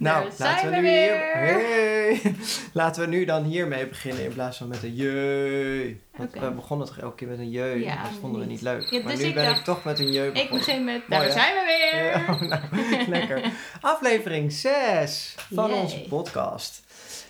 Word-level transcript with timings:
Nou, 0.00 0.28
Daar 0.36 0.48
laten 0.48 0.60
zijn 0.60 0.70
we 0.70 0.76
we 0.76 0.82
nu 0.82 0.88
hier... 0.88 1.08
weer. 1.10 1.32
Hey. 1.32 2.34
Laten 2.72 3.02
we 3.02 3.08
nu 3.08 3.24
dan 3.24 3.44
hiermee 3.44 3.86
beginnen 3.88 4.24
in 4.24 4.32
plaats 4.32 4.56
van 4.56 4.68
met 4.68 4.82
een 4.82 4.94
jeu. 4.94 5.96
Want 6.16 6.32
we 6.32 6.50
begonnen 6.50 6.86
toch 6.86 6.98
elke 6.98 7.14
keer 7.16 7.28
met 7.28 7.38
een 7.38 7.50
jeu. 7.50 7.74
Ja, 7.84 8.02
dat 8.02 8.12
vonden 8.20 8.40
we 8.40 8.46
niet. 8.46 8.60
leuk. 8.60 8.90
Ja, 8.90 9.02
maar 9.02 9.12
dus 9.12 9.20
nu 9.22 9.28
ik 9.28 9.34
ben 9.34 9.44
dacht- 9.44 9.58
ik 9.58 9.64
toch 9.64 9.84
met 9.84 9.98
een 9.98 10.12
jeu 10.12 10.26
Ik 10.26 10.32
begonnen. 10.32 10.58
begin 10.58 10.84
met, 10.84 11.02
daar 11.08 11.30
zijn 11.30 11.54
we 11.54 11.64
weer. 11.66 11.78
Ja, 12.10 12.32
oh, 12.34 12.40
nou, 12.40 13.06
lekker. 13.18 13.42
Aflevering 13.80 14.52
6 14.52 15.34
van 15.52 15.70
Yay. 15.70 15.78
onze 15.80 16.00
podcast. 16.08 16.82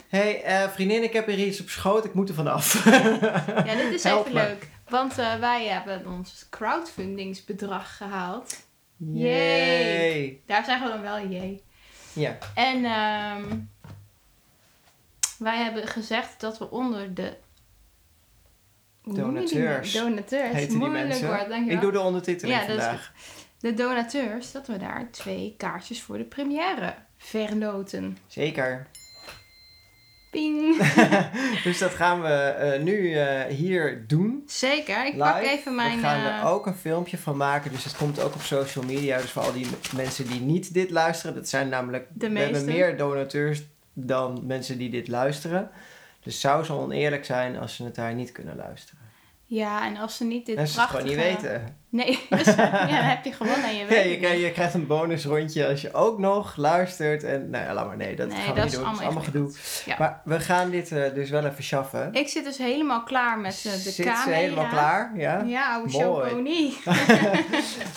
hey, 0.09 0.43
eh, 0.43 0.69
vriendin, 0.69 1.03
ik 1.03 1.13
heb 1.13 1.27
hier 1.27 1.39
iets 1.47 1.61
op 1.61 1.69
schoot. 1.69 2.05
Ik 2.05 2.15
moet 2.15 2.29
er 2.29 2.35
vanaf. 2.35 2.85
Ja, 3.65 3.75
dit 3.75 3.93
is 3.93 4.03
Help 4.03 4.27
even 4.27 4.35
me. 4.39 4.47
leuk. 4.49 4.69
Want 4.89 5.19
eh, 5.19 5.35
wij 5.35 5.67
hebben 5.67 6.07
ons 6.07 6.47
crowdfundingsbedrag 6.51 7.97
gehaald. 7.97 8.57
Yay. 8.97 10.41
Daar 10.47 10.65
zeggen 10.65 10.87
we 10.87 10.93
dan 10.93 11.03
wel 11.03 11.29
jee. 11.29 11.63
Ja, 12.13 12.39
En 12.55 12.85
ehm, 12.85 13.59
wij 15.39 15.57
hebben 15.63 15.87
gezegd 15.89 16.41
dat 16.41 16.59
we 16.59 16.71
onder 16.71 17.15
de... 17.15 17.37
die 19.03 19.15
Donateurs. 19.15 19.95
nou? 19.95 20.09
Donateurs. 20.09 20.53
heten 20.55 20.69
die 20.69 20.79
Moeilijk 20.79 21.09
mensen. 21.09 21.27
woord, 21.27 21.39
dankjewel. 21.49 21.75
ik 21.75 21.81
doe 21.81 21.93
de 21.93 22.01
ondertiteling 22.01 22.61
Ja, 22.61 22.67
vandaag. 22.67 23.13
De 23.59 23.75
donateurs, 23.75 24.53
dat 24.53 24.67
we 24.67 24.77
daar 24.79 25.09
twee 25.11 25.55
kaartjes 25.57 26.03
voor 26.03 26.19
de 26.19 26.25
première 26.25 26.95
verloten. 27.17 28.17
Zeker. 28.27 28.87
Ping! 30.31 30.77
dus 31.65 31.79
dat 31.79 31.91
gaan 31.91 32.23
we 32.23 32.29
eh, 32.29 32.83
nu 32.83 33.15
eh, 33.15 33.45
hier 33.45 34.05
doen. 34.07 34.43
Zeker, 34.47 35.07
ik 35.07 35.13
Live. 35.13 35.25
pak 35.25 35.43
even 35.43 35.75
mijn... 35.75 35.97
We 35.97 36.03
gaan 36.03 36.25
eh, 36.25 36.39
er 36.39 36.47
ook 36.47 36.67
een 36.67 36.75
filmpje 36.75 37.19
van 37.19 37.37
maken. 37.37 37.73
Dus 37.73 37.85
het 37.85 37.97
komt 37.97 38.21
ook 38.21 38.35
op 38.35 38.41
social 38.41 38.85
media. 38.85 39.21
Dus 39.21 39.31
voor 39.31 39.43
al 39.43 39.53
die 39.53 39.67
mensen 39.97 40.27
die 40.27 40.41
niet 40.41 40.75
dit 40.75 40.91
luisteren. 40.91 41.35
Dat 41.35 41.49
zijn 41.49 41.69
namelijk... 41.69 42.07
De 42.13 42.31
we 42.31 42.39
hebben 42.39 42.65
meer 42.65 42.97
donateurs 42.97 43.63
dan 43.93 44.43
mensen 44.47 44.79
die 44.79 44.91
dit 44.91 45.09
luisteren. 45.09 45.71
Dus 46.23 46.41
zou 46.41 46.65
zo 46.65 46.79
oneerlijk 46.79 47.25
zijn 47.25 47.59
als 47.59 47.75
ze 47.75 47.85
het 47.85 47.95
daar 47.95 48.15
niet 48.15 48.33
kunnen 48.33 48.57
luisteren. 48.57 49.10
Ja, 49.53 49.85
en 49.87 49.97
als 49.97 50.17
ze 50.17 50.25
niet 50.25 50.47
dit 50.47 50.57
En 50.57 50.69
ze 50.69 50.81
het 50.81 50.89
gewoon 50.91 51.03
prachtige... 51.05 51.29
niet 51.29 51.41
weten. 51.41 51.79
Nee, 51.89 52.27
dus, 52.31 52.55
ja, 52.55 52.71
dan 52.71 52.89
heb 52.95 53.25
je 53.25 53.33
gewonnen 53.33 53.65
en 53.65 53.77
je 53.77 53.83
Ja, 53.85 53.89
weet 53.89 54.05
je, 54.05 54.11
het 54.11 54.19
krijgt, 54.19 54.37
niet. 54.37 54.47
je 54.47 54.53
krijgt 54.53 54.75
een 54.75 54.87
bonusrondje 54.87 55.67
als 55.69 55.81
je 55.81 55.93
ook 55.95 56.19
nog 56.19 56.57
luistert. 56.57 57.25
En 57.25 57.51
nou 57.51 57.65
ja, 57.65 57.75
laat 57.75 57.87
maar. 57.87 57.97
Nee, 57.97 58.17
dat 58.17 58.29
Nee, 58.29 58.37
gaan 58.37 58.55
we 58.55 58.61
dat 58.61 58.65
niet 58.65 58.75
doen. 58.75 58.85
Dat 58.85 58.93
is 58.95 59.01
allemaal 59.01 59.23
gedoe. 59.23 59.53
Ja. 59.85 59.97
Maar 59.99 60.21
we 60.25 60.41
gaan 60.41 60.71
dit 60.71 60.93
eh, 60.93 61.15
dus 61.15 61.31
wel 61.31 61.45
even 61.45 61.65
schaffen. 61.65 62.13
Ik 62.13 62.29
zit 62.29 62.45
dus 62.45 62.59
helemaal 62.59 63.03
klaar 63.03 63.39
met 63.39 63.63
eh, 63.67 63.73
de 63.73 63.79
Zit 63.79 63.95
camera. 64.07 64.23
ze 64.25 64.31
helemaal 64.31 64.67
klaar? 64.69 65.13
Ja? 65.17 65.43
Ja, 65.47 65.83
oude. 65.93 66.31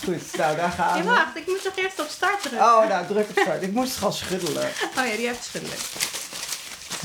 Goed, 0.06 0.38
nou 0.38 0.56
daar 0.56 0.72
gaan 0.72 0.98
Ja, 0.98 1.04
we. 1.04 1.09
wacht, 1.09 1.38
ik 1.38 1.48
moet 1.48 1.64
toch 1.64 1.76
eerst 1.76 2.00
op 2.00 2.08
start 2.08 2.42
drukken? 2.42 2.62
Oh, 2.68 2.88
nou 2.90 3.06
druk 3.08 3.30
op 3.30 3.38
start. 3.40 3.62
Ik 3.62 3.72
moest 3.74 3.90
het 3.90 4.00
gaan 4.00 4.14
schuddelen. 4.14 4.64
Oh 4.98 5.06
ja, 5.08 5.16
die 5.16 5.28
heeft 5.28 5.44
schuddelen. 5.44 5.78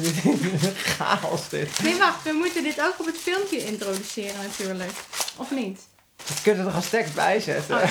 Chaos 0.96 1.48
dit. 1.48 1.82
Nee, 1.82 1.96
wacht, 1.96 2.22
we 2.24 2.32
moeten 2.32 2.62
dit 2.62 2.80
ook 2.80 2.94
op 2.98 3.06
het 3.06 3.16
filmpje 3.16 3.64
introduceren 3.64 4.42
natuurlijk. 4.42 4.90
Of 5.36 5.50
niet? 5.50 5.80
We 6.26 6.34
kunnen 6.42 6.66
er 6.66 6.72
als 6.72 6.88
tekst 6.88 7.14
bij 7.14 7.40
zetten. 7.40 7.76
Oh, 7.76 7.82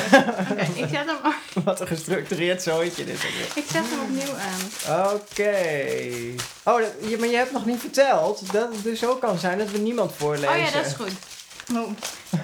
ik 0.84 0.88
zet 0.92 1.06
hem, 1.06 1.34
Wat 1.64 1.82
een 1.82 1.88
gestructureerd 1.88 2.62
zooitje 2.64 3.06
dit 3.06 3.24
ik 3.56 3.64
zet 3.72 3.84
hem 3.90 4.00
opnieuw 4.02 4.34
aan. 4.36 5.14
Oké. 5.14 5.56
Oh, 6.64 6.78
dat- 6.82 7.20
maar 7.20 7.28
je 7.30 7.36
hebt 7.36 7.52
nog 7.52 7.66
niet 7.66 7.80
verteld 7.80 8.52
dat 8.52 8.74
het 8.74 8.84
dus 8.84 9.06
ook 9.06 9.22
kan 9.22 9.38
zijn 9.38 9.58
dat 9.58 9.72
we 9.72 9.78
niemand 9.78 10.12
voorlezen. 10.18 10.50
Oh 10.50 10.58
ja, 10.58 10.72
dat 10.72 10.86
is 10.86 10.94
goed. 10.94 11.12
Oh. 11.76 11.90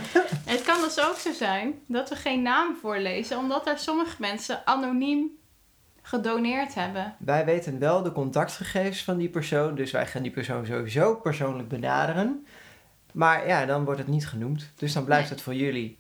Het 0.54 0.62
kan 0.62 0.82
dus 0.82 1.00
ook 1.00 1.18
zo 1.18 1.34
zijn 1.38 1.74
dat 1.88 2.10
we 2.10 2.16
geen 2.16 2.42
naam 2.42 2.78
voorlezen, 2.82 3.38
omdat 3.38 3.68
er 3.68 3.78
sommige 3.80 4.16
mensen 4.20 4.62
anoniem 4.66 5.32
gedoneerd 6.06 6.74
hebben. 6.74 7.16
Wij 7.20 7.46
weten 7.46 7.80
wel 7.80 8.04
de 8.04 8.12
contactgegevens 8.12 9.04
van 9.04 9.18
die 9.18 9.30
persoon, 9.30 9.76
dus 9.76 9.92
wij 9.92 10.08
gaan 10.08 10.22
die 10.22 10.32
persoon 10.32 10.66
sowieso 10.66 11.16
persoonlijk 11.16 11.68
benaderen. 11.70 12.46
Maar 13.14 13.48
ja, 13.48 13.66
dan 13.66 13.86
wordt 13.86 14.00
het 14.00 14.08
niet 14.10 14.28
genoemd. 14.28 14.70
Dus 14.76 14.94
dan 14.94 15.04
blijft 15.06 15.24
Nee. 15.24 15.34
het 15.34 15.42
voor 15.42 15.54
jullie 15.56 15.98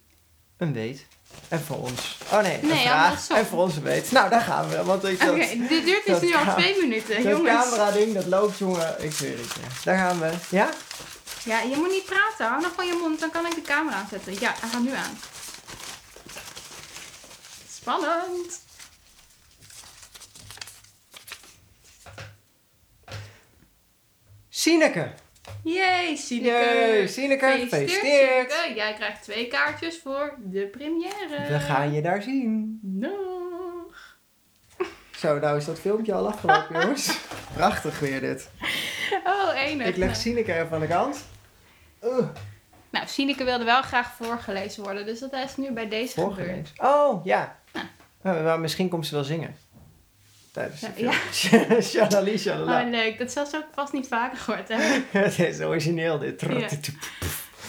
een 0.57 0.73
weet. 0.73 1.05
En 1.47 1.59
voor 1.59 1.77
ons. 1.77 2.17
Oh 2.31 2.41
nee, 2.41 2.61
een 2.61 2.67
Nee, 2.67 2.85
vraag. 2.87 3.29
En 3.29 3.45
voor 3.45 3.59
ons 3.61 3.75
een 3.75 3.83
weet. 3.83 4.11
Nou, 4.11 4.29
daar 4.29 4.41
gaan 4.41 4.69
we. 4.69 4.83
Want 4.83 5.03
Oké, 5.03 5.35
dit 5.69 5.85
duurt 5.85 6.05
dus 6.05 6.19
nu 6.21 6.35
al 6.35 6.53
twee 6.55 6.81
minuten, 6.81 7.23
dat 7.23 7.37
jongens. 7.37 7.69
camera 7.69 7.91
ding, 7.91 8.13
dat 8.13 8.25
loopt 8.25 8.57
jongen. 8.57 9.03
Ik 9.03 9.11
zweer 9.11 9.37
het 9.37 9.53
je. 9.53 9.59
Daar 9.83 9.97
gaan 9.97 10.19
we. 10.19 10.31
Ja? 10.49 10.69
Ja, 11.45 11.61
je 11.61 11.75
moet 11.75 11.89
niet 11.89 12.05
praten. 12.05 12.45
Hou 12.45 12.61
nog 12.61 12.71
van 12.75 12.85
je 12.85 12.97
mond, 13.01 13.19
dan 13.19 13.31
kan 13.31 13.45
ik 13.45 13.55
de 13.55 13.61
camera 13.61 13.95
aanzetten. 13.95 14.33
Ja, 14.33 14.53
hij 14.59 14.69
gaat 14.69 14.81
nu 14.83 14.91
aan. 14.91 15.17
Spannend. 17.71 18.61
Sineke. 24.55 25.11
Yay, 25.63 26.15
Sineke. 26.15 26.49
Jee, 26.49 27.07
Sineke. 27.07 27.45
Gefeliciteerd. 27.59 28.53
Jij 28.75 28.93
krijgt 28.93 29.23
twee 29.23 29.47
kaartjes 29.47 29.99
voor 30.03 30.35
de 30.39 30.67
première. 30.67 31.47
We 31.47 31.59
gaan 31.59 31.93
je 31.93 32.01
daar 32.01 32.21
zien. 32.21 32.79
Nog. 32.81 34.17
Zo, 35.17 35.39
nou 35.39 35.57
is 35.57 35.65
dat 35.65 35.79
filmpje 35.79 36.13
al 36.13 36.27
afgelopen, 36.27 36.75
jongens. 36.81 37.17
Prachtig 37.53 37.99
weer 37.99 38.19
dit. 38.19 38.49
Oh, 39.25 39.49
enig. 39.55 39.87
Ik 39.87 39.97
leg. 39.97 40.15
Sineke 40.15 40.53
even 40.53 40.71
aan 40.71 40.79
de 40.79 40.87
kant. 40.87 41.25
Uh, 42.03 42.17
Nou, 42.89 43.07
Sineke 43.07 43.43
wilde 43.43 43.63
wel 43.63 43.81
graag 43.81 44.13
voorgelezen 44.13 44.83
worden, 44.83 45.05
dus 45.05 45.19
dat 45.19 45.33
is 45.33 45.57
nu 45.57 45.71
bij 45.71 45.87
deze 45.87 46.21
gebeurd. 46.21 46.71
Oh, 46.77 47.25
ja. 47.25 47.59
Nou, 48.21 48.43
maar 48.43 48.59
misschien 48.59 48.89
komt 48.89 49.05
ze 49.07 49.15
wel 49.15 49.23
zingen. 49.23 49.55
Tijdens 50.53 50.79
de 50.81 50.87
Ja, 50.95 51.11
film. 51.11 51.81
Shalali, 51.91 52.37
shalala. 52.37 52.83
Oh, 52.83 52.89
leuk. 52.89 53.17
Dat 53.17 53.31
zal 53.31 53.45
ze 53.45 53.57
ook 53.57 53.67
vast 53.73 53.93
niet 53.93 54.07
vaker 54.07 54.37
gehoord 54.37 54.67
hebben. 54.67 55.05
Het 55.23 55.39
is 55.39 55.59
origineel 55.61 56.19
dit. 56.19 56.41
Ja. 56.41 56.67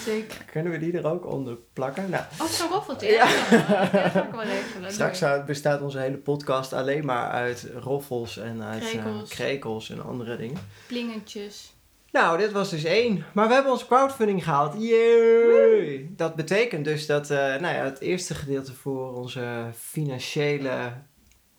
Zeker. 0.04 0.44
Kunnen 0.50 0.72
we 0.72 0.78
die 0.78 0.98
er 0.98 1.06
ook 1.06 1.26
onder 1.26 1.56
plakken? 1.72 2.10
Nou, 2.10 2.24
Oh, 2.40 2.46
zo'n 2.46 2.68
roffeltje. 2.68 3.08
Ja. 3.08 3.28
Ja, 3.50 4.10
dat 4.14 4.30
wel 4.30 4.42
regelen. 4.42 4.92
straks 4.92 5.22
bestaat 5.46 5.80
onze 5.82 5.98
hele 5.98 6.16
podcast 6.16 6.72
alleen 6.72 7.04
maar 7.04 7.30
uit 7.30 7.66
roffels 7.80 8.38
en 8.38 8.62
uit 8.62 8.82
eh, 8.82 8.88
Krekels. 8.88 9.30
krekels 9.30 9.90
en 9.90 10.04
andere 10.04 10.36
dingen. 10.36 10.58
Plingentjes. 10.86 11.72
Nou, 12.12 12.38
dit 12.38 12.52
was 12.52 12.70
dus 12.70 12.84
één. 12.84 13.24
Maar 13.32 13.48
we 13.48 13.54
hebben 13.54 13.72
onze 13.72 13.86
crowdfunding 13.86 14.44
gehaald. 14.44 14.74
Yay! 14.82 16.06
Dat 16.10 16.34
betekent 16.34 16.84
dus 16.84 17.06
dat 17.06 17.30
eh, 17.30 17.38
nou 17.38 17.74
ja, 17.74 17.84
het 17.84 18.00
eerste 18.00 18.34
gedeelte 18.34 18.72
voor 18.74 19.14
onze 19.14 19.70
financiële 19.78 20.92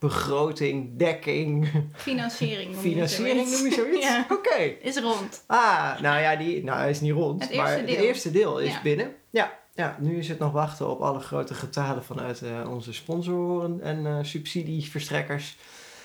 begroting, 0.08 0.96
dekking, 0.96 1.68
Financiering 1.94 2.70
noem 2.72 2.80
financiering 2.80 3.50
noem 3.50 3.64
je 3.66 3.72
zoiets? 3.74 4.06
Ja. 4.06 4.26
Oké. 4.30 4.54
Is 4.80 4.98
rond. 4.98 5.44
Ah, 5.46 6.00
nou 6.00 6.20
ja, 6.20 6.36
die, 6.36 6.64
nou, 6.64 6.78
hij 6.78 6.90
is 6.90 7.00
niet 7.00 7.12
rond. 7.12 7.42
Het 7.42 7.56
maar 7.56 7.66
eerste 7.66 7.80
het 7.80 7.86
deel. 7.96 8.06
eerste 8.06 8.30
deel 8.30 8.58
is 8.58 8.72
Ja. 8.72 8.82
binnen. 8.82 9.14
Ja, 9.30 9.52
ja, 9.74 9.96
nu 10.00 10.18
is 10.18 10.28
het 10.28 10.38
nog 10.38 10.52
wachten 10.52 10.88
op 10.90 11.00
alle 11.00 11.20
grote 11.20 11.54
getalen 11.54 12.04
vanuit 12.04 12.42
eh, 12.42 12.70
onze 12.70 12.92
sponsoren 12.92 13.80
en 13.82 14.06
eh, 14.06 14.18
subsidieverstrekkers. 14.22 15.56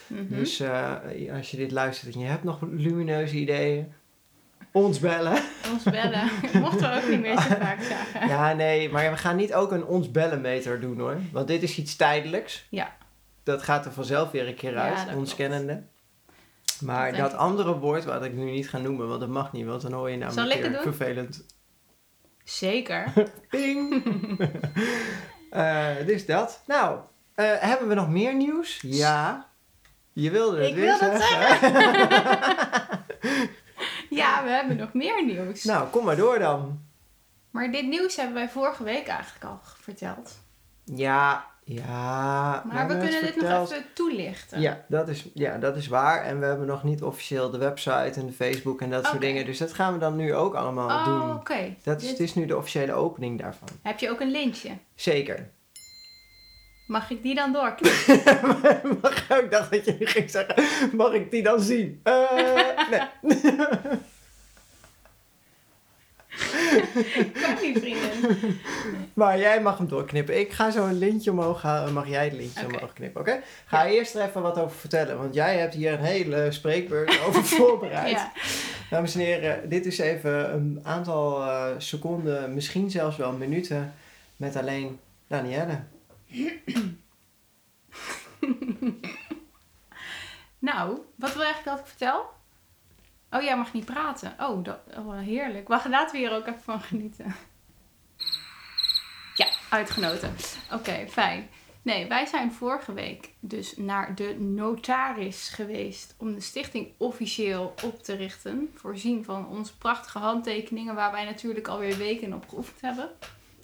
Mhm. 0.08 0.36
Dus 0.36 0.60
eh, 0.60 0.94
als 1.36 1.52
je 1.52 1.58
dit 1.58 1.72
luistert 1.72 2.14
en 2.14 2.20
je 2.20 2.26
hebt 2.28 2.44
nog 2.44 2.60
lumineuze 2.72 3.36
ideeën, 3.36 3.94
ons 4.72 5.00
bellen. 5.00 5.42
Ons 5.72 5.84
bellen. 5.84 6.30
Mochten 6.62 6.90
we 6.90 6.96
ook 7.04 7.10
niet 7.10 7.22
meer 7.22 7.42
zo 7.42 7.50
vaak 7.60 7.82
zeggen. 7.82 8.28
Ja, 8.28 8.54
nee, 8.54 8.90
maar 8.90 9.12
we 9.12 9.18
gaan 9.18 9.36
niet 9.36 9.54
ook 9.54 9.72
een 9.72 9.86
ons 9.86 10.12
bellenmeter 10.12 10.80
doen 10.80 11.00
hoor. 11.00 11.18
Want 11.32 11.48
dit 11.48 11.64
is 11.64 11.78
iets 11.78 11.96
tijdelijks. 11.96 12.66
Ja. 12.70 13.00
Dat 13.44 13.62
gaat 13.64 13.86
er 13.86 13.92
vanzelf 13.92 14.32
weer 14.32 14.48
een 14.48 14.56
keer 14.56 14.72
Ja, 14.74 14.82
uit, 14.96 15.08
dat 15.08 15.16
ons 15.16 15.36
kennende. 15.36 15.84
Maar 16.82 17.16
Dat 17.16 17.34
andere 17.34 17.78
woord, 17.78 18.06
wat 18.06 18.24
ik 18.24 18.34
nu 18.34 18.52
niet 18.52 18.70
ga 18.70 18.78
noemen, 18.78 19.08
want 19.08 19.20
dat 19.20 19.30
mag 19.30 19.52
niet, 19.52 19.66
want 19.66 19.82
dan 19.82 19.92
hoor 19.94 20.10
je 20.10 20.18
Zal 20.20 20.28
namelijk 20.28 20.60
het 20.60 20.62
weer 20.72 20.82
doen? 20.84 20.94
vervelend. 20.94 21.46
Zeker. 22.44 23.14
Ping! 23.50 24.04
Eh, 25.52 25.88
dus 26.06 26.26
dat. 26.26 26.62
Nou, 26.68 27.00
eh, 27.36 27.46
hebben 27.60 27.88
we 27.88 27.94
nog 27.94 28.10
meer 28.10 28.36
nieuws? 28.36 28.80
Ja. 28.82 29.50
Je 30.14 30.32
wilde 30.32 30.58
het 30.58 30.68
Ik 30.68 30.76
weer 30.76 30.86
wilde 30.86 31.06
het 31.06 31.22
zeggen. 31.24 31.72
Ja, 34.10 34.44
we 34.44 34.50
hebben 34.50 34.78
nog 34.78 34.94
meer 34.94 35.26
nieuws. 35.26 35.64
nou, 35.64 35.90
kom 35.90 36.06
maar 36.06 36.16
door 36.16 36.40
dan. 36.40 36.84
Maar 37.50 37.72
dit 37.72 37.88
nieuws 37.88 38.16
hebben 38.16 38.36
wij 38.36 38.50
vorige 38.50 38.84
week 38.84 39.08
eigenlijk 39.08 39.46
al 39.46 39.60
verteld. 39.82 40.40
Ja, 40.86 41.46
ja. 41.74 42.64
Maar 42.72 42.88
we 42.88 42.98
kunnen 42.98 43.22
dit 43.22 43.36
nog 43.42 43.72
even 43.72 43.84
toelichten. 43.94 44.62
Ja 44.62 44.86
dat, 44.88 45.08
is, 45.08 45.26
ja, 45.34 45.58
dat 45.58 45.76
is 45.76 45.88
waar. 45.88 46.24
En 46.24 46.40
we 46.40 46.46
hebben 46.46 46.68
nog 46.68 46.84
niet 46.84 47.04
officieel 47.04 47.50
de 47.50 47.58
website 47.58 48.20
en 48.20 48.26
de 48.26 48.34
Facebook 48.34 48.82
en 48.82 48.90
dat 48.90 49.06
soort 49.06 49.22
dingen. 49.22 49.46
Dus 49.46 49.58
dat 49.58 49.74
gaan 49.74 49.94
we 49.94 50.00
dan 50.00 50.16
nu 50.16 50.36
ook 50.36 50.54
allemaal 50.56 50.88
Oh, 50.90 51.06
doen. 51.06 51.36
oké. 51.36 51.76
Dat 51.84 51.96
is, 52.02 52.02
Dit- 52.02 52.18
het 52.18 52.20
is 52.20 52.36
nu 52.36 52.46
de 52.46 52.58
officiële 52.58 52.94
opening 52.94 53.40
daarvan. 53.40 53.68
Heb 53.82 54.00
je 54.00 54.10
ook 54.10 54.20
een 54.20 54.32
lintje? 54.32 54.70
Zeker. 54.96 55.50
Mag 56.88 57.10
ik 57.10 57.24
die 57.24 57.36
dan 57.36 57.54
doorklikken? 57.54 58.26
mag, 59.02 59.30
ik 59.30 59.52
dacht 59.52 59.72
dat 59.72 59.86
je 59.86 59.96
ging 60.00 60.30
zeggen, 60.30 60.64
mag 60.98 61.12
ik 61.14 61.32
die 61.32 61.44
dan 61.44 61.62
zien? 61.62 62.00
Eh, 62.04 62.32
nee. 62.90 63.02
Niet, 67.62 67.80
vriendin. 67.80 68.60
Maar 69.14 69.40
jij 69.40 69.62
mag 69.62 69.78
hem 69.78 69.88
doorknippen. 69.88 70.40
Ik 70.40 70.52
ga 70.52 70.72
zo 70.72 70.86
een 70.86 70.98
lintje 70.98 71.32
omhoog 71.32 71.62
halen. 71.62 71.94
Mag 71.94 72.08
jij 72.08 72.24
het 72.24 72.34
lintje 72.34 72.66
omhoog 72.66 72.94
knippen, 72.94 73.22
oké? 73.22 73.40
Ga 73.66 73.86
eerst 73.86 74.16
er 74.16 74.28
even 74.28 74.42
wat 74.42 74.60
over 74.60 74.78
vertellen. 74.78 75.18
Want 75.18 75.34
jij 75.34 75.58
hebt 75.58 75.74
hier 75.74 75.94
een 75.94 76.04
hele 76.04 76.52
spreekbeurt 76.52 77.20
over 77.28 77.44
voorbereid. 77.44 78.12
Ja. 78.12 78.32
Dames 78.90 79.16
en 79.16 79.20
heren, 79.20 79.70
dit 79.70 79.86
is 79.86 79.98
even 79.98 80.54
een 80.54 80.80
aantal 80.84 81.42
eh, 81.42 81.68
seconden, 81.78 82.54
misschien 82.54 82.92
zelfs 82.92 83.18
wel 83.18 83.32
minuten, 83.32 83.94
met 84.36 84.56
alleen 84.56 85.00
Danielle. 85.28 85.80
Nou, 90.62 91.00
wat 91.16 91.34
wil 91.34 91.42
je 91.42 91.48
eigenlijk 91.48 91.64
dat 91.64 91.80
ik 91.80 91.86
vertel? 91.86 92.26
Oh, 93.32 93.42
jij 93.42 93.58
mag 93.58 93.74
niet 93.74 93.86
praten. 93.86 94.36
Oh, 94.40 94.64
dat, 94.64 94.80
oh 94.98 95.20
heerlijk. 95.20 95.68
Wacht, 95.68 95.88
laten 95.88 96.12
we 96.12 96.18
hier 96.18 96.36
ook 96.36 96.48
even 96.48 96.62
van 96.62 96.82
genieten. 96.82 97.36
Ja, 99.36 99.48
uitgenoten. 99.70 100.36
Oké, 100.72 101.08
fijn. 101.10 101.50
Nee, 101.82 102.08
wij 102.08 102.26
zijn 102.26 102.52
vorige 102.52 102.94
week 102.94 103.30
dus 103.40 103.78
naar 103.78 104.16
de 104.16 104.36
notaris 104.40 105.50
geweest 105.50 106.16
om 106.18 106.34
de 106.34 106.42
stichting 106.42 106.92
officieel 106.98 107.74
op 107.84 108.04
te 108.04 108.16
richten. 108.16 108.72
Voorzien 108.76 109.24
van 109.24 109.48
onze 109.48 109.78
prachtige 109.78 110.18
handtekeningen 110.18 110.96
waar 110.96 111.12
wij 111.12 111.26
natuurlijk 111.26 111.68
alweer 111.68 111.98
weken 111.98 112.34
op 112.34 112.50
geoefend 112.50 112.82
hebben. 112.82 113.10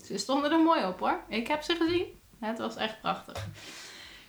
Ze 0.03 0.17
stonden 0.17 0.51
er 0.51 0.59
mooi 0.59 0.85
op 0.85 0.99
hoor. 0.99 1.19
Ik 1.27 1.47
heb 1.47 1.61
ze 1.61 1.75
gezien. 1.75 2.05
Het 2.39 2.57
was 2.57 2.75
echt 2.75 3.01
prachtig. 3.01 3.47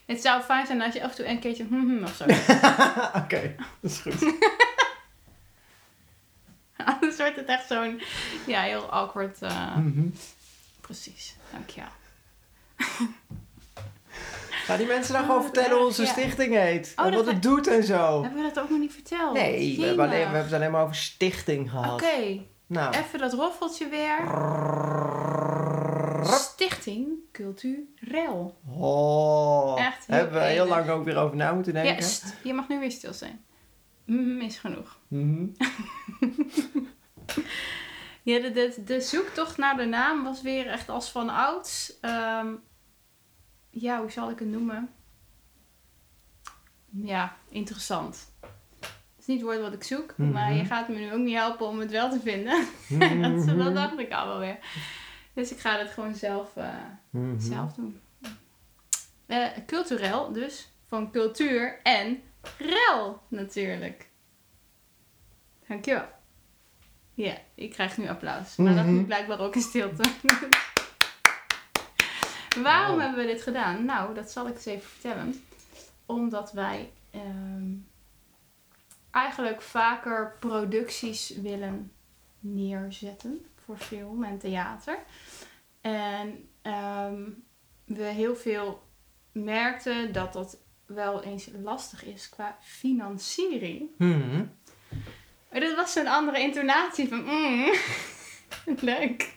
Het 0.06 0.20
zou 0.20 0.43
fijn 0.43 0.67
zijn 0.67 0.82
als 0.82 0.94
je 0.94 1.02
af 1.02 1.11
en 1.11 1.17
toe 1.17 1.26
een 1.26 1.38
keertje 1.38 1.64
hm, 1.64 1.75
hm, 1.75 2.02
of 2.02 2.14
zo. 2.14 2.25
oké, 3.23 3.55
dat 3.81 3.90
is 3.90 3.99
goed. 3.99 4.32
Anders 7.19 7.37
wordt 7.37 7.49
het 7.49 7.59
echt 7.59 7.69
zo'n 7.69 8.00
ja, 8.47 8.61
heel 8.62 8.91
awkward. 8.91 9.43
eh, 9.43 9.76
Mhm. 9.76 10.06
Precies, 10.81 11.37
dankjewel. 11.53 11.88
Ga 14.65 14.76
die 14.76 14.87
mensen 14.87 15.12
dan 15.15 15.25
gewoon 15.25 15.43
vertellen 15.43 15.76
hoe 15.76 15.87
onze 15.87 16.03
ja. 16.03 16.09
stichting 16.09 16.55
heet. 16.55 16.93
Oh, 16.97 17.06
en 17.06 17.15
wat 17.15 17.26
het 17.26 17.43
doet 17.43 17.67
en 17.67 17.85
zo. 17.85 18.23
Hebben 18.23 18.43
we 18.43 18.50
dat 18.55 18.62
ook 18.65 18.70
nog 18.70 18.79
niet 18.79 18.93
verteld? 18.93 19.32
Nee, 19.35 19.76
we 19.79 19.85
hebben, 19.87 20.05
alleen, 20.05 20.17
we 20.19 20.25
hebben 20.25 20.43
het 20.44 20.53
alleen 20.53 20.70
maar 20.70 20.82
over 20.82 20.94
stichting 20.97 21.70
gehad. 21.70 21.93
Oké, 22.03 22.41
Nou. 22.67 22.94
even 22.97 23.19
dat 23.19 23.32
roffeltje 23.32 23.88
weer. 23.88 24.19
Stichting 26.35 27.09
Culturel. 27.32 28.59
Oh, 28.79 29.81
Echt 29.81 30.06
heel 30.06 30.17
hebben 30.17 30.35
we 30.41 30.47
heel 30.47 30.64
enig. 30.64 30.76
lang 30.76 30.88
ook 30.88 31.05
weer 31.05 31.17
over 31.17 31.37
na 31.37 31.53
moeten 31.53 31.73
denken. 31.73 31.94
Yes, 31.94 32.23
je 32.43 32.55
mag 32.55 32.69
nu 32.69 32.79
weer 32.79 32.91
stil 32.93 33.12
zijn. 33.12 33.44
Mm, 34.05 34.41
is 34.41 34.59
genoeg. 34.59 34.99
Mhm. 35.09 35.47
Ja, 38.23 38.41
de, 38.41 38.51
de, 38.51 38.83
de 38.85 39.01
zoektocht 39.01 39.57
naar 39.57 39.77
de 39.77 39.85
naam 39.85 40.25
was 40.25 40.43
weer 40.43 40.67
echt 40.67 40.89
als 40.89 41.11
van 41.11 41.29
ouds. 41.29 41.99
Ehm, 42.01 42.55
ja, 43.71 44.01
hoe 44.01 44.11
zal 44.11 44.31
ik 44.31 44.39
het 44.39 44.49
noemen? 44.49 44.91
Ja, 46.91 47.37
interessant. 47.49 48.33
Het 48.41 49.19
is 49.19 49.27
niet 49.27 49.37
het 49.37 49.47
woord 49.47 49.61
wat 49.61 49.73
ik 49.73 49.83
zoek, 49.85 50.17
maar 50.17 50.53
je 50.53 50.59
Mhm. 50.63 50.67
gaat 50.67 50.89
me 50.89 50.95
nu 50.99 51.13
ook 51.13 51.19
niet 51.19 51.37
helpen 51.37 51.67
om 51.67 51.79
het 51.79 51.91
wel 51.91 52.11
te 52.11 52.21
vinden. 52.21 52.67
dat, 53.23 53.47
Mhm. 53.47 53.59
dat 53.59 53.75
dacht 53.75 53.99
ik 53.99 54.13
al 54.13 54.27
wel 54.27 54.39
weer. 54.39 54.59
Dus 55.33 55.51
ik 55.53 55.59
ga 55.59 55.79
het 55.79 55.91
gewoon 55.91 56.15
zelf, 56.15 56.57
eh, 56.57 56.75
Mhm. 57.11 57.41
zelf 57.41 57.73
doen. 57.75 58.01
Eh, 59.27 59.47
culturel 59.67 60.33
dus, 60.33 60.69
van 60.87 61.11
cultuur 61.11 61.81
en 61.83 62.23
rel 62.59 63.23
natuurlijk. 63.29 64.09
Dankjewel. 65.69 66.09
Ja, 67.25 67.38
ik 67.55 67.70
krijg 67.70 67.97
nu 67.99 68.09
applaus. 68.09 68.56
Maar 68.56 68.75
dat 68.75 68.85
Mhm. 68.85 68.94
moet 68.94 69.06
blijkbaar 69.06 69.41
ook 69.41 69.55
in 69.55 69.61
stilte. 69.61 70.03
Waarom 72.62 72.93
Wow. 72.97 73.00
hebben 73.00 73.26
we 73.26 73.32
dit 73.32 73.43
gedaan? 73.43 73.85
Nou, 73.85 74.15
dat 74.15 74.31
zal 74.31 74.47
ik 74.49 74.55
eens 74.55 74.65
even 74.65 74.88
vertellen. 74.88 75.43
Omdat 76.06 76.53
wij 76.53 76.93
ehm, 77.11 77.73
eigenlijk 79.11 79.62
vaker 79.62 80.37
producties 80.41 81.29
willen 81.37 81.93
neerzetten 82.41 83.47
voor 83.64 83.76
film 83.76 84.25
en 84.25 84.38
theater. 84.38 84.99
En 85.81 86.49
ehm, 86.62 87.23
we 87.85 88.03
heel 88.05 88.37
veel 88.37 88.82
merkten 89.32 90.12
dat 90.12 90.32
dat 90.32 90.59
wel 90.87 91.23
eens 91.23 91.49
lastig 91.62 92.05
is 92.05 92.29
qua 92.29 92.56
financiering. 92.61 93.91
Mhm. 93.99 94.44
Maar 95.50 95.61
dat 95.61 95.77
was 95.77 95.95
een 95.95 96.09
andere 96.09 96.41
intonatie 96.41 97.09
van 97.09 97.23
mm, 97.25 97.73
leuk. 98.91 99.37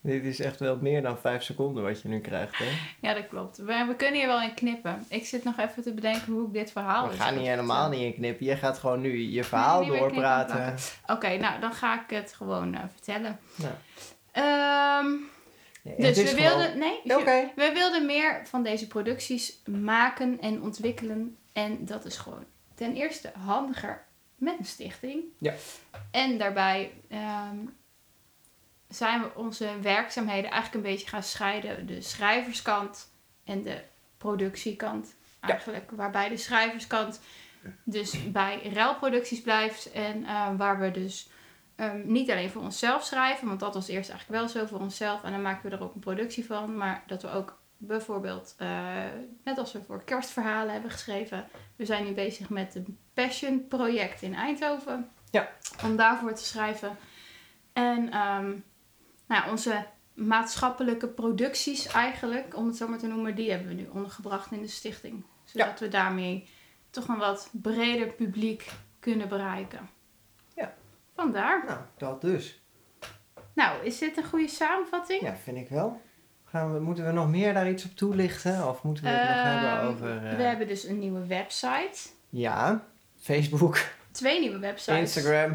Dit 0.00 0.24
is 0.24 0.40
echt 0.40 0.60
wel 0.60 0.76
meer 0.76 1.02
dan 1.02 1.18
vijf 1.18 1.42
seconden 1.42 1.82
wat 1.82 2.02
je 2.02 2.08
nu 2.08 2.20
krijgt, 2.20 2.58
hè? 2.58 2.64
Ja, 3.00 3.14
dat 3.14 3.28
klopt. 3.28 3.56
We, 3.56 3.84
we 3.88 3.94
kunnen 3.96 4.14
hier 4.14 4.26
wel 4.26 4.42
in 4.42 4.54
knippen. 4.54 5.04
Ik 5.08 5.26
zit 5.26 5.44
nog 5.44 5.58
even 5.58 5.82
te 5.82 5.92
bedenken 5.94 6.32
hoe 6.32 6.46
ik 6.46 6.52
dit 6.52 6.72
verhaal... 6.72 7.04
We 7.04 7.10
eens 7.12 7.20
gaan 7.20 7.36
niet 7.36 7.46
helemaal 7.46 7.88
niet 7.88 8.00
in 8.00 8.14
knippen. 8.14 8.46
Je 8.46 8.56
gaat 8.56 8.78
gewoon 8.78 9.00
nu 9.00 9.18
je 9.18 9.44
verhaal 9.44 9.84
doorpraten. 9.86 10.74
Oké, 11.06 11.36
nou 11.36 11.60
dan 11.60 11.72
ga 11.72 12.02
ik 12.02 12.10
het 12.10 12.32
gewoon 12.32 12.74
eh, 12.74 12.80
vertellen. 12.94 13.38
Nou. 13.54 13.72
Ehm, 14.32 15.12
Nee, 15.82 15.96
dus 16.12 16.32
we 16.32 16.40
gewoon- 16.40 16.58
wilden... 16.58 16.78
Nee, 16.78 17.00
we 17.54 17.70
wilden 17.74 18.06
meer 18.06 18.40
van 18.46 18.62
deze 18.62 18.86
producties 18.86 19.62
maken 19.66 20.40
en 20.40 20.62
ontwikkelen. 20.62 21.36
En 21.52 21.84
dat 21.84 22.04
is 22.04 22.16
gewoon 22.16 22.44
ten 22.74 22.94
eerste 22.94 23.32
handiger 23.44 24.04
met 24.36 24.58
een 24.58 24.64
stichting. 24.64 25.24
Ja. 25.38 25.54
En 26.10 26.38
daarbij 26.38 26.92
ehm, 27.08 27.56
zijn 28.88 29.22
we 29.22 29.34
onze 29.34 29.80
werkzaamheden 29.80 30.50
eigenlijk 30.50 30.74
een 30.74 30.90
beetje 30.92 31.08
gaan 31.08 31.22
scheiden. 31.22 31.86
De 31.86 32.00
schrijverskant 32.00 33.12
en 33.44 33.62
de 33.62 33.82
productiekant. 34.16 35.14
Eigenlijk 35.40 35.90
waarbij 35.90 36.28
de 36.28 36.36
schrijverskant 36.36 37.20
dus 37.84 38.32
bij 38.32 38.70
ruilproducties 38.72 39.40
blijft. 39.40 39.92
En 39.92 40.24
eh, 40.24 40.56
waar 40.56 40.80
we 40.80 40.90
dus 40.90 41.28
ehm, 41.76 42.00
niet 42.04 42.30
alleen 42.30 42.50
voor 42.50 42.62
onszelf 42.62 43.04
schrijven. 43.04 43.46
Want 43.48 43.60
dat 43.60 43.74
was 43.74 43.88
eerst 43.88 44.10
eigenlijk 44.10 44.40
wel 44.40 44.48
zo 44.48 44.66
voor 44.66 44.80
onszelf. 44.80 45.22
En 45.22 45.32
dan 45.32 45.42
maken 45.42 45.70
we 45.70 45.76
er 45.76 45.82
ook 45.82 45.94
een 45.94 46.00
productie 46.00 46.46
van. 46.46 46.76
Maar 46.76 47.02
dat 47.06 47.22
we 47.22 47.30
ook 47.30 47.62
bijvoorbeeld, 47.86 48.54
eh, 48.58 49.04
net 49.44 49.58
als 49.58 49.72
we 49.72 49.82
voor 49.82 50.04
kerstverhalen 50.04 50.72
hebben 50.72 50.90
geschreven. 50.90 51.48
We 51.76 51.84
zijn 51.84 52.04
nu 52.04 52.12
bezig 52.12 52.50
met 52.50 52.74
een 52.74 52.98
passion 53.14 53.68
project 53.68 54.22
in 54.22 54.34
Eindhoven. 54.34 55.10
Ja. 55.30 55.48
Om 55.84 55.96
daarvoor 55.96 56.34
te 56.34 56.44
schrijven. 56.44 56.96
En 57.72 58.10
ehm, 58.10 58.48
nou, 59.26 59.44
ja, 59.44 59.50
onze 59.50 59.86
maatschappelijke 60.14 61.08
producties 61.08 61.86
eigenlijk, 61.86 62.56
om 62.56 62.66
het 62.66 62.76
zo 62.76 62.88
maar 62.88 62.98
te 62.98 63.06
noemen, 63.06 63.34
die 63.34 63.50
hebben 63.50 63.68
we 63.68 63.74
nu 63.74 63.88
ondergebracht 63.92 64.52
in 64.52 64.62
de 64.62 64.68
stichting. 64.68 65.24
Zodat 65.44 65.80
we 65.80 65.88
daarmee 65.88 66.48
toch 66.90 67.08
een 67.08 67.18
wat 67.18 67.50
breder 67.52 68.06
publiek 68.06 68.70
kunnen 69.00 69.28
bereiken. 69.28 69.90
Ja. 70.56 70.74
Vandaar. 71.14 71.64
Nou, 71.64 71.80
dat 71.96 72.20
dus. 72.20 72.62
Nou, 73.52 73.84
is 73.84 73.98
dit 73.98 74.16
een 74.16 74.24
goede 74.24 74.48
samenvatting? 74.48 75.22
Ja, 75.22 75.36
vind 75.36 75.56
ik 75.56 75.68
wel. 75.68 76.00
Gaan 76.54 76.72
we, 76.74 76.80
moeten 76.80 77.06
we 77.06 77.12
nog 77.12 77.28
meer 77.28 77.54
daar 77.54 77.70
iets 77.70 77.84
op 77.84 77.96
toelichten? 77.96 78.68
Of 78.68 78.82
moeten 78.82 79.04
we 79.04 79.10
het 79.10 79.28
nog 79.28 79.42
hebben 79.44 79.70
Ehm, 79.70 79.86
over... 79.86 80.26
eh, 80.30 80.36
We 80.36 80.42
hebben 80.42 80.66
dus 80.66 80.84
een 80.84 80.98
nieuwe 80.98 81.26
website. 81.26 82.08
Ja, 82.28 82.84
Facebook, 83.20 83.78
Twee 84.10 84.40
nieuwe 84.40 84.58
websites. 84.58 84.98
Instagram. 84.98 85.52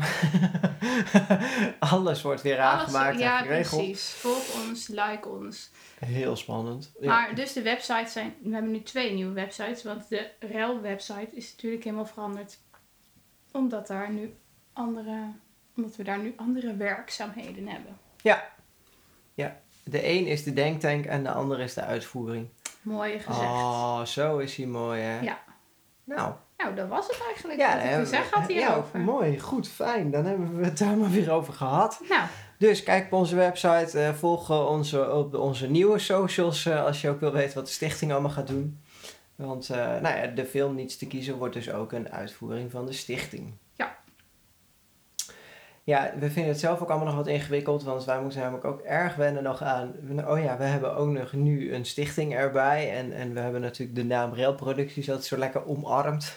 Alles 1.79 2.21
wordt 2.21 2.41
weer 2.41 2.59
Alles- 2.59 2.79
aangemaakt 2.81 3.19
Ja, 3.19 3.39
en 3.39 3.45
geregeld. 3.45 3.81
precies. 3.81 4.09
Volg 4.11 4.65
ons, 4.67 4.87
like 4.87 5.27
ons. 5.29 5.71
Heel 6.05 6.35
spannend. 6.35 6.91
Ja. 6.99 7.07
Maar 7.07 7.35
dus 7.35 7.53
de 7.53 7.61
websites 7.61 8.11
zijn... 8.11 8.33
We 8.43 8.53
hebben 8.53 8.71
nu 8.71 8.81
twee 8.83 9.13
nieuwe 9.13 9.33
websites. 9.33 9.83
Want 9.83 10.09
de 10.09 10.29
REL-website 10.39 11.29
is 11.31 11.51
natuurlijk 11.51 11.83
helemaal 11.83 12.05
veranderd. 12.05 12.57
Omdat, 13.51 13.87
daar 13.87 14.11
nu 14.11 14.33
andere, 14.73 15.31
omdat 15.75 15.95
we 15.95 16.03
daar 16.03 16.19
nu 16.19 16.33
andere 16.35 16.75
werkzaamheden 16.75 17.67
hebben. 17.67 17.97
De 19.89 20.07
een 20.07 20.25
is 20.27 20.43
de 20.43 20.53
denktank 20.53 21.05
en 21.05 21.23
de 21.23 21.31
ander 21.31 21.59
is 21.59 21.73
de 21.73 21.81
uitvoering. 21.83 22.47
Mooi 22.81 23.19
gezegd. 23.19 23.39
Oh, 23.45 24.01
zo 24.05 24.37
is 24.37 24.55
hij 24.55 24.65
mooi, 24.65 25.01
hè? 25.01 25.19
Ja. 25.19 25.39
Nou, 26.03 26.33
Nou, 26.57 26.75
dat 26.75 26.87
was 26.87 27.07
het 27.07 27.21
eigenlijk. 27.27 27.59
ja, 27.59 27.75
wat 27.91 27.99
ik 28.01 28.07
zeggen 28.07 28.39
had 28.39 28.47
hierover. 28.49 28.99
Ja, 28.99 29.05
mooi, 29.05 29.39
goed, 29.39 29.67
fijn. 29.67 30.11
Dan 30.11 30.25
hebben 30.25 30.57
we 30.57 30.63
het 30.65 30.77
daar 30.77 30.97
maar 30.97 31.09
weer 31.09 31.31
over 31.31 31.53
gehad. 31.53 32.01
Nou, 32.09 32.21
Dus 32.57 32.83
kijk 32.83 33.05
op 33.05 33.13
onze 33.13 33.35
website, 33.35 33.99
eh, 33.99 34.13
volg 34.13 34.49
eh, 34.49 34.65
onze, 34.69 35.11
op 35.11 35.31
de- 35.31 35.39
onze 35.39 35.69
nieuwe 35.69 35.99
socials 35.99 36.65
eh, 36.65 36.85
als 36.85 37.01
je 37.01 37.09
ook 37.09 37.19
wil 37.19 37.31
weten 37.31 37.55
wat 37.55 37.65
de 37.65 37.71
stichting 37.71 38.11
allemaal 38.11 38.31
gaat 38.31 38.47
doen. 38.47 38.81
Want 39.35 39.69
eh, 39.69 39.77
nou 39.77 40.17
ja, 40.17 40.27
de 40.27 40.45
film 40.45 40.75
Niets 40.75 40.97
te 40.97 41.07
kiezen 41.07 41.37
wordt 41.37 41.53
dus 41.53 41.71
ook 41.71 41.91
een 41.91 42.11
uitvoering 42.11 42.71
van 42.71 42.85
de 42.85 42.93
stichting. 42.93 43.53
Ja. 45.89 46.11
We 46.19 46.31
vinden 46.31 46.51
het 46.51 46.59
zelf 46.59 46.81
ook 46.81 46.89
allemaal 46.89 47.07
nog 47.07 47.15
wat 47.15 47.27
ingewikkeld, 47.27 47.83
want 47.83 48.05
wij 48.05 48.21
moeten 48.21 48.39
namelijk 48.39 48.65
ook 48.65 48.81
erg 48.81 49.15
wennen 49.15 49.43
nog 49.43 49.61
aan. 49.61 49.93
Oh 50.27 50.43
ja, 50.43 50.57
we 50.57 50.63
hebben 50.63 50.95
ook 50.95 51.09
nog 51.09 51.33
nu 51.33 51.73
een 51.73 51.85
stichting 51.85 52.35
erbij 52.35 52.97
en, 52.97 53.13
en 53.13 53.33
we 53.33 53.39
hebben 53.39 53.61
natuurlijk 53.61 53.97
de 53.97 54.05
naam 54.05 54.35
Railproducties 54.35 55.09
altijd 55.09 55.27
zo 55.27 55.37
lekker 55.37 55.67
omarmd. 55.67 56.35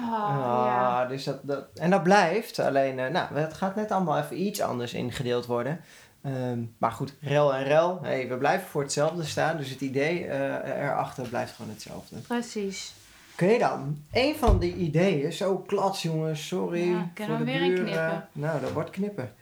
Oh, 0.00 0.12
Ah, 0.26 0.66
ja. 0.66 1.06
dus 1.06 1.24
dat, 1.24 1.38
dat, 1.42 1.64
en 1.74 1.90
dat 1.90 2.02
blijft, 2.02 2.58
alleen, 2.58 2.98
eh, 2.98 3.10
nou, 3.10 3.34
het 3.34 3.54
gaat 3.54 3.74
net 3.74 3.90
allemaal 3.90 4.18
even 4.18 4.40
iets 4.40 4.60
anders 4.60 4.94
ingedeeld 4.94 5.46
worden. 5.46 5.80
Ehm, 6.22 6.58
maar 6.78 6.92
goed, 6.92 7.14
rel 7.20 7.54
en 7.54 7.64
rel, 7.64 7.98
hey, 8.02 8.28
we 8.28 8.36
blijven 8.36 8.68
voor 8.68 8.82
hetzelfde 8.82 9.24
staan, 9.24 9.56
dus 9.56 9.70
het 9.70 9.80
idee 9.80 10.26
eh, 10.26 10.82
erachter 10.82 11.28
blijft 11.28 11.52
gewoon 11.52 11.70
hetzelfde. 11.70 12.16
Precies. 12.16 12.94
Oké 13.42 13.58
dan, 13.58 14.02
een 14.12 14.34
van 14.34 14.58
die 14.58 14.74
ideeën, 14.74 15.32
zo 15.32 15.58
klats 15.58 16.02
jongens, 16.02 16.46
sorry. 16.46 16.90
Ja, 16.90 17.10
kunnen 17.14 17.36
voor 17.36 17.46
we 17.46 17.52
de 17.52 17.58
weer 17.58 17.68
een 17.68 17.74
buren. 17.74 17.84
knippen? 17.84 18.28
Nou, 18.32 18.60
dat 18.60 18.72
wordt 18.72 18.90
knippen. 18.90 19.34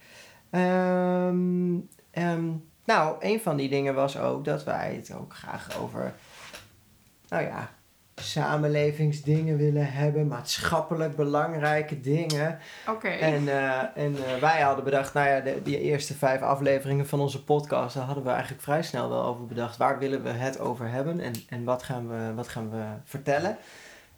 Ehm, 0.50 1.74
ehm, 2.10 2.44
nou, 2.84 3.16
een 3.20 3.40
van 3.40 3.56
die 3.56 3.68
dingen 3.68 3.94
was 3.94 4.18
ook 4.18 4.44
dat 4.44 4.64
wij 4.64 4.94
het 4.94 5.14
ook 5.14 5.34
graag 5.34 5.78
over, 5.80 6.14
nou 7.28 7.42
ja, 7.42 7.70
samenlevingsdingen 8.14 9.56
willen 9.56 9.92
hebben, 9.92 10.26
maatschappelijk 10.26 11.16
belangrijke 11.16 12.00
dingen. 12.00 12.58
Oké. 12.88 13.08
En, 13.08 13.48
eh, 13.48 13.78
en 13.94 14.16
eh, 14.16 14.40
wij 14.40 14.60
hadden 14.60 14.84
bedacht, 14.84 15.14
nou 15.14 15.28
ja, 15.28 15.40
de, 15.40 15.60
die 15.62 15.80
eerste 15.80 16.14
vijf 16.14 16.40
afleveringen 16.40 17.06
van 17.06 17.20
onze 17.20 17.44
podcast, 17.44 17.94
daar 17.94 18.04
hadden 18.04 18.24
we 18.24 18.30
eigenlijk 18.30 18.62
vrij 18.62 18.82
snel 18.82 19.08
wel 19.08 19.22
over 19.22 19.46
bedacht. 19.46 19.76
Waar 19.76 19.98
willen 19.98 20.22
we 20.22 20.30
het 20.30 20.58
over 20.58 20.88
hebben 20.88 21.20
en, 21.20 21.32
en 21.48 21.64
wat, 21.64 21.82
gaan 21.82 22.08
we, 22.08 22.34
wat 22.34 22.48
gaan 22.48 22.70
we 22.70 22.84
vertellen? 23.04 23.56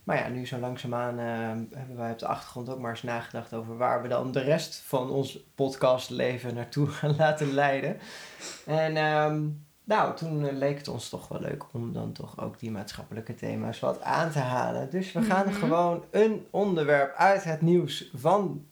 Maar 0.07 0.17
ja, 0.17 0.29
nu 0.29 0.47
zo 0.47 0.59
langzaamaan 0.59 1.19
eh, 1.19 1.79
hebben 1.79 1.97
wij 1.97 2.11
op 2.11 2.19
de 2.19 2.27
achtergrond 2.27 2.69
ook 2.69 2.79
maar 2.79 2.91
eens 2.91 3.03
nagedacht 3.03 3.53
over 3.55 3.77
waar 3.77 4.03
we 4.03 4.09
dan 4.09 4.33
de 4.33 4.41
rest 4.41 4.83
van 4.87 5.11
ons 5.11 5.39
podcastleven 5.55 6.55
naartoe 6.55 6.87
gaan 6.87 7.15
laten 7.19 7.53
leiden. 7.53 7.97
En 8.67 8.97
ehm, 8.97 9.43
nou, 9.85 10.17
toen 10.17 10.47
eh, 10.49 10.57
leek 10.57 10.79
het 10.79 10.89
ons 10.89 11.09
toch 11.09 11.29
wel 11.29 11.41
leuk 11.41 11.65
om 11.73 11.93
dan 11.93 12.13
toch 12.13 12.41
ook 12.41 12.59
die 12.59 12.71
maatschappelijke 12.71 13.35
thema's 13.35 13.81
wat 13.81 14.01
aan 14.03 14.31
te 14.31 14.39
halen. 14.39 14.91
Dus 14.91 15.13
we 15.13 15.23
gaan 15.23 15.47
Mhm. 15.47 15.55
gewoon 15.55 16.05
een 16.11 16.47
onderwerp 16.51 17.15
uit 17.15 17.45
het 17.45 17.61
nieuws 17.61 18.11
van 18.15 18.65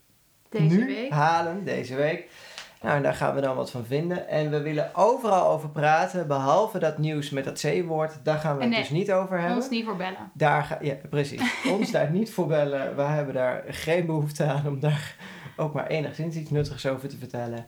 Deze 0.49 0.77
nu 0.77 0.87
week. 0.87 1.11
halen, 1.11 1.65
deze 1.65 1.95
week. 1.95 2.29
Nou, 2.85 2.97
en 2.97 3.03
daar 3.03 3.15
gaan 3.15 3.35
we 3.35 3.41
dan 3.41 3.57
wat 3.57 3.71
van 3.71 3.85
vinden. 3.85 4.29
En 4.29 4.51
we 4.51 4.61
willen 4.61 4.95
overal 4.95 5.47
over 5.51 5.69
praten, 5.69 6.27
behalve 6.27 6.79
dat 6.79 6.99
nieuws 6.99 7.31
met 7.31 7.45
dat 7.45 7.61
C-woord. 7.61 8.19
Daar 8.23 8.39
gaan 8.39 8.57
we 8.57 8.65
het 8.65 8.75
dus 8.75 8.91
niet 8.91 9.13
over 9.13 9.39
hebben. 9.39 9.57
Ons 9.57 9.69
niet 9.69 9.85
voor 9.85 9.97
bellen. 9.97 10.31
Daar 10.35 10.63
ga, 10.65 10.79
ja, 10.81 10.95
precies. 11.11 11.43
Ons 11.79 11.91
daar 11.91 12.11
niet 12.11 12.33
voor 12.33 12.47
bellen. 12.47 12.97
We 12.97 13.03
hebben 13.03 13.35
daar 13.35 13.63
geen 13.69 14.07
behoefte 14.07 14.45
aan 14.45 14.67
om 14.67 14.81
daar 14.81 15.17
ook 15.57 15.73
maar 15.75 15.87
enigszins 15.87 16.37
iets 16.37 16.51
nuttigs 16.51 16.87
over 16.87 17.09
te 17.09 17.17
vertellen. 17.17 17.67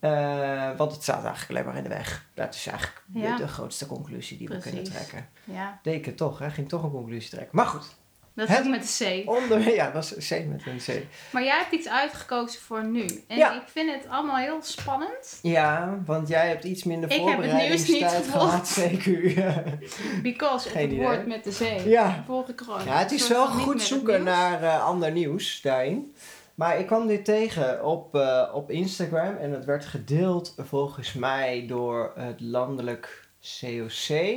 Eh, 0.00 0.70
want 0.76 0.92
het 0.92 1.02
staat 1.02 1.24
eigenlijk 1.24 1.50
alleen 1.50 1.64
maar 1.64 1.76
in 1.76 1.82
de 1.82 1.96
weg. 1.96 2.26
Dat 2.34 2.54
is 2.54 2.66
eigenlijk 2.66 3.02
de- 3.06 3.18
Ja. 3.18 3.36
de, 3.36 3.48
grootste 3.48 3.86
conclusie 3.86 4.38
die 4.38 4.48
we 4.48 4.58
kunnen 4.58 4.84
trekken. 4.84 5.28
Ja. 5.44 5.80
Het 5.82 6.16
toch, 6.16 6.38
hè? 6.38 6.50
Ging 6.50 6.68
toch 6.68 6.82
een 6.82 6.90
conclusie 6.90 7.30
trekken. 7.30 7.56
Maar 7.56 7.66
goed, 7.66 7.96
Dat 8.34 8.48
is 8.48 8.54
Het- 8.56 8.64
ook 8.64 8.70
met 8.70 8.96
de 8.98 9.22
C. 9.24 9.28
onder, 9.30 9.74
ja, 9.74 9.84
dat 9.90 9.94
was 9.94 10.28
C 10.28 10.30
met 10.46 10.62
een 10.66 10.78
C. 10.86 11.02
Maar 11.32 11.44
jij 11.44 11.58
hebt 11.58 11.72
iets 11.72 11.88
uitgekozen 11.88 12.60
voor 12.60 12.84
nu. 12.84 13.04
En 13.28 13.36
Ja. 13.36 13.54
ik 13.54 13.68
vind 13.68 13.90
het 13.92 14.08
allemaal 14.08 14.36
heel 14.36 14.62
spannend. 14.62 15.38
Ja, 15.42 15.98
want 16.06 16.28
jij 16.28 16.48
hebt 16.48 16.64
iets 16.64 16.84
minder 16.84 17.10
Ik 17.10 17.16
heb 17.28 17.38
het 17.42 17.52
nieuws 17.52 17.88
niet 17.88 18.04
voorbereidingstijd 18.04 18.26
gehad, 18.26 18.78
CQ. 18.80 19.34
Because 20.22 20.68
Geen 20.68 20.82
het 20.82 20.92
idee. 20.92 21.04
woord 21.04 21.26
met 21.26 21.44
de 21.44 21.50
C. 21.80 21.86
Ja. 21.86 22.22
Volg 22.26 22.48
ik 22.48 22.60
gewoon. 22.60 22.84
Ja, 22.84 22.98
het 22.98 23.12
is 23.12 23.28
wel 23.28 23.46
goed 23.46 23.82
zoeken 23.82 24.22
naar 24.22 24.62
eh, 24.62 24.84
ander 24.84 25.12
nieuws 25.12 25.60
daarin. 25.62 26.14
Maar 26.54 26.78
ik 26.78 26.86
kwam 26.86 27.06
dit 27.06 27.24
tegen 27.24 27.84
op, 27.84 28.14
eh, 28.14 28.50
op 28.54 28.70
Instagram 28.70 29.36
en 29.36 29.52
het 29.52 29.64
werd 29.64 29.84
gedeeld 29.84 30.54
volgens 30.58 31.12
mij 31.12 31.64
door 31.68 32.12
het 32.16 32.40
landelijk 32.40 33.28
COC, 33.60 34.36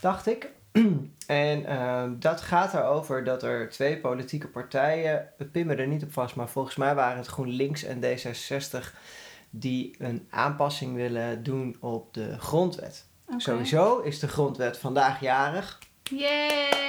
dacht 0.00 0.26
ik. 0.26 0.50
En 1.26 1.66
ehm, 1.66 2.12
dat 2.18 2.40
gaat 2.40 2.74
erover 2.74 3.24
dat 3.24 3.42
er 3.42 3.68
twee 3.68 3.98
politieke 3.98 4.48
partijen, 4.48 5.28
het 5.38 5.52
pin 5.52 5.66
me 5.66 5.74
er 5.74 5.86
niet 5.86 6.02
op 6.02 6.12
vast, 6.12 6.36
maar 6.36 6.48
volgens 6.48 6.76
mij 6.76 6.94
waren 6.94 7.16
het 7.16 7.26
GroenLinks 7.26 7.84
en 7.84 8.00
D66, 8.04 8.94
die 9.50 9.94
een 9.98 10.26
aanpassing 10.30 10.94
willen 10.94 11.42
doen 11.42 11.76
op 11.80 12.14
de 12.14 12.38
grondwet. 12.38 13.06
Sowieso 13.36 13.98
is 13.98 14.18
de 14.18 14.28
grondwet 14.28 14.78
vandaag 14.78 15.20
jarig. 15.20 15.78
Yay! 16.02 16.80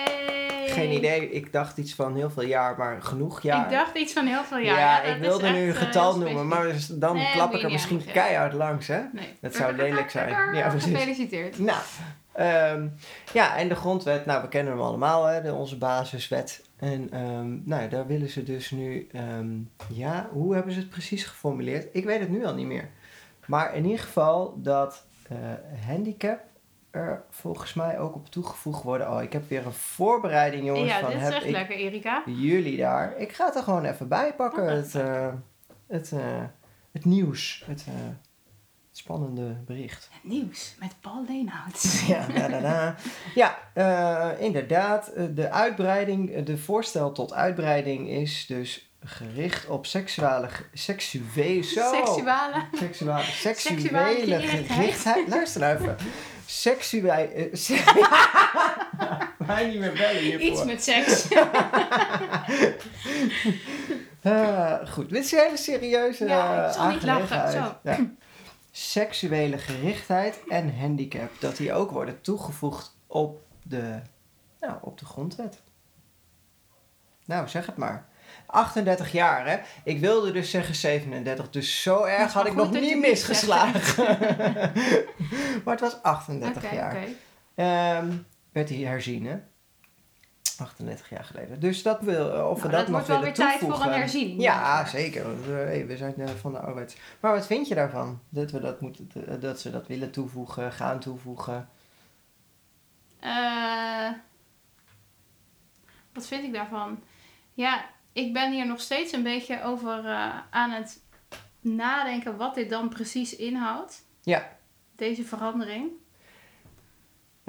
Geen 0.68 0.92
idee, 0.92 1.32
ik 1.32 1.52
dacht 1.54 1.78
iets 1.78 1.96
van 1.96 2.16
heel 2.16 2.30
veel 2.30 2.44
jaar, 2.44 2.78
maar 2.78 3.02
genoeg 3.02 3.42
jaar. 3.42 3.66
Ik 3.66 3.72
dacht 3.72 3.98
iets 3.98 4.14
van 4.14 4.26
heel 4.26 4.44
veel 4.44 4.58
jaar. 4.58 4.80
ja, 4.80 5.02
dat 5.02 5.16
ik 5.16 5.22
wilde 5.22 5.50
nu 5.50 5.62
een 5.62 5.76
eh, 5.76 5.82
getal 5.82 6.18
noemen, 6.18 6.48
maar 6.48 6.64
dus 6.64 6.88
dan 6.88 7.16
Nee, 7.16 7.32
klap 7.32 7.54
ik 7.54 7.64
er 7.64 7.72
misschien 7.72 8.06
keihard 8.14 8.54
langs, 8.54 8.88
hè? 8.88 9.02
Nee. 9.14 9.38
Dat 9.42 9.56
zou 9.56 9.76
lelijk 9.76 10.10
zijn. 10.10 10.30
Ja, 10.56 10.70
precies. 10.70 10.92
Gefeliciteerd. 10.92 11.60
Nou, 11.60 11.80
ehm, 12.32 12.88
ja, 13.34 13.58
en 13.58 13.70
de 13.70 13.76
grondwet, 13.76 14.26
nou, 14.26 14.42
we 14.42 14.48
kennen 14.48 14.74
hem 14.74 14.82
allemaal, 14.82 15.26
hè, 15.26 15.42
de, 15.42 15.54
onze 15.54 15.78
basiswet. 15.78 16.64
En 16.78 17.12
ehm, 17.12 17.60
nou, 17.64 17.90
daar 17.90 18.08
willen 18.08 18.30
ze 18.30 18.44
dus 18.44 18.72
nu, 18.72 19.08
ehm, 19.12 19.50
ja, 19.90 20.30
hoe 20.32 20.54
hebben 20.54 20.74
ze 20.74 20.80
het 20.80 20.90
precies 20.90 21.24
geformuleerd? 21.24 21.88
Ik 21.92 22.06
weet 22.06 22.20
het 22.20 22.30
nu 22.30 22.46
al 22.46 22.54
niet 22.56 22.68
meer. 22.68 22.90
Maar 23.46 23.76
in 23.76 23.84
ieder 23.86 24.00
geval 24.00 24.62
dat 24.62 25.06
eh, 25.30 25.38
handicap 25.88 26.40
er 26.92 27.24
volgens 27.30 27.74
mij 27.74 28.00
ook 28.00 28.16
op 28.16 28.30
toegevoegd 28.30 28.84
worden. 28.84 29.12
Oh, 29.12 29.22
ik 29.22 29.34
heb 29.34 29.50
weer 29.50 29.66
een 29.66 29.72
voorbereiding, 29.72 30.66
jongens, 30.66 30.92
ja, 30.92 31.00
van 31.00 31.10
dit 31.10 31.22
is 31.22 31.30
echt 31.30 31.50
lekker, 31.50 31.76
Erika. 31.76 32.24
jullie 32.26 32.78
daar. 32.78 33.18
Ik 33.18 33.32
ga 33.32 33.46
het 33.46 33.56
er 33.56 33.64
gewoon 33.64 33.86
even 33.86 34.08
bij 34.08 34.34
pakken. 34.34 34.64
Oh, 34.64 34.70
Het, 34.70 34.96
eh, 34.96 35.34
het, 35.88 36.12
eh, 36.12 36.44
het 36.92 37.06
nieuws. 37.06 37.64
Het, 37.66 37.86
het 37.86 38.31
spannende 38.92 39.58
bericht. 39.66 40.10
Het 40.12 40.24
nieuws 40.32 40.76
met 40.80 40.96
Paul 41.02 41.26
Leenhout. 41.28 41.84
Ja, 42.08 42.26
da, 42.36 42.48
da, 42.48 42.60
da. 42.60 42.96
ja 43.36 43.58
eh, 43.74 44.44
inderdaad. 44.46 45.08
eh, 45.08 45.24
De 45.30 45.50
uitbreiding, 45.52 46.32
eh, 46.34 46.46
de 46.46 46.58
voorstel 46.58 47.12
tot 47.12 47.34
uitbreiding 47.34 48.10
is 48.10 48.46
dus 48.46 48.90
gericht 49.04 49.68
op 49.68 49.86
seksuele, 49.86 50.48
seksuele, 50.74 51.64
zo. 51.64 51.94
Seksuale. 51.94 52.66
Seksuele, 52.74 53.22
seksuele 53.24 53.82
Seksuele 53.82 54.40
gerichtheid. 54.68 55.28
Luister 55.28 55.62
nou 55.62 55.76
even. 55.76 55.96
Seksuele. 56.46 57.50
se- 57.54 57.84
Wij 59.48 59.66
niet 59.70 59.80
meer 59.80 59.92
bellen 59.94 60.22
hiervoor. 60.22 60.48
Iets 60.48 60.64
met 60.64 60.84
seks. 60.84 61.28
Ah, 64.24 64.88
goed, 64.94 65.10
dit 65.10 65.24
is 65.26 65.32
een 65.32 65.40
hele 65.40 65.58
serieuze 65.58 66.26
Ja, 66.26 66.68
ik 66.68 66.74
zal 66.74 66.88
niet 66.90 67.04
lachen, 67.04 67.52
zo. 67.52 67.76
Ja. 67.84 67.98
Seksuele 68.72 69.58
gerichtheid 69.58 70.40
en 70.48 70.80
handicap, 70.80 71.32
dat 71.40 71.58
die 71.58 71.74
ook 71.74 71.92
worden 71.92 72.22
toegevoegd 72.22 72.96
op 73.08 73.44
de, 73.64 74.02
nou, 74.60 74.78
op 74.82 75.00
de 75.00 75.06
grondwet. 75.06 75.62
Nou, 77.26 77.48
zeg 77.48 77.66
het 77.66 77.78
maar. 77.78 78.10
38 78.46 79.12
jaar, 79.12 79.48
hè? 79.48 79.58
Ik 79.84 80.00
wilde 80.00 80.32
dus 80.32 80.50
zeggen 80.50 80.76
37, 80.76 81.50
dus 81.50 81.82
zo 81.82 82.04
erg 82.04 82.34
had 82.34 82.46
ik 82.46 82.56
nog 82.56 82.72
niet 82.72 83.00
misgeslagen. 83.00 84.04
maar 85.64 85.74
het 85.74 85.80
was 85.80 86.02
38 86.02 86.64
Oké, 86.64 86.76
jaar. 86.76 86.96
oké. 86.96 87.06
Ehm, 87.56 88.18
werd 88.52 88.70
hij 88.70 88.78
herzien, 88.78 89.26
hè? 89.26 89.38
38 90.62 91.10
jaar 91.10 91.24
geleden. 91.24 91.60
Dus 91.60 91.84
dat 91.84 92.02
wil, 92.02 92.34
eh, 92.34 92.50
of 92.50 92.62
we 92.62 92.68
Nou, 92.68 92.72
dat, 92.72 92.72
dat 92.72 92.88
nog 92.88 92.90
wordt 92.90 93.08
wel 93.08 93.22
weer 93.22 93.34
tijd 93.34 93.60
voor 93.60 93.86
een 93.86 94.00
herziening. 94.00 94.42
Ja, 94.42 94.86
zeker. 94.86 95.26
eh, 95.26 95.48
hey, 95.48 95.88
we 95.88 95.98
zijn 95.98 96.16
eh, 96.18 96.30
van 96.30 96.52
de 96.52 96.60
arbeid. 96.60 96.98
Maar 97.20 97.34
wat 97.34 97.46
vind 97.46 97.68
je 97.68 97.76
daarvan? 97.76 98.20
Dat 98.30 98.52
we 98.52 98.60
dat, 98.60 98.82
moeten, 98.82 99.40
dat 99.40 99.60
ze 99.60 99.72
dat 99.72 99.88
willen 99.88 100.12
toevoegen, 100.12 100.72
gaan 100.72 101.00
toevoegen? 101.00 101.70
Wat 106.14 106.28
vind 106.28 106.44
ik 106.44 106.54
daarvan? 106.54 107.04
Ja, 107.54 107.86
ik 108.14 108.34
ben 108.34 108.52
hier 108.52 108.68
nog 108.68 108.80
steeds 108.80 109.12
een 109.12 109.24
beetje 109.24 109.64
over 109.64 110.06
aan 110.50 110.72
het 110.72 111.02
nadenken 111.60 112.38
wat 112.38 112.56
dit 112.56 112.70
dan 112.70 112.90
precies 112.90 113.36
inhoudt. 113.36 114.06
Ja. 114.22 114.58
Deze 114.96 115.24
verandering. 115.24 115.92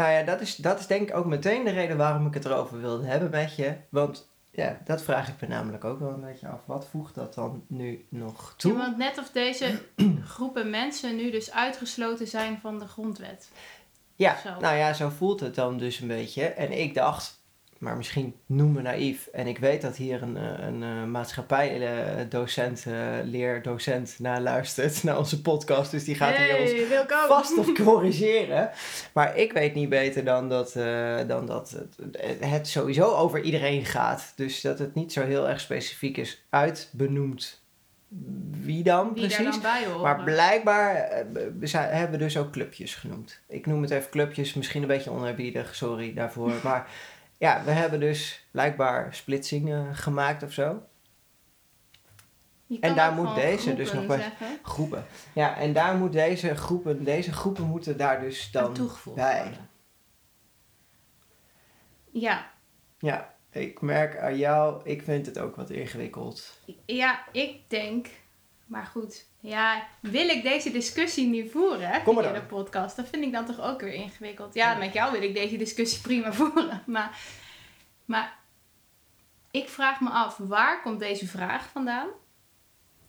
Nou 0.03 0.15
ja, 0.15 0.23
dat 0.23 0.41
is, 0.41 0.57
dat 0.57 0.79
is 0.79 0.87
denk 0.87 1.09
ik 1.09 1.17
ook 1.17 1.27
meteen 1.27 1.65
de 1.65 1.71
reden 1.71 1.97
waarom 1.97 2.27
ik 2.27 2.35
het 2.35 2.45
erover 2.45 2.81
wilde 2.81 3.07
hebben 3.07 3.31
met 3.31 3.57
je. 3.57 3.75
Want 3.89 4.31
ja, 4.51 4.81
dat 4.85 5.03
vraag 5.03 5.29
ik 5.29 5.41
me 5.41 5.47
namelijk 5.47 5.85
ook 5.85 5.99
wel 5.99 6.11
een 6.11 6.21
beetje 6.21 6.49
af. 6.49 6.61
Wat 6.67 6.87
voegt 6.91 7.15
dat 7.15 7.35
dan 7.35 7.65
nu 7.69 8.07
nog 8.09 8.55
toe? 8.57 8.73
Ja, 8.73 8.79
want 8.79 8.97
net 8.97 9.19
of 9.19 9.31
deze 9.31 9.83
groepen 10.35 10.71
mensen 10.71 11.17
nu 11.17 11.31
dus 11.31 11.53
uitgesloten 11.53 12.27
zijn 12.27 12.59
van 12.61 12.79
de 12.79 12.87
grondwet. 12.87 13.51
Ja, 14.15 14.37
nou 14.61 14.77
ja, 14.77 14.93
zo 14.93 15.09
voelt 15.09 15.41
het 15.41 15.55
dan 15.55 15.79
dus 15.79 16.01
een 16.01 16.09
beetje. 16.09 16.45
En 16.45 16.79
ik 16.79 16.95
dacht, 16.95 17.42
maar 17.83 17.97
misschien 17.97 18.35
noem 18.47 18.73
me 18.73 18.83
naïef. 18.83 19.27
En 19.27 19.47
ik 19.47 19.59
weet 19.59 19.83
dat 19.83 19.97
hier 19.97 20.23
een, 20.23 20.37
eh, 20.37 20.67
een, 20.67 20.83
eh, 20.83 21.05
maatschappij-docent, 21.05 22.85
eh, 22.87 22.93
leerdocent 23.25 24.15
naar 24.19 24.41
luistert, 24.41 25.03
naar 25.03 25.19
onze 25.19 25.43
podcast. 25.43 25.91
Dus 25.91 26.05
die 26.05 26.15
gaat 26.15 26.37
hier 26.37 26.59
ons 26.61 26.89
welkom. 26.89 27.27
vast 27.29 27.59
of 27.59 27.73
corrigeren. 27.85 28.71
Maar 29.13 29.37
ik 29.37 29.53
weet 29.53 29.75
niet 29.75 29.89
beter 29.89 30.25
dan 30.25 30.49
dat, 30.49 30.73
dan 31.27 31.47
dat 31.47 31.71
het, 31.71 32.45
het 32.45 32.69
sowieso 32.69 33.15
over 33.15 33.41
iedereen 33.41 33.85
gaat. 33.85 34.33
Dus 34.37 34.61
dat 34.61 34.79
het 34.79 34.95
niet 34.95 35.13
zo 35.13 35.25
heel 35.25 35.49
erg 35.49 35.61
specifiek 35.61 36.17
is 36.17 36.45
uitbenoemd 36.51 37.61
wie 38.61 38.83
dan 38.83 39.05
Wie 39.15 39.27
precies. 39.27 39.51
dan 39.51 39.61
bij. 39.61 39.83
Maar 40.03 40.23
blijkbaar 40.25 41.09
we 41.59 41.67
zijn- 41.67 41.91
hebben 41.91 42.19
we 42.19 42.25
dus 42.25 42.37
ook 42.37 42.51
clubjes 42.53 42.95
genoemd. 42.95 43.41
Ik 43.49 43.67
noem 43.67 43.83
het 43.83 43.91
even 43.91 44.11
clubjes, 44.11 44.55
misschien 44.55 44.83
een 44.83 44.89
beetje 44.89 45.11
oneerbiedig, 45.11 45.75
sorry 45.75 46.15
daarvoor. 46.15 46.53
maar 46.63 46.87
ja, 47.43 47.65
we 47.65 47.71
hebben 47.71 48.01
dus 48.01 48.47
blijkbaar 48.51 49.15
splitsingen 49.15 49.97
gemaakt 49.97 50.43
of 50.43 50.53
zo. 50.53 50.83
En 52.81 52.95
daar 52.95 53.13
moet 53.13 53.35
deze 53.35 53.75
dus 53.75 53.93
nog 53.93 54.07
bij-. 54.07 54.33
Groepen. 54.63 55.07
Ja, 55.33 55.57
en 55.57 55.73
daar 55.73 55.97
moet 55.97 56.13
deze 56.13 56.55
groepen, 56.57 57.05
deze 57.05 57.33
groepen 57.33 57.65
moeten 57.65 57.97
daar 57.97 58.21
dus 58.21 58.51
dan 58.51 58.73
toegevoegd 58.73 59.17
bij. 59.17 59.43
worden. 59.43 59.69
Ja. 62.11 62.51
Ja, 62.99 63.35
ik 63.51 63.81
merk 63.81 64.19
aan 64.19 64.37
jou, 64.37 64.81
ik 64.85 65.03
vind 65.03 65.27
het 65.27 65.39
ook 65.39 65.57
wat 65.57 65.71
ingewikkeld. 65.71 66.61
ja, 66.87 67.25
ik 67.33 67.71
denk... 67.71 68.09
Maar 68.67 68.87
goed, 68.87 69.27
ja, 69.43 69.87
wil 70.01 70.29
ik 70.29 70.43
deze 70.43 70.71
discussie 70.71 71.27
niet 71.29 71.51
voeren 71.51 72.03
Kom 72.03 72.15
maar 72.15 72.25
via 72.25 72.33
dan. 72.33 72.41
de 72.43 72.47
podcast? 72.47 72.97
Dat 72.97 73.09
vind 73.09 73.25
ik 73.25 73.33
dan 73.33 73.47
toch 73.47 73.61
ook 73.61 73.81
weer 73.81 73.93
ingewikkeld. 73.93 74.55
Ja, 74.55 74.75
met 74.75 74.93
jou 74.93 75.13
wil 75.13 75.23
ik 75.23 75.35
deze 75.35 75.57
discussie 75.57 76.01
prima 76.09 76.33
voeren. 76.33 76.83
Maar, 76.87 77.19
maar 78.05 78.39
ik 79.51 79.69
vraag 79.69 80.01
me 80.01 80.11
af, 80.11 80.37
waar 80.37 80.83
komt 80.83 80.99
deze 80.99 81.27
vraag 81.27 81.69
vandaan? 81.73 82.09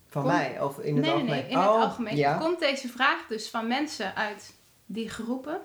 Van 0.08 0.26
mij, 0.26 0.60
of 0.60 0.78
in 0.78 0.94
het 0.96 1.04
nee, 1.04 1.12
algemeen? 1.14 1.34
nee, 1.34 1.50
in 1.50 1.58
het 1.58 1.68
Oh, 1.68 1.80
algemeen. 1.80 2.16
Ja. 2.16 2.38
Komt 2.38 2.58
deze 2.58 2.88
vraag 2.88 3.26
dus 3.28 3.48
van 3.50 3.66
mensen 3.66 4.14
uit 4.16 4.54
die 4.86 5.08
groepen? 5.10 5.60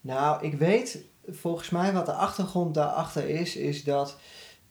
Nou, 0.00 0.44
ik 0.44 0.54
weet 0.54 1.04
volgens 1.28 1.70
mij 1.70 1.92
wat 1.92 2.06
de 2.06 2.12
achtergrond 2.12 2.74
daarachter 2.74 3.28
is, 3.28 3.56
is 3.56 3.84
dat 3.84 4.18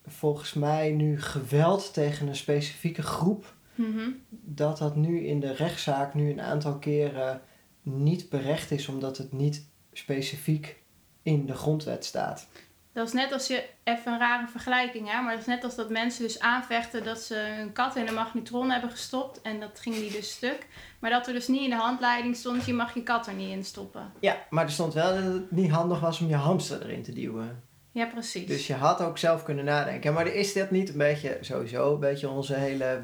volgens 0.08 0.54
mij 0.54 0.90
nu 0.92 1.22
geweld 1.22 1.94
tegen 1.94 2.28
een 2.28 2.36
specifieke 2.36 3.02
groep, 3.02 3.54
Mhm. 3.80 4.10
dat 4.30 4.78
dat 4.78 4.96
nu 4.96 5.26
in 5.26 5.40
de 5.40 5.54
rechtszaak 5.54 6.14
nu 6.14 6.30
een 6.32 6.42
aantal 6.42 6.78
keren 6.78 7.42
niet 7.82 8.30
berecht 8.30 8.72
is, 8.72 8.88
omdat 8.88 9.18
het 9.18 9.32
niet 9.32 9.68
specifiek 9.94 10.78
in 11.22 11.46
de 11.46 11.54
grondwet 11.54 12.06
staat. 12.06 12.48
Dat 12.94 13.08
is 13.08 13.14
net 13.14 13.32
als 13.32 13.48
je, 13.48 13.70
even 13.84 14.12
een 14.14 14.20
rare 14.20 14.48
vergelijking 14.48 15.12
hè, 15.12 15.22
maar 15.22 15.32
dat 15.32 15.40
is 15.40 15.48
net 15.48 15.64
als 15.64 15.76
dat 15.76 15.90
mensen 15.90 16.24
dus 16.24 16.40
aanvechten 16.40 17.04
dat 17.04 17.20
ze 17.20 17.36
hun 17.36 17.72
kat 17.72 17.96
in 17.96 18.08
een 18.08 18.14
magnetron 18.14 18.70
hebben 18.70 18.90
gestopt 18.90 19.42
en 19.42 19.60
dat 19.60 19.80
ging 19.80 19.96
die 19.96 20.12
dus 20.12 20.32
stuk. 20.32 20.68
Maar 21.00 21.10
dat 21.10 21.28
er 21.28 21.34
dus 21.34 21.48
niet 21.48 21.62
in 21.62 21.70
de 21.70 21.76
handleiding 21.76 22.36
stond, 22.36 22.66
je 22.66 22.74
mag 22.74 22.94
je 22.94 23.04
kat 23.04 23.28
er 23.28 23.34
niet 23.34 23.52
in 23.52 23.64
stoppen. 23.64 24.12
Ja, 24.20 24.46
maar 24.50 24.64
er 24.64 24.72
stond 24.72 24.94
wel 24.94 25.16
dat 25.16 25.34
het 25.34 25.52
niet 25.52 25.72
handig 25.72 26.00
was 26.00 26.22
om 26.22 26.28
je 26.28 26.36
hamster 26.36 26.82
erin 26.82 27.04
te 27.04 27.14
duwen. 27.14 27.64
Ja, 27.92 28.06
precies. 28.06 28.48
Dus 28.48 28.68
je 28.68 28.74
had 28.74 29.02
ook 29.02 29.18
zelf 29.18 29.44
kunnen 29.44 29.66
nadenken. 29.66 30.14
Maar 30.14 30.28
is 30.28 30.54
dit 30.54 30.72
niet 30.72 30.90
een 30.90 30.98
beetje, 30.98 31.38
sowieso, 31.42 31.94
een 31.94 32.00
beetje 32.00 32.30
onze 32.30 32.54
hele 32.54 33.04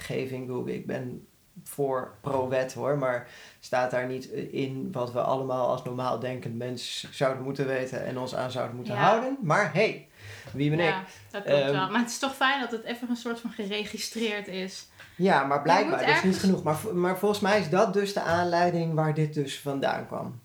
wetgeving? 0.00 0.66
Ik 0.68 0.74
Ik 0.74 0.86
ben 0.86 1.26
voor 1.64 2.14
pro-wet 2.20 2.72
hoor, 2.72 2.98
maar 2.98 3.28
staat 3.60 3.90
daar 3.90 4.06
niet 4.06 4.24
in 4.50 4.92
wat 4.92 5.12
we 5.12 5.20
allemaal 5.20 5.68
als 5.68 5.82
normaal 5.82 6.18
denkend 6.18 6.56
mens 6.56 7.06
zouden 7.10 7.42
moeten 7.42 7.66
weten 7.66 8.04
en 8.06 8.18
ons 8.18 8.34
aan 8.34 8.50
zouden 8.50 8.76
moeten 8.76 8.94
Ja. 8.94 9.00
houden? 9.00 9.38
Maar 9.42 9.72
hey, 9.72 10.08
wie 10.52 10.70
ben 10.70 10.78
ik? 10.78 10.84
ja, 10.84 11.04
dat 11.30 11.42
klopt 11.44 11.60
Ehm, 11.60 11.72
wel. 11.72 11.90
Maar 11.90 12.00
het 12.00 12.10
is 12.10 12.18
toch 12.18 12.34
fijn 12.36 12.60
dat 12.60 12.70
het 12.70 12.84
even 12.84 13.08
een 13.10 13.16
soort 13.16 13.40
van 13.40 13.50
geregistreerd 13.50 14.48
is. 14.48 14.88
Ja, 15.16 15.44
maar 15.44 15.62
blijkbaar, 15.62 16.06
dat 16.06 16.14
is 16.16 16.22
niet 16.22 16.38
genoeg. 16.38 16.62
Maar, 16.62 16.78
maar 16.94 17.18
volgens 17.18 17.40
mij 17.40 17.60
is 17.60 17.68
dat 17.70 17.92
dus 17.92 18.12
de 18.12 18.20
aanleiding 18.20 18.94
waar 18.94 19.14
dit 19.14 19.34
dus 19.34 19.60
vandaan 19.60 20.06
kwam. 20.06 20.40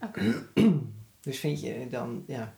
Oké. 0.00 0.20
Dus 1.20 1.38
vind 1.38 1.60
je 1.60 1.86
dan, 1.90 2.24
ja. 2.26 2.54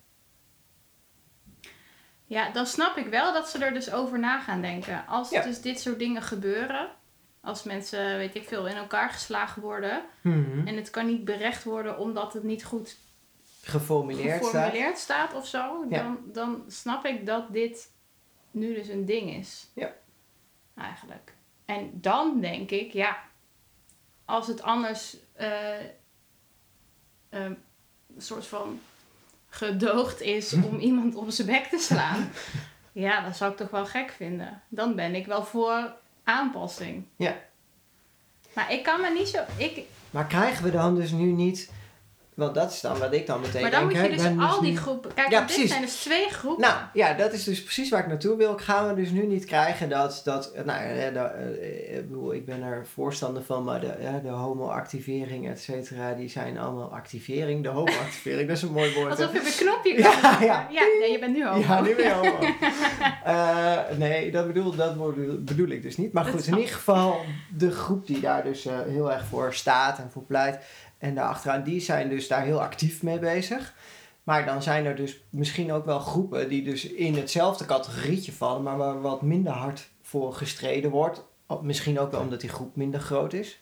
Ja, 2.27 2.51
dan 2.51 2.67
snap 2.67 2.97
ik 2.97 3.07
wel 3.07 3.33
dat 3.33 3.49
ze 3.49 3.65
er 3.65 3.73
dus 3.75 3.93
over 3.93 4.19
na 4.19 4.41
gaan 4.41 4.61
denken. 4.61 5.07
Als 5.07 5.31
Ja. 5.31 5.43
dus 5.43 5.61
dit 5.61 5.81
soort 5.81 5.99
dingen 5.99 6.23
gebeuren, 6.23 6.91
als 7.41 7.63
mensen, 7.63 8.17
weet 8.17 8.35
ik 8.35 8.49
veel, 8.49 8.67
in 8.69 8.77
elkaar 8.77 9.11
geslagen 9.11 9.63
worden 9.63 10.03
en 10.67 10.77
het 10.77 10.91
kan 10.91 11.07
niet 11.07 11.25
berecht 11.25 11.65
worden 11.65 11.99
omdat 11.99 12.33
het 12.33 12.43
niet 12.43 12.65
goed 12.65 12.97
Geformuleerd 13.63 14.45
staat. 14.45 14.53
geformuleerd 14.65 14.99
staat 14.99 15.35
of 15.35 15.47
zo, 15.47 15.85
Ja. 15.91 16.03
dan, 16.03 16.19
dan 16.33 16.65
snap 16.69 17.05
ik 17.05 17.27
dat 17.27 17.53
dit 17.53 17.91
nu 18.51 18.75
dus 18.75 18.89
een 18.89 19.05
ding 19.05 19.31
is. 19.31 19.71
Ja. 19.75 19.93
Eigenlijk. 20.77 21.35
En 21.65 21.91
dan 22.01 22.41
denk 22.41 22.71
ik, 22.71 22.93
ja, 22.93 23.19
als 24.25 24.47
het 24.47 24.63
anders 24.63 25.17
eh, 25.33 25.81
eh, 25.85 25.85
een 27.29 27.59
soort 28.19 28.47
van 28.47 28.81
gedoogd 29.49 30.21
is 30.21 30.53
om 30.53 30.79
iemand 30.89 31.15
op 31.15 31.31
zijn 31.31 31.47
bek 31.49 31.65
te 31.65 31.79
slaan, 31.79 32.31
ja, 32.93 33.21
dat 33.21 33.37
zou 33.37 33.51
ik 33.51 33.57
toch 33.57 33.71
wel 33.71 33.87
gek 33.87 34.11
vinden. 34.17 34.63
Dan 34.69 34.95
ben 34.95 35.15
ik 35.15 35.27
wel 35.27 35.45
voor 35.45 35.95
aanpassing. 36.25 37.05
Ja. 37.17 37.37
Maar 38.53 38.73
ik 38.73 38.83
kan 38.83 39.01
me 39.01 39.11
niet 39.11 39.29
zo. 39.29 39.39
Ik, 39.57 39.85
Maar 40.11 40.27
krijgen 40.27 40.65
we 40.65 40.71
dan 40.71 40.95
dus 40.95 41.11
nu 41.11 41.33
niet... 41.33 41.71
Want 42.37 42.55
dat 42.55 42.73
is 42.73 42.81
dan 42.81 42.99
wat 42.99 43.13
ik 43.13 43.27
dan 43.27 43.41
meteen 43.41 43.63
maar 43.63 43.71
dan 43.71 43.89
denk. 43.89 44.01
moet 44.01 44.11
je 44.11 44.17
dus 44.17 44.23
ben 44.23 44.41
al 44.41 44.61
die 44.61 44.77
groepen. 44.77 45.15
Kijk, 45.15 45.31
Ja, 45.31 45.39
dit 45.39 45.47
precies. 45.47 45.71
zijn 45.71 45.83
dus 45.83 46.01
twee 46.01 46.29
groepen. 46.29 46.63
Nou, 46.63 46.77
ja, 46.93 47.15
dat 47.15 47.33
is 47.33 47.45
dus 47.45 47.63
precies 47.63 47.91
waar 47.91 48.01
ik 48.01 48.07
naartoe 48.07 48.37
wil. 48.37 48.57
Gaan 48.59 48.89
we 48.89 48.95
dus 48.95 49.11
nu 49.11 49.27
niet 49.27 49.45
krijgen 49.45 49.89
dat... 49.89 50.21
dat 50.25 50.53
nou, 50.65 50.89
ja, 50.89 51.11
de, 51.11 51.19
eh, 51.19 51.97
ik 51.97 52.09
bedoel, 52.09 52.35
ik 52.35 52.47
ben 52.47 52.63
er 52.63 52.87
voorstander 52.95 53.43
van, 53.43 53.65
maar 53.65 53.81
de, 53.81 53.95
ja, 54.01 54.19
de 54.19 54.29
homo-activering, 54.29 55.49
et 55.49 55.61
cetera, 55.61 56.13
die 56.13 56.29
zijn 56.29 56.59
allemaal 56.59 56.93
activering. 56.93 57.63
De 57.63 57.69
homo-activering, 57.69 58.49
dat 58.49 58.57
is 58.57 58.63
een 58.63 58.73
mooi 58.73 58.95
woord. 58.95 59.11
Alsof 59.11 59.33
je 59.33 59.39
op 59.39 59.47
een 59.47 59.53
knopje 59.53 59.95
kan. 59.95 60.11
Ja, 60.21 60.39
ja. 60.41 60.69
ja 60.71 60.83
nee, 61.01 61.11
je 61.13 61.19
bent 61.19 61.37
nu 61.37 61.47
al. 61.47 61.59
Ja, 61.59 61.81
nu 61.81 61.95
ben 61.95 62.05
je 62.05 62.13
homo. 62.13 62.39
Eh, 63.25 63.79
nee, 63.97 64.31
dat 64.31 64.47
bedoel, 64.47 64.75
dat 64.75 64.97
bedoel, 65.45 65.69
ik 65.69 65.83
dus 65.83 65.97
niet. 65.97 66.13
Maar 66.13 66.25
goed, 66.25 66.47
in 66.47 66.59
ieder 66.59 66.75
geval 66.75 67.21
de 67.57 67.71
groep 67.71 68.07
die 68.07 68.21
daar 68.21 68.45
dus 68.45 68.67
eh, 68.67 68.75
heel 68.87 69.13
erg 69.13 69.27
voor 69.27 69.55
staat 69.55 69.99
en 69.99 70.11
voor 70.11 70.23
pleit. 70.23 70.59
En 70.99 71.15
daarachteraan, 71.15 71.63
die 71.63 71.81
zijn 71.81 72.09
dus 72.09 72.29
daar 72.29 72.43
heel 72.43 72.63
actief 72.63 73.03
mee 73.03 73.19
bezig. 73.19 73.75
Maar 74.23 74.45
dan 74.45 74.63
zijn 74.63 74.85
er 74.85 74.97
dus 74.97 75.21
misschien 75.31 75.73
ook 75.73 75.85
wel 75.85 75.99
groepen 75.99 76.49
die 76.49 76.63
dus 76.63 76.87
in 76.87 77.15
hetzelfde 77.15 77.65
categorietje 77.65 78.33
vallen, 78.33 78.63
maar 78.63 78.77
waar 78.77 79.01
wat 79.01 79.23
minder 79.23 79.53
hard 79.53 79.89
voor 80.03 80.35
gestreden 80.35 80.91
wordt. 80.91 81.25
Misschien 81.63 81.99
ook 81.99 82.11
wel 82.11 82.21
omdat 82.21 82.41
die 82.41 82.51
groep 82.51 82.77
minder 82.77 83.01
groot 83.01 83.33
is. 83.33 83.59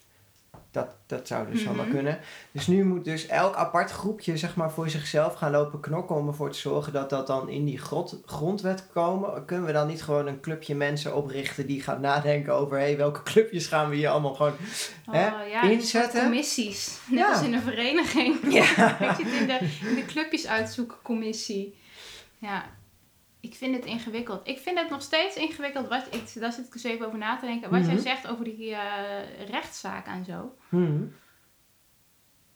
Dat, 0.75 0.89
dat 1.07 1.27
zou 1.27 1.51
dus 1.51 1.67
allemaal 1.67 1.85
Mhm. 1.85 1.95
kunnen. 1.95 2.19
Dus 2.53 2.67
nu 2.67 2.85
moet 2.85 3.05
dus 3.05 3.27
elk 3.27 3.55
apart 3.55 3.91
groepje 3.91 4.37
zeg 4.37 4.57
maar, 4.57 4.71
voor 4.71 4.91
zichzelf 4.91 5.35
gaan 5.35 5.51
lopen 5.51 5.81
knokken 5.81 6.17
om 6.17 6.29
ervoor 6.29 6.51
te 6.51 6.59
zorgen 6.59 6.93
dat 6.93 7.11
dat 7.11 7.27
dan 7.27 7.49
in 7.49 7.65
die 7.65 7.79
grot, 7.79 8.21
grondwet 8.27 8.87
komen. 8.93 9.45
Kunnen 9.45 9.67
we 9.67 9.73
dan 9.73 9.87
niet 9.87 10.03
gewoon 10.03 10.27
een 10.27 10.41
clubje 10.41 10.75
mensen 10.75 11.17
oprichten 11.17 11.67
die 11.67 11.83
gaat 11.83 12.01
nadenken 12.01 12.55
over 12.55 12.79
hey, 12.79 12.97
welke 12.97 13.23
clubjes 13.23 13.67
gaan 13.67 13.89
we 13.91 13.97
hier 13.97 14.09
allemaal 14.09 14.35
gewoon 14.35 14.53
Hè? 15.11 15.27
Oh, 15.27 15.49
ja, 15.51 15.61
soort 15.61 15.73
Inzetten. 15.73 16.21
commissies. 16.23 16.99
Net 17.09 17.19
Ja. 17.19 17.31
als 17.33 17.43
in 17.43 17.53
een 17.55 17.63
vereniging. 17.63 18.53
Ja. 18.53 18.99
Ik 19.11 19.15
zit 19.17 19.33
in 19.41 19.47
de, 19.47 19.59
in 19.89 19.95
de 19.95 20.05
clubjes 20.07 20.47
uitzoeken 20.47 20.97
commissie. 21.03 21.75
Ja, 22.39 22.65
ik 23.45 23.55
vind 23.55 23.75
het 23.77 23.85
ingewikkeld. 23.85 24.49
Ik 24.49 24.59
vind 24.59 24.79
het 24.79 24.91
nog 24.91 25.03
steeds 25.03 25.37
ingewikkeld. 25.37 25.89
Wat, 25.89 26.07
ik, 26.15 26.35
daar 26.41 26.53
zit 26.53 26.67
ik 26.67 26.73
dus 26.73 26.83
even 26.85 27.07
over 27.07 27.19
na 27.19 27.37
te 27.39 27.47
denken. 27.47 27.71
Wat 27.71 27.85
jij 27.85 27.95
Mhm. 27.95 28.03
zegt 28.03 28.27
over 28.27 28.45
die 28.45 28.75
eh 28.75 29.47
rechtszaak 29.49 30.07
en 30.07 30.25
zo. 30.25 30.57
Hmm. 30.69 31.13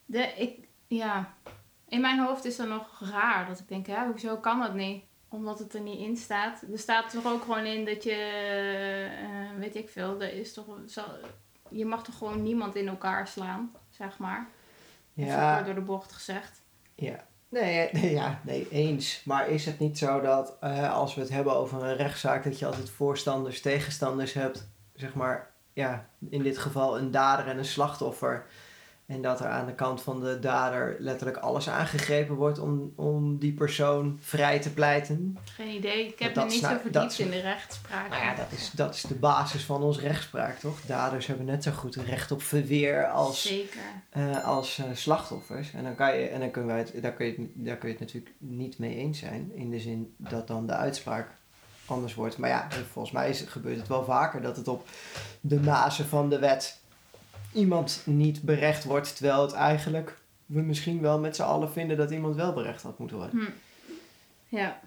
De, 0.05 0.21
ik, 0.37 0.67
ja, 0.87 1.33
in 1.87 2.01
mijn 2.01 2.19
hoofd 2.19 2.45
is 2.45 2.55
dat 2.55 2.67
nog 2.67 2.99
raar. 3.11 3.47
Dat 3.47 3.59
ik 3.59 3.67
denk, 3.67 3.87
ja, 3.87 4.07
hoezo 4.07 4.37
kan 4.37 4.59
dat 4.59 4.73
niet? 4.73 5.03
Omdat 5.29 5.59
het 5.59 5.73
er 5.73 5.81
niet 5.81 5.99
in 5.99 6.17
staat. 6.17 6.61
Er 6.71 6.79
staat 6.79 7.09
toch 7.11 7.25
ook 7.25 7.41
gewoon 7.41 7.65
in 7.65 7.85
dat 7.85 8.03
je, 8.03 8.13
eh, 9.19 9.59
weet 9.59 9.75
ik 9.75 9.89
veel, 9.89 10.21
er 10.21 10.33
is 10.33 10.53
toch, 10.53 10.65
je 11.69 11.85
mag 11.85 12.03
toch 12.03 12.17
gewoon 12.17 12.43
niemand 12.43 12.75
in 12.75 12.87
elkaar 12.87 13.27
slaan, 13.27 13.71
zeg 13.89 14.17
maar. 14.17 14.47
Ja, 15.13 15.53
kort 15.53 15.65
door 15.65 15.75
de 15.75 15.81
bocht 15.81 16.11
gezegd. 16.11 16.61
ja. 16.95 17.27
Nee, 17.49 17.89
nee, 17.91 18.11
ja, 18.11 18.39
nee, 18.43 18.67
eens. 18.69 19.21
Maar 19.25 19.49
is 19.49 19.65
het 19.65 19.79
niet 19.79 19.97
zo 19.97 20.21
dat 20.21 20.57
eh, 20.59 20.93
als 20.93 21.15
we 21.15 21.21
het 21.21 21.29
hebben 21.29 21.55
over 21.55 21.83
een 21.83 21.95
rechtszaak, 21.95 22.43
dat 22.43 22.59
je 22.59 22.65
altijd 22.65 22.89
voorstanders, 22.89 23.61
tegenstanders 23.61 24.33
hebt, 24.33 24.69
zeg 24.93 25.13
maar, 25.13 25.51
ja, 25.73 26.09
in 26.29 26.43
dit 26.43 26.57
geval 26.57 26.97
een 26.97 27.11
dader 27.11 27.47
en 27.47 27.57
een 27.57 27.65
slachtoffer. 27.65 28.45
En 29.09 29.21
dat 29.21 29.39
er 29.39 29.45
aan 29.47 29.65
de 29.65 29.73
kant 29.73 30.01
van 30.01 30.19
de 30.19 30.39
dader 30.39 30.95
letterlijk 30.99 31.37
alles 31.37 31.69
aangegrepen 31.69 32.35
wordt 32.35 32.59
om, 32.59 32.93
om 32.95 33.37
die 33.37 33.53
persoon 33.53 34.17
vrij 34.21 34.59
te 34.59 34.73
pleiten. 34.73 35.37
Geen 35.43 35.75
idee. 35.75 36.07
Ik 36.07 36.19
heb 36.19 36.33
Dat 36.33 36.45
me 36.45 36.51
niet 36.51 36.59
zo 36.63 36.69
dat 36.69 36.81
verdiept 36.81 37.19
in 37.19 37.29
de 37.29 37.39
rechtspraak. 37.39 38.09
Nou 38.09 38.23
ja, 38.23 38.35
dat 38.35 38.51
is, 38.51 38.71
dat 38.71 38.95
is 38.95 39.01
de 39.01 39.15
basis 39.15 39.63
van 39.63 39.81
onze 39.83 39.99
rechtspraak, 40.01 40.59
toch? 40.59 40.81
Daders 40.85 41.27
hebben 41.27 41.45
net 41.45 41.63
zo 41.63 41.71
goed 41.71 41.95
recht 41.95 42.31
op 42.31 42.41
verweer 42.41 43.07
als, 43.07 43.41
Zeker. 43.41 43.79
eh, 44.09 44.45
als 44.45 44.77
eh, 44.77 44.85
slachtoffers. 44.93 45.73
En 45.73 45.83
dan 45.83 45.95
kan 45.95 46.17
je, 46.17 46.27
en 46.27 46.39
dan 46.39 46.51
kunnen 46.51 46.75
wij 46.75 46.79
het, 46.79 47.01
daar, 47.01 47.13
kun 47.13 47.25
je 47.25 47.31
het, 47.37 47.49
daar 47.53 47.77
kun 47.77 47.87
je 47.87 47.93
het 47.95 48.03
natuurlijk 48.03 48.33
niet 48.37 48.77
mee 48.77 48.95
eens 48.95 49.19
zijn. 49.19 49.51
In 49.53 49.69
de 49.69 49.79
zin 49.79 50.13
dat 50.17 50.47
dan 50.47 50.67
de 50.67 50.73
uitspraak 50.73 51.29
anders 51.85 52.13
wordt. 52.15 52.37
Maar 52.37 52.49
ja, 52.49 52.67
volgens 52.91 53.13
mij 53.13 53.29
is, 53.29 53.41
gebeurt 53.41 53.77
het 53.77 53.87
wel 53.87 54.03
vaker 54.03 54.41
dat 54.41 54.57
het 54.57 54.67
op 54.67 54.87
de 55.41 55.59
mazen 55.59 56.05
van 56.05 56.29
de 56.29 56.39
wet 56.39 56.79
iemand 57.53 58.01
niet 58.05 58.41
berecht 58.41 58.83
wordt. 58.83 59.15
Terwijl 59.15 59.41
het 59.41 59.53
eigenlijk 59.53 60.17
we 60.45 60.61
misschien 60.61 61.01
wel 61.01 61.19
met 61.19 61.35
z'n 61.35 61.41
allen 61.41 61.71
vinden 61.71 61.97
dat 61.97 62.11
iemand 62.11 62.35
wel 62.35 62.53
berecht 62.53 62.81
had 62.81 62.99
moeten 62.99 63.17
worden. 63.17 63.39
Hm. 63.39 63.51
Ja. 64.55 64.79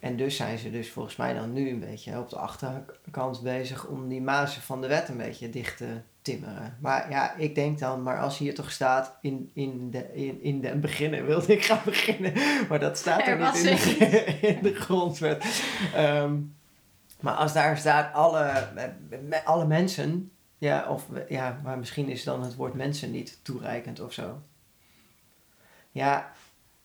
En 0.00 0.16
dus 0.16 0.36
zijn 0.36 0.58
ze 0.58 0.70
dus 0.70 0.90
volgens 0.90 1.16
mij 1.16 1.34
dan 1.34 1.52
nu 1.52 1.70
een 1.70 1.80
beetje 1.80 2.18
op 2.18 2.30
de 2.30 2.36
achterkant 2.36 3.42
bezig 3.42 3.86
om 3.86 4.08
die 4.08 4.20
mazen 4.20 4.62
van 4.62 4.80
de 4.80 4.86
wet 4.86 5.08
een 5.08 5.16
beetje 5.16 5.50
dicht 5.50 5.76
te 5.76 6.00
timmeren. 6.22 6.78
Maar 6.80 7.10
ja, 7.10 7.34
ik 7.36 7.54
denk 7.54 7.78
dan, 7.78 8.02
maar 8.02 8.20
als 8.20 8.38
hier 8.38 8.54
toch 8.54 8.70
staat 8.70 9.18
in, 9.20 9.50
in, 9.54 9.90
de, 9.90 10.14
in, 10.14 10.42
in 10.42 10.60
de 10.60 10.76
beginnen, 10.76 11.26
wilde 11.26 11.52
ik 11.52 11.64
gaan 11.64 11.80
beginnen. 11.92 12.32
Maar 12.68 12.80
dat 12.80 12.98
staat 12.98 13.20
er, 13.20 13.40
Er 13.40 13.52
niet 13.52 13.64
in 13.64 13.98
de, 13.98 14.24
in 14.56 14.58
de 14.62 14.74
grondwet. 14.74 15.62
Ehm, 15.94 16.36
maar 17.20 17.34
als 17.34 17.52
daar 17.52 17.76
staat 17.76 18.14
alle, 18.14 18.68
met 19.28 19.44
alle 19.44 19.66
mensen, 19.66 20.30
ja, 20.62 20.88
of 20.88 21.06
ja, 21.28 21.60
maar 21.62 21.78
misschien 21.78 22.08
is 22.08 22.24
dan 22.24 22.42
het 22.42 22.54
woord 22.54 22.74
mensen 22.74 23.10
niet 23.10 23.38
toereikend 23.44 24.00
of 24.00 24.12
zo. 24.12 24.42
Ja, 25.90 26.32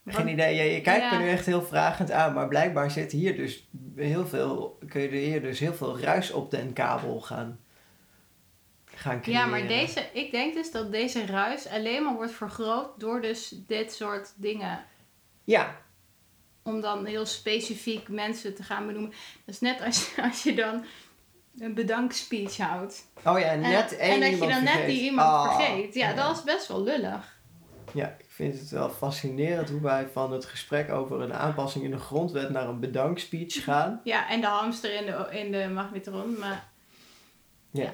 geen 0.05 0.13
Want- 0.15 0.29
idee. 0.29 0.55
Je, 0.55 0.63
je 0.63 0.81
kijkt 0.81 1.01
Ja. 1.03 1.17
me 1.17 1.23
nu 1.23 1.29
echt 1.29 1.45
heel 1.45 1.61
vragend 1.63 2.11
aan, 2.11 2.33
maar 2.33 2.47
blijkbaar 2.47 2.91
zit 2.91 3.11
hier 3.11 3.35
dus 3.35 3.67
heel 3.95 4.27
veel, 4.27 4.79
kun 4.89 5.01
je 5.01 5.07
er 5.07 5.13
hier 5.13 5.41
dus 5.41 5.59
heel 5.59 5.73
veel 5.73 5.99
ruis 5.99 6.31
op 6.31 6.51
den 6.51 6.73
kabel 6.73 7.21
gaan, 7.21 7.59
gaan 8.85 9.21
creëren. 9.21 9.41
Ja, 9.41 9.47
maar 9.49 9.67
deze, 9.67 10.09
ik 10.13 10.31
denk 10.31 10.53
dus 10.53 10.71
dat 10.71 10.91
deze 10.91 11.25
ruis 11.25 11.67
alleen 11.67 12.03
maar 12.03 12.13
wordt 12.15 12.31
vergroot 12.31 12.99
door 12.99 13.21
dus 13.21 13.55
dit 13.67 13.93
soort 13.93 14.33
dingen. 14.35 14.83
Ja, 15.43 15.75
Om 16.63 16.81
dan 16.81 17.05
heel 17.05 17.25
specifiek 17.25 18.07
mensen 18.09 18.55
te 18.55 18.63
gaan 18.63 18.85
benoemen. 18.87 19.09
Dat 19.45 19.55
is 19.55 19.59
net 19.61 19.81
als, 19.81 20.11
als 20.29 20.43
je 20.43 20.53
dan 20.55 20.83
een 21.59 21.73
bedankspeech 21.73 22.57
houdt. 22.57 23.05
oh 23.25 23.39
ja, 23.39 23.45
En, 23.45 23.59
net 23.59 23.97
één 23.97 24.13
en 24.13 24.19
dat 24.31 24.39
je 24.39 24.47
dan 24.53 24.63
net 24.63 24.85
die 24.85 25.01
iemand 25.01 25.27
Ah, 25.27 25.55
vergeet. 25.55 25.93
Ja, 25.93 26.13
dat 26.13 26.35
is 26.37 26.43
best 26.43 26.67
wel 26.67 26.83
lullig. 26.83 27.35
Ja, 27.93 28.07
ik 28.19 28.25
vind 28.27 28.59
het 28.59 28.69
wel 28.69 28.89
fascinerend 28.89 29.69
hoe 29.69 29.81
wij 29.81 30.07
van 30.13 30.31
het 30.31 30.45
gesprek 30.45 30.91
over 30.91 31.21
een 31.21 31.33
aanpassing 31.33 31.83
in 31.83 31.91
de 31.91 31.97
grondwet 31.97 32.49
naar 32.49 32.67
een 32.67 32.79
bedankspeech 32.79 33.63
gaan. 33.63 34.01
Ja, 34.03 34.29
en 34.29 34.41
de 34.41 34.47
hamster 34.47 34.93
in 34.93 35.05
de, 35.05 35.27
in 35.39 35.51
de 35.51 35.67
magnetron. 35.73 36.39
Maar, 36.39 36.67
Ja. 37.71 37.83
ja. 37.83 37.91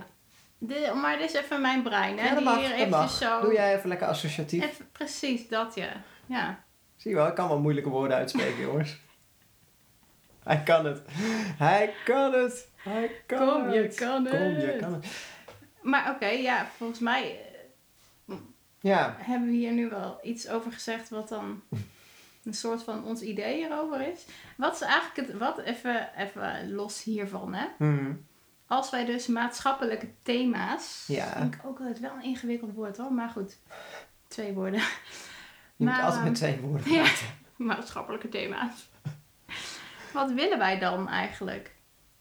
De, 0.58 0.92
maar 1.02 1.18
dit 1.18 1.30
is 1.34 1.40
even 1.42 1.62
mijn 1.62 1.84
brein, 1.84 2.18
hè? 2.20 2.28
Ja, 2.28 2.36
die 2.36 2.44
mag, 2.44 2.56
hier 2.58 2.66
eventjes 2.72 2.90
mag. 2.90 3.12
zo... 3.12 3.42
Doe 3.42 3.54
jij 3.54 3.76
even 3.76 3.90
lekker 3.90 4.08
associatief. 4.08 4.64
Even, 4.64 4.90
precies, 4.92 5.48
dat 5.48 5.76
ja. 5.76 5.90
Ja. 6.26 6.64
Zie 6.96 7.12
je 7.12 7.18
wel, 7.18 7.28
ik 7.28 7.36
kan 7.36 7.48
wel 7.48 7.60
moeilijke 7.60 7.90
woorden 7.90 8.18
uitspreken, 8.18 8.62
jongens. 8.68 8.98
Hij 10.44 10.64
kan 10.64 10.86
het. 10.86 11.02
Hij 11.58 11.94
kan 12.06 12.34
het. 12.34 12.70
Hij 12.84 13.12
kan 13.26 13.48
Kom, 13.62 13.72
je 13.72 13.82
het. 13.82 13.96
kan 13.96 14.28
Kom, 14.28 14.40
je 14.40 14.66
het. 14.66 14.80
kan 14.80 14.94
het. 14.94 15.06
Maar 15.82 16.12
oké, 16.16 16.26
ja, 16.28 16.68
volgens 16.78 17.00
mij 17.00 17.40
eh, 18.28 18.36
Ja, 18.80 19.16
hebben 19.20 19.50
we 19.50 19.56
hier 19.56 19.72
nu 19.72 19.90
wel 19.90 20.20
iets 20.24 20.48
over 20.50 20.72
gezegd 20.72 21.10
wat 21.10 21.30
dan 21.30 21.62
een 22.44 22.54
soort 22.54 22.84
van 22.84 23.04
ons 23.06 23.22
idee 23.22 23.56
hierover 23.56 24.08
is. 24.12 24.26
Wat 24.58 24.74
is 24.76 24.82
eigenlijk 24.82 25.28
het, 25.28 25.38
wat 25.38 25.58
even, 25.60 26.10
even 26.18 26.72
los 26.74 27.04
hiervan, 27.04 27.54
hè? 27.54 27.66
Mhm. 27.78 28.14
Als 28.68 28.90
wij 28.90 29.06
dus 29.06 29.28
maatschappelijke 29.28 30.10
thema's, 30.24 31.04
Ja. 31.08 31.38
vind 31.38 31.54
ik 31.54 31.62
ook 31.66 31.78
altijd 31.80 32.00
wel 32.00 32.14
een 32.14 32.24
ingewikkeld 32.24 32.74
woord 32.74 32.98
hoor, 32.98 33.14
maar 33.14 33.30
goed, 33.30 33.58
twee 34.28 34.54
woorden. 34.54 34.80
je 35.76 35.86
moet 35.86 36.00
altijd 36.02 36.24
met 36.24 36.42
ehm, 36.42 36.52
twee 36.52 36.60
woorden 36.60 36.92
ja. 36.94 37.02
praten. 37.04 37.26
maatschappelijke 37.56 38.30
thema's. 38.30 38.90
Wat 40.14 40.32
willen 40.32 40.58
wij 40.58 40.80
dan 40.80 41.10
eigenlijk 41.10 41.73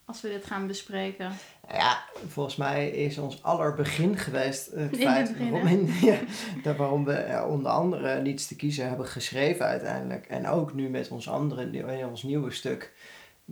als 0.04 0.20
we 0.20 0.28
dit 0.28 0.44
gaan 0.44 0.66
bespreken? 0.66 1.32
Ja, 1.72 2.02
volgens 2.28 2.56
mij 2.56 2.90
is 2.90 3.18
ons 3.18 3.42
aller 3.42 3.74
begin 3.74 4.16
geweest 4.16 4.70
het 4.70 4.92
In 4.96 5.00
feit 5.00 5.28
het 5.28 5.36
begin, 5.36 5.52
waarom, 5.52 5.86
ja, 6.10 6.18
dat 6.62 6.76
waarom 6.76 7.04
we 7.04 7.24
ja, 7.28 7.46
onder 7.46 7.70
andere 7.70 8.20
niets 8.20 8.46
te 8.46 8.56
kiezen 8.56 8.88
hebben 8.88 9.06
geschreven 9.06 9.66
uiteindelijk. 9.66 10.26
En 10.26 10.48
ook 10.48 10.74
nu 10.74 10.88
met 10.88 11.08
ons 11.08 11.28
andere, 11.28 11.70
in 11.70 12.06
ons 12.06 12.22
nieuwe 12.22 12.50
stuk 12.50 12.92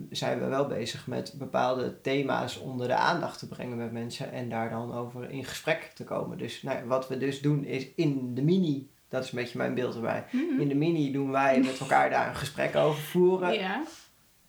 zijn 0.09 0.39
we 0.39 0.45
wel 0.45 0.67
bezig 0.67 1.07
met 1.07 1.33
bepaalde 1.37 2.01
thema's 2.01 2.57
onder 2.57 2.87
de 2.87 2.95
aandacht 2.95 3.39
te 3.39 3.47
brengen 3.47 3.77
met 3.77 3.91
mensen 3.91 4.31
en 4.31 4.49
daar 4.49 4.69
dan 4.69 4.93
over 4.93 5.29
in 5.29 5.45
gesprek 5.45 5.91
te 5.95 6.03
komen. 6.03 6.37
Dus 6.37 6.61
nou, 6.61 6.85
wat 6.85 7.07
we 7.07 7.17
dus 7.17 7.41
doen 7.41 7.65
is 7.65 7.87
in 7.95 8.35
de 8.35 8.41
mini, 8.41 8.89
dat 9.09 9.23
is 9.23 9.31
een 9.31 9.39
beetje 9.39 9.57
mijn 9.57 9.73
beeld 9.73 9.95
erbij. 9.95 10.25
Mhm. 10.31 10.61
In 10.61 10.67
de 10.67 10.75
mini 10.75 11.11
doen 11.11 11.31
wij 11.31 11.59
met 11.59 11.79
elkaar 11.79 12.09
daar 12.09 12.27
een 12.27 12.35
gesprek 12.35 12.75
over 12.75 13.01
voeren 13.01 13.53
Ja, 13.53 13.83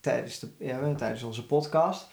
tijdens, 0.02 0.38
de, 0.38 0.48
ja, 0.58 0.94
tijdens 0.94 1.22
onze 1.22 1.46
podcast. 1.46 2.10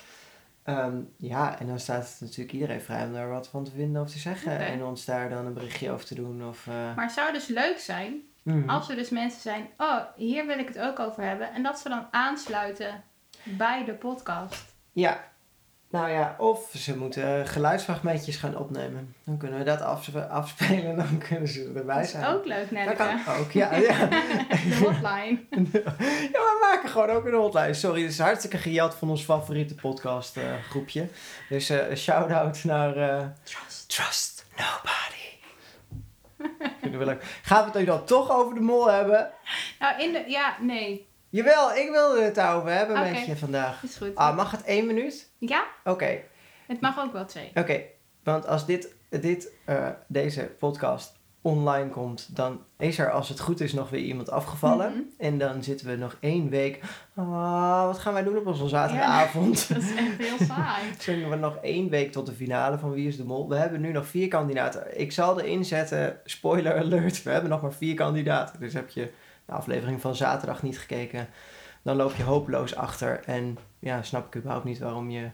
Ehm, 0.63 1.01
ja, 1.17 1.59
en 1.59 1.67
dan 1.67 1.79
staat 1.79 2.03
het 2.03 2.17
natuurlijk 2.19 2.51
iedereen 2.51 2.81
vrij 2.81 3.05
om 3.05 3.13
daar 3.13 3.29
wat 3.29 3.47
van 3.47 3.63
te 3.63 3.71
vinden 3.71 4.01
of 4.01 4.09
te 4.09 4.19
zeggen. 4.19 4.59
En 4.59 4.83
ons 4.83 5.05
daar 5.05 5.29
dan 5.29 5.45
een 5.45 5.53
berichtje 5.53 5.91
over 5.91 6.05
te 6.05 6.15
doen. 6.15 6.47
Of, 6.47 6.67
eh, 6.67 6.73
maar 6.73 7.05
het 7.05 7.11
zou 7.11 7.33
dus 7.33 7.47
leuk 7.47 7.79
zijn 7.79 8.21
mhm. 8.43 8.69
als 8.69 8.89
er 8.89 8.95
dus 8.95 9.09
mensen 9.09 9.41
zijn, 9.41 9.69
oh, 9.77 9.99
hier 10.15 10.45
wil 10.45 10.59
ik 10.59 10.67
het 10.67 10.79
ook 10.79 10.99
over 10.99 11.23
hebben. 11.23 11.53
En 11.53 11.63
dat 11.63 11.79
ze 11.79 11.89
dan 11.89 12.07
aansluiten 12.11 13.03
bij 13.43 13.85
de 13.85 13.93
podcast. 13.93 14.75
Ja, 14.91 15.28
nou 15.91 16.09
ja, 16.09 16.35
of 16.37 16.71
ze 16.75 16.97
moeten 16.97 17.47
geluidsfragmentjes 17.47 18.35
gaan 18.35 18.57
opnemen. 18.57 19.15
Dan 19.23 19.37
kunnen 19.37 19.57
we 19.59 19.63
dat 19.65 19.81
af, 19.81 20.15
afspelen 20.15 20.85
en 20.85 20.95
dan 20.95 21.17
kunnen 21.29 21.47
ze 21.47 21.71
erbij 21.75 21.95
Dat 21.95 22.03
is 22.05 22.11
zijn. 22.11 22.25
ook 22.25 22.45
leuk, 22.45 22.61
dat 22.61 22.71
Nelleke. 22.71 22.95
kan 22.95 23.35
ook, 23.35 23.51
ja. 23.51 23.75
ja. 23.75 24.05
De 24.69 24.77
hotline. 24.79 25.39
ja, 26.33 26.39
we 26.39 26.57
maken 26.61 26.89
gewoon 26.89 27.09
ook 27.09 27.25
een 27.25 27.33
hotline. 27.33 27.73
Sorry, 27.73 28.01
dit 28.01 28.09
is 28.11 28.19
hartstikke 28.19 28.57
gejat 28.57 28.95
van 28.95 29.09
ons 29.09 29.23
favoriete 29.23 29.75
podcast 29.75 30.37
eh, 30.37 30.43
groepje. 30.69 31.07
Dus 31.49 31.69
een 31.69 31.97
shout-out 31.97 32.63
naar... 32.63 32.95
eh, 32.97 33.25
Trust. 33.43 33.89
Trust 33.95 34.45
nobody. 34.57 35.17
Vinden 36.81 36.99
we 36.99 37.05
leuk. 37.05 37.39
Gaan 37.41 37.59
we 37.59 37.69
het 37.69 37.79
nu 37.79 37.85
dan 37.85 38.05
toch 38.05 38.31
over 38.31 38.53
de 38.53 38.61
mol 38.61 38.91
hebben? 38.91 39.31
Nou, 39.79 40.01
in 40.01 40.11
de... 40.11 40.23
Ja, 40.27 40.55
nee. 40.61 41.07
Jawel, 41.29 41.73
ik 41.75 41.89
wilde 41.91 42.21
het 42.21 42.39
over 42.39 42.71
hebben 42.71 42.97
Oké. 42.99 43.09
met 43.09 43.25
je 43.25 43.37
vandaag. 43.37 43.83
Is 43.83 43.95
goed. 43.95 44.15
Ah, 44.15 44.35
mag 44.35 44.51
het 44.51 44.63
één 44.63 44.85
minuut? 44.85 45.29
Ja, 45.37 45.63
Oké, 45.83 46.19
het 46.67 46.81
mag 46.81 46.99
ook 46.99 47.13
wel 47.13 47.25
twee. 47.25 47.51
oké. 47.53 47.81
Want 48.23 48.47
als 48.47 48.65
dit, 48.65 48.95
dit, 49.09 49.51
eh, 49.65 49.87
deze 50.07 50.51
podcast 50.59 51.17
online 51.41 51.89
komt, 51.89 52.35
dan 52.35 52.61
is 52.77 52.99
er 52.99 53.11
als 53.11 53.29
het 53.29 53.39
goed 53.39 53.59
is 53.61 53.73
nog 53.73 53.89
weer 53.89 54.01
iemand 54.01 54.29
afgevallen. 54.29 54.91
Mhm. 54.91 55.01
En 55.17 55.37
dan 55.37 55.63
zitten 55.63 55.87
we 55.87 55.95
nog 55.95 56.17
één 56.19 56.49
week. 56.49 56.79
Ah, 57.15 57.85
wat 57.85 57.99
gaan 57.99 58.13
wij 58.13 58.23
doen 58.23 58.37
op 58.37 58.47
onze 58.47 58.67
zaterdagavond? 58.67 59.67
Dat 59.69 59.77
is 59.81 59.95
echt 59.95 60.17
heel 60.17 60.47
saai. 60.47 60.83
Zingen 60.99 61.29
we 61.29 61.35
nog 61.35 61.55
één 61.61 61.89
week 61.89 62.11
tot 62.11 62.25
de 62.25 62.33
finale 62.33 62.77
van 62.77 62.91
Wie 62.91 63.07
is 63.07 63.17
de 63.17 63.23
Mol. 63.25 63.49
We 63.49 63.55
hebben 63.55 63.81
nu 63.81 63.91
nog 63.91 64.07
vier 64.07 64.27
kandidaten. 64.27 64.99
Ik 64.99 65.11
zal 65.11 65.39
erin 65.39 65.65
zetten, 65.65 66.19
spoiler 66.25 66.77
alert, 66.77 67.23
we 67.23 67.29
hebben 67.31 67.49
nog 67.49 67.61
maar 67.61 67.73
vier 67.73 67.95
kandidaten. 67.95 68.59
Dus 68.59 68.73
heb 68.73 68.89
je 68.89 69.11
de 69.49 69.55
aflevering 69.55 70.01
van 70.01 70.15
zaterdag 70.15 70.63
niet 70.63 70.79
gekeken, 70.79 71.29
dan 71.81 71.95
loop 71.95 72.15
je 72.15 72.23
hopeloos 72.23 72.75
achter. 72.75 73.23
En 73.25 73.57
ja, 73.79 74.01
snap 74.03 74.27
ik 74.27 74.35
überhaupt 74.35 74.65
niet 74.65 74.79
waarom 74.79 75.09
je 75.09 75.29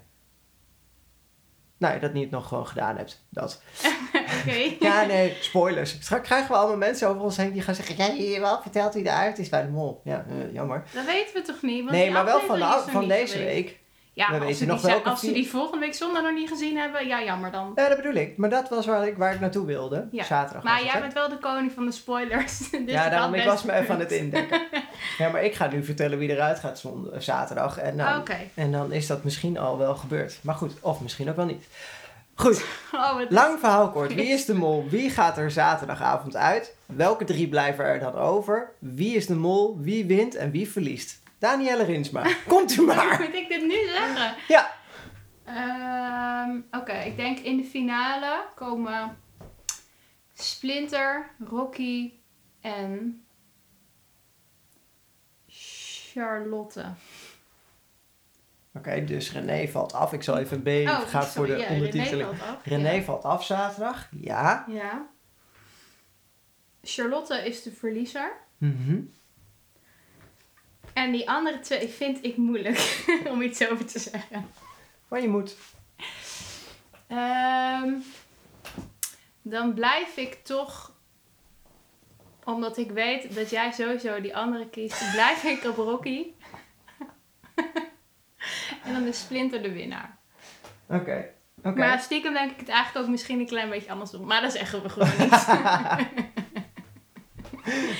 nou, 1.77 1.99
dat 1.99 2.13
niet 2.13 2.31
nog 2.31 2.47
gewoon 2.47 2.67
gedaan 2.67 2.97
hebt. 2.97 3.25
Dat. 3.29 3.61
Oké. 4.39 4.75
Ja, 4.85 5.05
nee, 5.05 5.37
spoilers. 5.39 5.97
Straks 5.99 6.27
krijgen 6.27 6.47
we 6.47 6.55
allemaal 6.57 6.77
mensen 6.77 7.07
over 7.07 7.21
ons 7.21 7.37
heen 7.37 7.51
die 7.51 7.61
gaan 7.61 7.75
zeggen... 7.75 7.97
Ja, 7.97 8.05
je 8.05 8.39
wel 8.39 8.61
verteld 8.61 8.93
wie 8.93 9.03
eruit 9.03 9.37
is 9.37 9.49
bij 9.49 9.61
de 9.61 9.67
mol. 9.67 10.01
Ja, 10.03 10.25
eh, 10.29 10.53
jammer. 10.53 10.83
Dat 10.93 11.05
weten 11.05 11.33
we 11.33 11.41
toch 11.41 11.61
niet? 11.61 11.79
Want 11.79 11.95
Nee, 11.95 12.11
maar 12.11 12.25
wel 12.25 12.39
van, 12.39 12.59
de, 12.59 12.83
van 12.87 13.07
deze 13.07 13.37
week. 13.37 13.79
Ja, 14.15 14.39
We 14.39 14.45
als, 14.45 14.57
ze 14.57 14.65
nog 14.65 14.81
die, 14.81 14.89
welke 14.89 15.09
als 15.09 15.19
ze 15.19 15.25
vier- 15.25 15.35
die 15.35 15.49
volgende 15.49 15.85
week 15.85 15.93
zondag 15.95 16.23
nog 16.23 16.33
niet 16.33 16.49
gezien 16.49 16.77
hebben, 16.77 17.07
ja, 17.07 17.23
jammer 17.23 17.51
dan. 17.51 17.71
Ja, 17.75 17.87
dat 17.87 17.97
bedoel 17.97 18.13
ik. 18.13 18.37
Maar 18.37 18.49
dat 18.49 18.69
was 18.69 18.85
waar 18.85 19.07
ik, 19.07 19.17
waar 19.17 19.33
ik 19.33 19.39
naartoe 19.39 19.65
wilde. 19.65 20.07
Ja. 20.11 20.23
Zaterdag 20.23 20.63
Maar 20.63 20.77
het, 20.77 20.85
jij 20.91 21.01
bent 21.01 21.13
wel 21.13 21.29
de 21.29 21.37
koning 21.37 21.71
van 21.71 21.85
de 21.85 21.91
spoilers. 21.91 22.57
Dus 22.69 22.81
ja, 22.93 23.09
daarom, 23.09 23.33
ik 23.33 23.43
was 23.45 23.63
me 23.63 23.73
even 23.73 23.93
aan 23.93 23.99
het 23.99 24.11
indekken. 24.11 24.61
ja, 25.17 25.29
maar 25.29 25.43
ik 25.43 25.55
ga 25.55 25.67
nu 25.67 25.83
vertellen 25.83 26.17
wie 26.17 26.29
eruit 26.29 26.59
gaat 26.59 26.79
zondag, 26.79 27.23
zaterdag. 27.23 27.77
En, 27.77 27.95
nou, 27.95 28.19
Oké. 28.19 28.37
en 28.53 28.71
dan 28.71 28.91
is 28.91 29.07
dat 29.07 29.23
misschien 29.23 29.57
al 29.57 29.77
wel 29.77 29.95
gebeurd. 29.95 30.39
Maar 30.41 30.55
goed, 30.55 30.73
of 30.81 31.01
misschien 31.01 31.29
ook 31.29 31.35
wel 31.35 31.45
niet. 31.45 31.65
Goed, 32.35 32.65
Oh, 32.93 33.19
lang 33.29 33.59
verhaal 33.59 33.89
kort. 33.91 34.13
Wie 34.13 34.27
is 34.27 34.45
de 34.45 34.53
mol? 34.53 34.87
Wie 34.89 35.09
gaat 35.09 35.37
er 35.37 35.51
zaterdagavond 35.51 36.35
uit? 36.35 36.75
Welke 36.85 37.23
drie 37.23 37.47
blijven 37.49 37.85
er 37.85 37.99
dan 37.99 38.15
over? 38.15 38.71
Wie 38.79 39.15
is 39.15 39.25
de 39.27 39.35
mol? 39.35 39.77
Wie 39.81 40.05
wint 40.05 40.35
en 40.35 40.51
wie 40.51 40.69
verliest? 40.69 41.23
Danielle 41.45 41.83
Rinsma, 41.83 42.23
komt 42.47 42.77
u 42.77 42.81
maar. 42.81 43.19
moet 43.19 43.33
ik 43.35 43.47
dit 43.47 43.61
nu 43.61 43.87
zeggen? 43.87 44.35
Ja. 44.47 44.73
Ehm, 45.45 46.61
Oké, 46.81 46.93
ik 46.93 47.15
denk 47.15 47.39
in 47.39 47.57
de 47.57 47.63
finale 47.63 48.45
komen 48.55 49.17
Splinter, 50.33 51.29
Rocky 51.47 52.13
en 52.61 53.23
Charlotte. 55.47 56.85
Oké, 58.73 59.03
dus 59.03 59.31
René 59.31 59.67
valt 59.67 59.93
af. 59.93 60.13
Ik 60.13 60.23
zal 60.23 60.37
even 60.37 60.61
B 60.63 60.67
Oh, 60.67 60.99
gaan 60.99 61.23
voor 61.23 61.45
de 61.45 61.57
ja, 61.57 61.69
ondertiteling. 61.69 62.27
René 62.29 62.35
valt 62.37 62.57
af. 62.57 62.65
René 62.65 62.91
Ja. 62.91 63.01
valt 63.01 63.23
af 63.23 63.45
zaterdag. 63.45 64.07
Ja. 64.11 64.65
Ja. 64.69 65.07
Charlotte 66.83 67.45
is 67.45 67.63
de 67.63 67.71
verliezer. 67.71 68.31
Mhm. 68.57 68.99
En 70.95 71.11
die 71.11 71.29
andere 71.29 71.59
twee 71.59 71.87
vind 71.87 72.23
ik 72.23 72.37
moeilijk 72.37 73.05
om 73.31 73.41
iets 73.41 73.69
over 73.69 73.85
te 73.85 73.99
zeggen. 73.99 74.49
Maar 75.07 75.21
je 75.21 75.27
moet. 75.27 75.55
Ehm, 77.07 77.93
dan 79.41 79.73
blijf 79.73 80.17
ik 80.17 80.33
toch, 80.43 80.93
omdat 82.43 82.77
ik 82.77 82.91
weet 82.91 83.35
dat 83.35 83.49
jij 83.49 83.71
sowieso 83.71 84.21
die 84.21 84.35
andere 84.35 84.69
kiest, 84.69 85.11
blijf 85.11 85.43
ik 85.43 85.63
op 85.63 85.75
Rocky. 85.75 86.25
En 88.83 88.93
dan 88.93 89.05
is 89.05 89.19
Splinter 89.19 89.61
de 89.61 89.71
winnaar. 89.71 90.17
Oké. 90.87 91.29
Oké. 91.63 91.77
Maar 91.77 91.99
stiekem 91.99 92.33
denk 92.33 92.51
ik 92.51 92.59
het 92.59 92.69
eigenlijk 92.69 93.05
ook 93.05 93.11
misschien 93.11 93.39
een 93.39 93.45
klein 93.45 93.69
beetje 93.69 93.91
andersom. 93.91 94.25
Maar 94.25 94.41
dat 94.41 94.51
zeggen 94.51 94.81
we 94.81 94.89
gewoon 94.89 95.09
niet. 95.19 95.47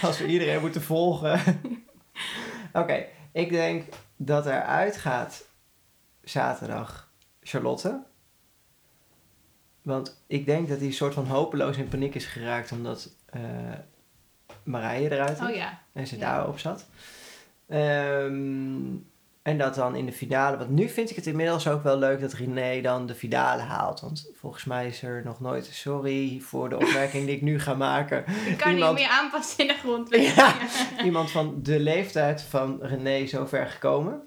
Als 0.03 0.19
we 0.19 0.27
iedereen 0.27 0.62
moeten 0.62 0.81
volgen. 0.81 1.39
Oké, 2.75 3.05
ik 3.31 3.49
denk 3.49 3.83
dat 4.15 4.45
er 4.45 4.61
uitgaat 4.61 5.43
zaterdag 6.23 7.11
Charlotte. 7.41 8.03
Want 9.81 10.23
ik 10.27 10.45
denk 10.45 10.67
dat 10.67 10.79
hij 10.79 10.91
soort 10.91 11.13
van 11.13 11.25
hopeloos 11.25 11.77
in 11.77 11.88
paniek 11.88 12.15
is 12.15 12.25
geraakt 12.25 12.71
omdat 12.71 13.09
eh 13.25 13.41
Marije 14.63 15.11
eruit 15.11 15.38
is 15.41 15.47
Oh 15.47 15.55
ja. 15.55 15.79
en 15.93 16.07
ze 16.07 16.17
Ja. 16.17 16.21
daarop 16.21 16.59
zat. 16.59 16.85
Ehm, 17.67 18.93
en 19.45 19.58
dat 19.58 19.75
dan 19.75 19.95
in 19.95 20.05
de 20.05 20.12
finale. 20.12 20.58
Want 20.58 20.69
nu 20.69 20.89
vind 20.89 21.10
ik 21.10 21.15
het 21.15 21.27
inmiddels 21.27 21.67
ook 21.67 21.84
wel 21.84 21.97
leuk 21.97 22.21
dat 22.21 22.34
René 22.34 22.81
dan 22.81 23.05
de 23.05 23.15
finale 23.15 23.62
haalt. 23.62 23.99
Want 24.01 24.29
volgens 24.36 24.63
mij 24.63 24.88
is 24.88 25.01
er 25.01 25.21
nog 25.25 25.39
nooit. 25.39 25.65
Sorry 25.65 26.39
voor 26.39 26.69
de 26.69 26.75
opmerking 26.75 27.25
die 27.25 27.36
ik 27.36 27.41
nu 27.41 27.60
ga 27.60 27.73
maken. 27.73 28.23
Ik 28.51 28.58
kan 28.58 28.71
Iemand- 28.73 28.97
niet 28.97 29.08
meer 29.08 29.17
aanpassen 29.17 29.60
in 29.60 29.67
de 29.67 29.73
grondwet. 29.73 30.21
Ja. 30.36 30.55
Iemand 31.03 31.31
van 31.31 31.60
de 31.63 31.79
leeftijd 31.79 32.41
van 32.41 32.77
René 32.81 33.25
zo 33.25 33.45
ver 33.45 33.67
gekomen. 33.67 34.21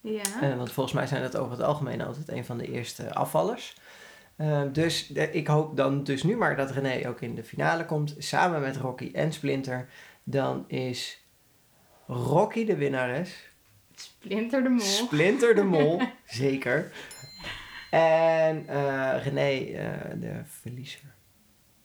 Ja. 0.00 0.22
Eh, 0.40 0.56
want 0.56 0.72
volgens 0.72 0.94
mij 0.94 1.06
zijn 1.06 1.22
dat 1.22 1.36
over 1.36 1.52
het 1.52 1.62
algemeen 1.62 2.00
altijd 2.02 2.28
een 2.28 2.44
van 2.44 2.58
de 2.58 2.70
eerste 2.72 3.14
afvallers. 3.14 3.76
Eh, 4.36 4.62
dus 4.72 5.10
ik 5.12 5.46
hoop 5.46 5.76
dan 5.76 6.04
dus 6.04 6.22
nu 6.22 6.36
maar 6.36 6.56
dat 6.56 6.70
René 6.70 7.08
ook 7.08 7.20
in 7.20 7.34
de 7.34 7.44
finale 7.44 7.84
komt. 7.84 8.14
Samen 8.18 8.60
met 8.60 8.76
Rocky 8.76 9.10
en 9.12 9.32
Splinter. 9.32 9.88
Dan 10.24 10.64
is 10.68 11.24
Rocky 12.06 12.64
de 12.64 12.76
winnares. 12.76 13.54
Splinter 13.96 14.62
de 14.62 14.68
mol. 14.68 14.80
Splinter 14.84 15.54
de 15.54 15.64
mol, 15.64 16.00
zeker. 16.24 16.92
En 17.90 18.68
eh, 18.68 19.24
René 19.24 19.74
eh, 19.78 20.10
de 20.14 20.40
verliezer. 20.44 21.00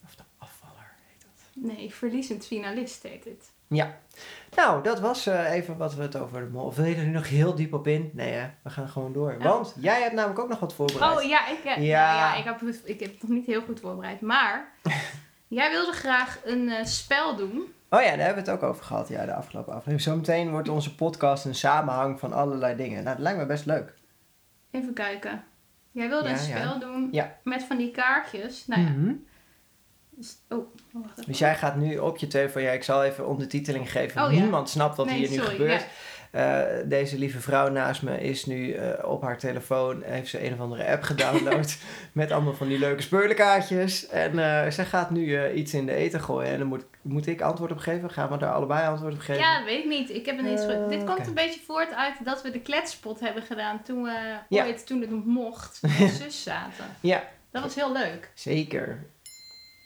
Of 0.06 0.16
de 0.16 0.24
afvaller 0.38 0.92
heet 1.08 1.22
dat. 1.22 1.64
Nee, 1.78 1.94
verliezend 1.94 2.46
finalist 2.48 3.04
heet 3.04 3.24
het. 3.26 3.52
Ja. 3.68 3.98
Nou, 4.56 4.84
dat 4.84 5.00
was 5.00 5.28
eh, 5.28 5.52
even 5.52 5.78
wat 5.78 5.96
we 5.96 6.02
het 6.02 6.16
over 6.16 6.40
de 6.40 6.50
mol. 6.50 6.66
Of 6.66 6.76
wil 6.76 6.86
je 6.86 6.96
er 6.96 7.04
nu 7.06 7.12
nog 7.12 7.30
heel 7.30 7.56
diep 7.56 7.74
op 7.74 7.88
in? 7.88 8.10
Nee, 8.14 8.32
hè? 8.32 8.50
we 8.64 8.70
gaan 8.70 8.90
gewoon 8.90 9.14
door. 9.14 9.36
Oh. 9.38 9.44
Want 9.44 9.74
jij 9.80 10.02
hebt 10.02 10.14
namelijk 10.14 10.40
ook 10.40 10.50
nog 10.50 10.60
wat 10.60 10.74
voorbereid. 10.74 11.18
Oh 11.18 11.24
ja, 11.24 11.48
ik, 11.48 11.64
eh, 11.64 11.76
Ja. 11.78 11.82
ja. 11.84 12.16
ja, 12.16 12.36
ik, 12.36 12.44
heb, 12.44 12.60
het- 12.60 12.82
ik 12.86 13.00
heb 13.00 13.12
het 13.12 13.22
nog 13.22 13.32
niet 13.32 13.46
heel 13.46 13.62
goed 13.62 13.80
voorbereid. 13.80 14.22
Maar 14.22 14.72
jij 15.48 15.70
wilde 15.72 15.92
graag 15.92 16.40
een 16.44 16.86
spel 16.88 17.36
doen. 17.36 17.74
Oh 17.94 18.02
ja, 18.02 18.10
daar 18.16 18.26
hebben 18.26 18.44
we 18.44 18.50
het 18.52 18.60
ook 18.62 18.70
over 18.70 18.84
gehad, 18.86 19.08
ja, 19.08 19.26
de 19.26 19.34
afgelopen 19.34 19.72
aflevering. 19.72 20.02
Zometeen 20.02 20.50
wordt 20.52 20.70
onze 20.70 20.96
podcast 20.96 21.46
een 21.46 21.56
samenhang 21.56 22.20
van 22.20 22.34
allerlei 22.34 22.76
dingen. 22.76 23.04
Nou, 23.04 23.16
dat 23.16 23.24
lijkt 23.24 23.40
me 23.40 23.46
best 23.46 23.66
leuk. 23.66 23.94
Even 24.72 24.94
kijken. 24.94 25.44
Jij 25.92 26.10
wilde 26.10 26.30
Ja, 26.30 26.34
een 26.40 26.48
ja. 26.48 26.58
spel 26.58 26.80
doen 26.80 27.08
Ja. 27.12 27.38
met 27.44 27.64
van 27.64 27.78
die 27.78 27.92
kaartjes. 27.92 28.68
Nou 28.68 28.82
ja. 28.82 29.14
Dus- 30.10 30.38
oh, 30.50 30.66
wacht 30.92 31.12
even. 31.18 31.26
Dus 31.32 31.40
jij 31.40 31.56
gaat 31.56 31.76
nu 31.76 31.98
op 31.98 32.18
je 32.18 32.28
telefoon, 32.28 32.62
ja, 32.62 32.72
ik 32.72 32.84
zal 32.84 33.04
even 33.04 33.28
ondertiteling 33.28 33.92
geven. 33.92 34.22
Oh. 34.24 34.30
Niemand 34.30 34.70
snapt 34.70 34.98
wat 34.98 35.06
Nee, 35.06 35.16
hier 35.28 35.30
nu 35.30 35.40
gebeurt. 35.40 35.86
Eh, 36.32 36.62
deze 36.86 37.18
lieve 37.18 37.40
vrouw 37.40 37.70
naast 37.70 38.02
me 38.02 38.22
is 38.22 38.46
nu 38.46 38.72
eh, 38.72 39.10
op 39.10 39.22
haar 39.22 39.38
telefoon, 39.38 40.02
heeft 40.06 40.30
ze 40.30 40.46
een 40.46 40.54
of 40.54 40.60
andere 40.60 40.88
app 40.88 41.04
gedownload 41.04 41.78
met 42.12 42.32
allemaal 42.32 42.54
van 42.54 42.68
die 42.68 42.80
leuke 42.80 43.02
speurlekaartjes. 43.02 44.08
En 44.08 44.40
eh, 44.40 44.72
zij 44.72 44.86
gaat 44.86 45.10
nu 45.10 45.52
iets 45.52 45.74
in 45.74 45.86
de 45.86 45.94
eten 45.94 46.22
gooien 46.22 46.52
en 46.52 46.60
dan 46.60 46.68
moet, 46.68 46.86
moet 47.02 47.28
ik 47.28 47.42
antwoord 47.42 47.72
op 47.72 47.78
geven. 47.78 48.10
Gaan 48.10 48.30
we 48.30 48.38
daar 48.38 48.54
allebei 48.54 48.88
antwoord 48.88 49.14
op 49.14 49.20
geven? 49.20 49.42
Ja, 49.42 49.64
weet 49.64 49.84
ik 49.84 49.90
niet. 49.90 50.10
Ik 50.10 50.26
heb 50.26 50.40
goed. 50.40 50.90
Dit 50.90 51.04
komt 51.04 51.28
een 51.28 51.34
beetje 51.34 51.60
voort 51.66 51.94
uit 51.94 52.16
dat 52.24 52.42
we 52.42 52.52
de 52.52 52.62
kletspot 52.62 53.20
hebben 53.20 53.44
gedaan 53.44 53.82
toen 53.84 54.04
we 54.04 54.38
Ja. 54.50 54.66
ooit, 54.66 54.88
toen 54.88 55.02
het 55.02 55.10
nog 55.10 55.26
mocht, 55.26 55.82
met 55.82 56.12
zus 56.22 56.44
zaten. 56.44 56.86
Ja. 57.00 57.24
Dat 57.52 57.64
was 57.64 57.76
heel 57.76 57.92
leuk. 57.92 58.32
Zeker. 58.34 59.06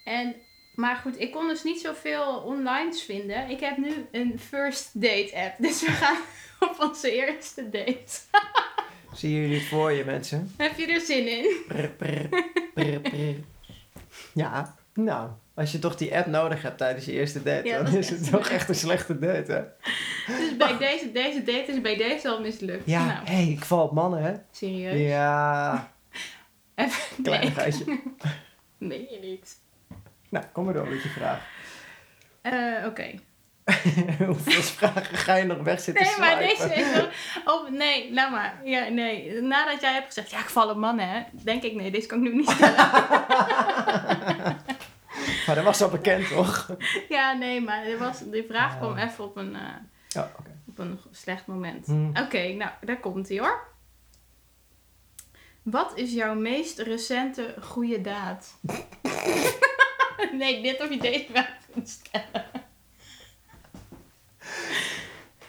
En, 0.05 0.35
maar 0.75 0.95
goed, 0.95 1.19
ik 1.19 1.31
kon 1.31 1.47
dus 1.47 1.63
niet 1.63 1.79
zoveel 1.81 2.37
online 2.45 2.93
vinden. 2.93 3.49
Ik 3.49 3.59
heb 3.59 3.77
nu 3.77 4.05
een 4.11 4.39
first 4.39 5.01
date 5.01 5.31
app. 5.33 5.55
Dus 5.57 5.81
we 5.81 5.91
gaan 5.91 6.17
op 6.69 6.75
onze 6.79 7.11
eerste 7.11 7.69
date. 7.69 8.19
Zie 9.13 9.33
je 9.33 9.41
jullie 9.41 9.67
voor 9.67 9.91
je, 9.91 10.05
mensen? 10.05 10.53
Heb 10.57 10.77
je 10.77 10.87
er 10.87 11.01
zin 11.01 11.27
in? 11.27 11.55
Ja, 14.33 14.75
nou, 14.93 15.29
als 15.53 15.71
je 15.71 15.79
toch 15.79 15.95
die 15.95 16.17
app 16.17 16.27
nodig 16.27 16.61
hebt 16.61 16.77
tijdens 16.77 17.05
je 17.05 17.11
eerste 17.11 17.43
date, 17.43 17.67
Ja, 17.67 17.83
dan 17.83 17.93
is 17.93 18.09
het 18.09 18.29
toch 18.31 18.49
echt 18.49 18.69
een 18.69 18.75
slechte 18.75 19.19
date, 19.19 19.51
hè? 19.51 19.63
Dus 20.37 20.57
bij 20.57 20.77
deze, 20.77 21.11
deze 21.11 21.43
date 21.43 21.71
is 21.71 21.81
bij 21.81 21.97
deze 21.97 22.29
al 22.29 22.41
mislukt. 22.41 22.85
Ja, 22.85 23.05
Nou, 23.05 23.25
hé, 23.25 23.33
hey, 23.33 23.47
ik 23.51 23.65
val 23.65 23.83
op 23.83 23.91
mannen, 23.91 24.23
hè? 24.23 24.33
serieus? 24.51 25.09
Ja, 25.09 25.91
Even, 26.75 26.99
nee, 27.15 27.23
kleinigheidje. 27.23 27.85
nee, 28.77 29.07
je 29.11 29.19
niet. 29.21 29.63
Nou, 30.35 30.47
kom 30.51 30.65
maar 30.65 30.73
door 30.73 30.87
met 30.87 31.03
je 31.03 31.09
vraag. 31.09 31.47
Eh, 32.41 32.85
Oké. 32.85 33.19
Hoeveel 34.27 34.61
vragen 34.79 35.17
ga 35.17 35.35
je 35.35 35.43
nog 35.43 35.57
weg 35.63 35.79
zitten 35.79 36.03
Nee, 36.05 36.17
maar 36.19 36.37
deze 36.39 36.73
is 36.73 36.93
zo... 36.95 37.07
Oh, 37.45 37.69
nee, 37.69 38.13
laat 38.13 38.31
maar. 38.31 38.61
Ja, 38.63 38.87
nee. 38.87 39.41
Nadat 39.41 39.81
jij 39.81 39.93
hebt 39.93 40.05
gezegd, 40.05 40.29
ja, 40.31 40.39
ik 40.39 40.49
val 40.49 40.69
op 40.69 40.77
mannen, 40.77 41.09
hè. 41.09 41.23
Denk 41.31 41.63
ik, 41.63 41.73
nee, 41.75 41.91
deze 41.91 42.07
kan 42.07 42.17
ik 42.25 42.31
nu 42.31 42.35
niet 42.37 42.49
stellen. 42.49 42.75
Maar 45.45 45.55
dat 45.55 45.63
was 45.63 45.81
al 45.81 45.89
bekend, 45.89 46.27
toch? 46.27 46.75
ja, 47.09 47.33
nee, 47.33 47.61
maar 47.61 47.97
was, 47.99 48.19
die 48.31 48.45
vraag 48.49 48.71
Ja. 48.73 48.77
kwam 48.77 48.97
even 48.97 49.23
op 49.23 49.35
een, 49.37 49.55
eh, 49.55 49.61
Ja, 50.07 50.31
oké. 50.39 50.51
op 50.67 50.79
een 50.79 50.99
slecht 51.11 51.45
moment. 51.45 51.85
Hmm. 51.85 52.11
Oké, 52.17 52.47
nou, 52.53 52.71
daar 52.81 52.99
komt 52.99 53.27
hij 53.29 53.37
hoor. 53.39 53.67
Wat 55.63 55.91
is 55.97 56.13
jouw 56.13 56.35
meest 56.35 56.79
recente 56.79 57.55
goede 57.61 58.01
daad? 58.01 58.57
nee, 60.39 60.61
dit 60.61 60.81
of 60.81 60.89
je 60.89 60.97
deze 60.97 61.25
vraag 61.31 61.57
kunt 61.73 61.89
stellen. 61.89 62.45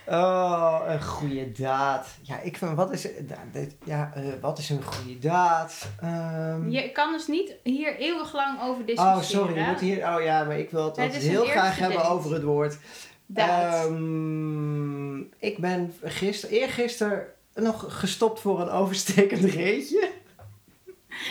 Oh, 0.09 0.81
een 0.87 1.03
goede 1.03 1.53
daad. 1.53 2.09
Ja, 2.23 2.41
ik 2.41 2.57
vind, 2.57 2.75
wat 2.77 2.93
is, 2.93 3.03
ja, 3.03 3.45
dit- 3.53 3.77
ja, 3.85 4.13
eh, 4.15 4.23
wat 4.41 4.59
is 4.59 4.71
een 4.71 4.83
goede 4.83 5.19
daad? 5.19 5.89
Ehm, 6.01 6.71
Je 6.71 6.93
kan 6.93 7.13
dus 7.13 7.27
niet 7.27 7.55
hier 7.63 7.97
eeuwig 7.97 8.33
lang 8.35 8.61
over 8.63 8.87
discussiëren. 8.87 9.17
Oh, 9.19 9.23
sorry. 9.23 9.55
Je 9.61 9.67
moet 9.67 9.81
hier, 9.81 9.97
oh 10.17 10.23
ja, 10.23 10.45
maar 10.45 10.59
ik 10.59 10.71
wil 10.71 10.85
het 10.85 10.99
altijd 10.99 11.23
heel 11.23 11.45
graag 11.45 11.79
hebben 11.79 11.99
date. 11.99 12.11
over 12.11 12.33
het 12.33 12.43
woord. 12.43 12.79
Daad. 13.27 13.85
Ehm, 13.87 15.19
ik 15.21 15.59
ben 15.59 15.95
gister, 16.03 16.49
eergisteren 16.51 17.27
nog 17.55 17.85
gestopt 18.01 18.41
voor 18.41 18.61
een 18.61 18.69
overstekend 18.71 19.45
reetje. 19.45 20.11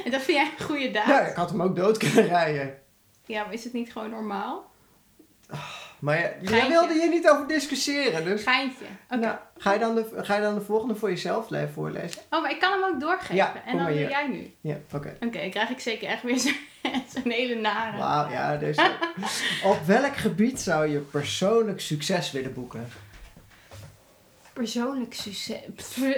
En 0.06 0.12
dat 0.12 0.22
vind 0.22 0.38
jij 0.38 0.52
een 0.58 0.66
goede 0.66 0.92
daad? 0.92 1.08
Ja, 1.08 1.20
ik 1.28 1.36
had 1.36 1.50
hem 1.50 1.62
ook 1.62 1.76
dood 1.76 1.98
kunnen 1.98 2.28
rijden. 2.28 2.78
Ja, 3.26 3.44
maar 3.44 3.54
is 3.54 3.64
het 3.64 3.74
niet 3.74 3.92
gewoon 3.92 4.10
normaal? 4.10 4.74
Maar 6.00 6.20
ja, 6.20 6.32
jij 6.42 6.68
wilde 6.68 6.94
hier 6.94 7.10
niet 7.10 7.30
over 7.30 7.48
discussiëren. 7.48 8.24
Dus 8.24 8.44
Geintje. 8.44 8.86
Oké. 9.10 9.16
nou, 9.20 9.38
ga, 9.58 9.74
je 9.74 9.80
dan 9.80 9.96
de, 9.96 10.10
ga 10.16 10.36
je 10.36 10.42
dan 10.42 10.54
de 10.56 10.62
volgende 10.62 10.96
voor 10.96 11.10
jezelf 11.10 11.50
le- 11.50 11.70
voorlezen? 11.74 12.22
Oh, 12.30 12.42
maar 12.42 12.52
ik 12.52 12.60
kan 12.60 12.72
hem 12.72 12.84
ook 12.94 13.00
doorgeven. 13.00 13.36
Ja, 13.36 13.54
en 13.66 13.78
dan 13.78 13.86
doe 13.88 13.96
jij 14.00 14.28
nu. 14.28 14.54
Ja, 14.62 14.78
oké. 14.94 15.18
Oké, 15.20 15.50
krijg 15.50 15.70
ik 15.70 15.80
zeker 15.80 16.08
echt 16.08 16.22
weer 16.24 16.38
zo'n 17.14 17.32
hele 17.32 17.56
nare. 17.56 17.98
Wauw, 17.98 18.30
ja, 18.32 18.56
dus 18.58 18.78
op 19.72 19.80
welk 19.86 20.16
gebied 20.16 20.60
zou 20.62 20.88
je 20.88 21.00
persoonlijk 21.00 21.80
succes 21.82 22.32
willen 22.32 22.54
boeken? 22.54 22.88
Persoonlijk 24.54 25.14
succes. 25.14 25.60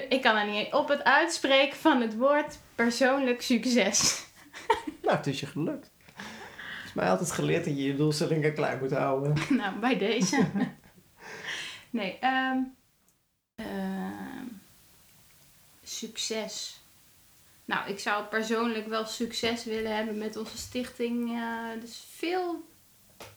Ik 0.10 0.22
kan 0.22 0.36
er 0.36 0.48
niet. 0.48 0.74
Op 0.74 0.88
het 0.88 1.04
uitspreken 1.04 1.78
van 1.78 2.02
het 2.02 2.16
woord 2.18 2.58
persoonlijk 2.76 3.42
succes. 3.42 4.26
Nou, 5.04 5.18
het 5.18 5.28
is 5.28 5.40
je 5.40 5.46
gelukt. 5.46 5.92
Mij 6.98 7.10
altijd 7.10 7.32
geleerd 7.32 7.66
dat 7.66 7.78
je 7.78 7.84
je 7.84 7.96
doelstellingen 7.96 8.54
klein 8.54 8.80
moet 8.80 8.92
houden. 8.92 9.34
nou, 9.58 9.80
bij 9.80 9.98
deze. 9.98 10.48
nee, 11.90 12.18
ehm 12.20 12.58
ehm, 13.56 14.46
succes. 15.84 16.82
Nou, 17.66 17.90
ik 17.90 18.00
zou 18.00 18.26
persoonlijk 18.26 18.88
wel 18.88 19.06
succes 19.06 19.64
willen 19.64 19.96
hebben 19.96 20.18
met 20.18 20.38
onze 20.38 20.58
stichting. 20.58 21.32
eh, 21.32 21.82
dus 21.82 22.08
veel 22.10 22.68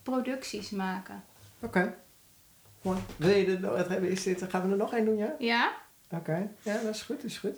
producties 0.02 0.70
maken. 0.70 1.24
Oké. 1.60 1.98
Mooi. 2.82 2.98
Wil 3.16 3.36
je 3.36 3.46
er 3.46 3.60
nog 3.60 3.76
wat 3.76 3.88
hebben? 3.88 4.10
Is 4.10 4.22
dit, 4.22 4.42
gaan 4.48 4.62
we 4.62 4.70
er 4.70 4.76
nog 4.76 4.94
één 4.94 5.04
doen, 5.04 5.16
ja? 5.16 5.34
Ja? 5.38 5.76
Oké. 6.10 6.50
Ja, 6.62 6.82
dat 6.82 6.94
is 6.94 7.02
goed, 7.02 7.16
dat 7.16 7.30
is 7.30 7.38
goed. 7.38 7.56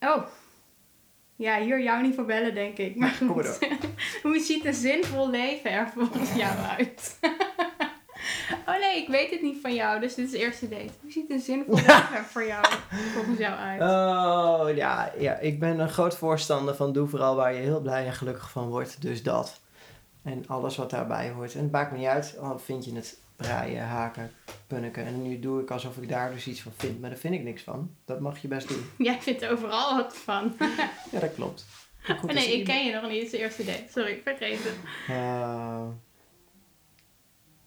Oh. 0.00 0.26
Ja, 1.36 1.60
hier 1.60 1.82
jou 1.82 2.02
niet 2.02 2.14
voor 2.14 2.24
bellen, 2.24 2.54
denk 2.54 2.78
ik. 2.78 2.96
Maar 2.96 3.16
Kom 3.18 3.26
maar 3.26 3.44
goed. 3.44 3.68
Hoe 4.22 4.38
ziet 4.40 4.64
een 4.64 4.74
zinvol 4.74 5.30
leven 5.30 5.70
er 5.70 5.88
volgens 5.94 6.32
jou 6.32 6.56
uit? 6.78 7.18
oh 8.68 8.78
nee, 8.80 9.02
ik 9.02 9.08
weet 9.08 9.30
het 9.30 9.42
niet 9.42 9.60
van 9.60 9.74
jou, 9.74 10.00
dus 10.00 10.14
dit 10.14 10.24
is 10.24 10.30
de 10.30 10.38
eerste 10.38 10.68
date. 10.68 10.92
Hoe 11.00 11.10
ziet 11.10 11.30
een 11.30 11.40
zinvol 11.40 11.74
leven 11.86 12.14
er 12.14 12.24
voor 12.24 12.46
jou, 12.46 12.66
volgens 13.14 13.38
jou 13.38 13.54
uit? 13.54 13.80
Oh, 13.80 14.76
ja, 14.76 15.12
ja. 15.18 15.38
Ik 15.38 15.58
ben 15.58 15.78
een 15.78 15.90
groot 15.90 16.16
voorstander 16.16 16.74
van 16.74 16.92
doe 16.92 17.08
vooral 17.08 17.36
waar 17.36 17.54
je 17.54 17.60
heel 17.60 17.80
blij 17.80 18.06
en 18.06 18.12
gelukkig 18.12 18.50
van 18.50 18.68
wordt. 18.68 19.02
Dus 19.02 19.22
dat. 19.22 19.60
En 20.22 20.44
alles 20.46 20.76
wat 20.76 20.90
daarbij 20.90 21.30
hoort. 21.30 21.54
En 21.54 21.62
het 21.62 21.72
maakt 21.72 21.92
me 21.92 21.98
niet 21.98 22.06
uit, 22.06 22.36
al 22.40 22.58
vind 22.58 22.84
je 22.84 22.94
het 22.94 23.18
braaien, 23.36 23.84
haken, 23.86 24.32
punniken. 24.66 25.04
En 25.04 25.22
nu 25.22 25.38
doe 25.38 25.62
ik 25.62 25.70
alsof 25.70 25.96
ik 25.96 26.08
daar 26.08 26.32
dus 26.32 26.46
iets 26.46 26.60
van 26.62 26.72
vind. 26.76 27.00
Maar 27.00 27.10
daar 27.10 27.18
vind 27.18 27.34
ik 27.34 27.42
niks 27.42 27.62
van. 27.62 27.94
Dat 28.04 28.20
mag 28.20 28.38
je 28.38 28.48
best 28.48 28.68
doen. 28.68 28.84
Jij 29.06 29.20
vindt 29.20 29.46
overal 29.46 29.96
wat 29.96 30.16
van. 30.16 30.56
Ja, 31.12 31.20
dat 31.20 31.34
klopt. 31.34 31.66
Goed, 32.02 32.30
Oh, 32.30 32.36
nee, 32.36 32.44
ik 32.44 32.50
iemand- 32.50 32.68
ken 32.68 32.86
je 32.86 32.92
nog 32.92 33.02
niet. 33.10 33.14
Het 33.14 33.24
is 33.24 33.30
de 33.30 33.38
eerste 33.38 33.64
date. 33.64 33.84
Sorry, 33.88 34.12
ik 34.12 34.22
vergeet 34.22 34.58
het. 34.64 34.76
Eh, 35.08 35.86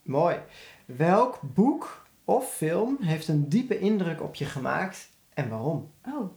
mooi. 0.02 0.38
Welk 0.86 1.40
boek 1.42 2.06
of 2.26 2.54
film 2.54 2.98
heeft 3.02 3.28
een 3.28 3.50
diepe 3.50 3.80
indruk 3.80 4.22
op 4.22 4.36
je 4.36 4.46
gemaakt 4.46 5.10
en 5.34 5.50
waarom? 5.50 5.92
Oh. 6.06 6.32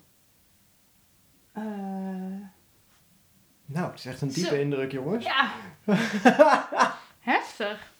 Eh, 1.52 1.62
Nou, 3.66 3.90
het 3.90 3.98
is 3.98 4.06
echt 4.06 4.20
een 4.20 4.28
diepe 4.28 4.48
Zo. 4.54 4.60
indruk, 4.60 4.92
jongens. 4.92 5.24
ja. 5.24 5.52
Heftig. 7.18 7.91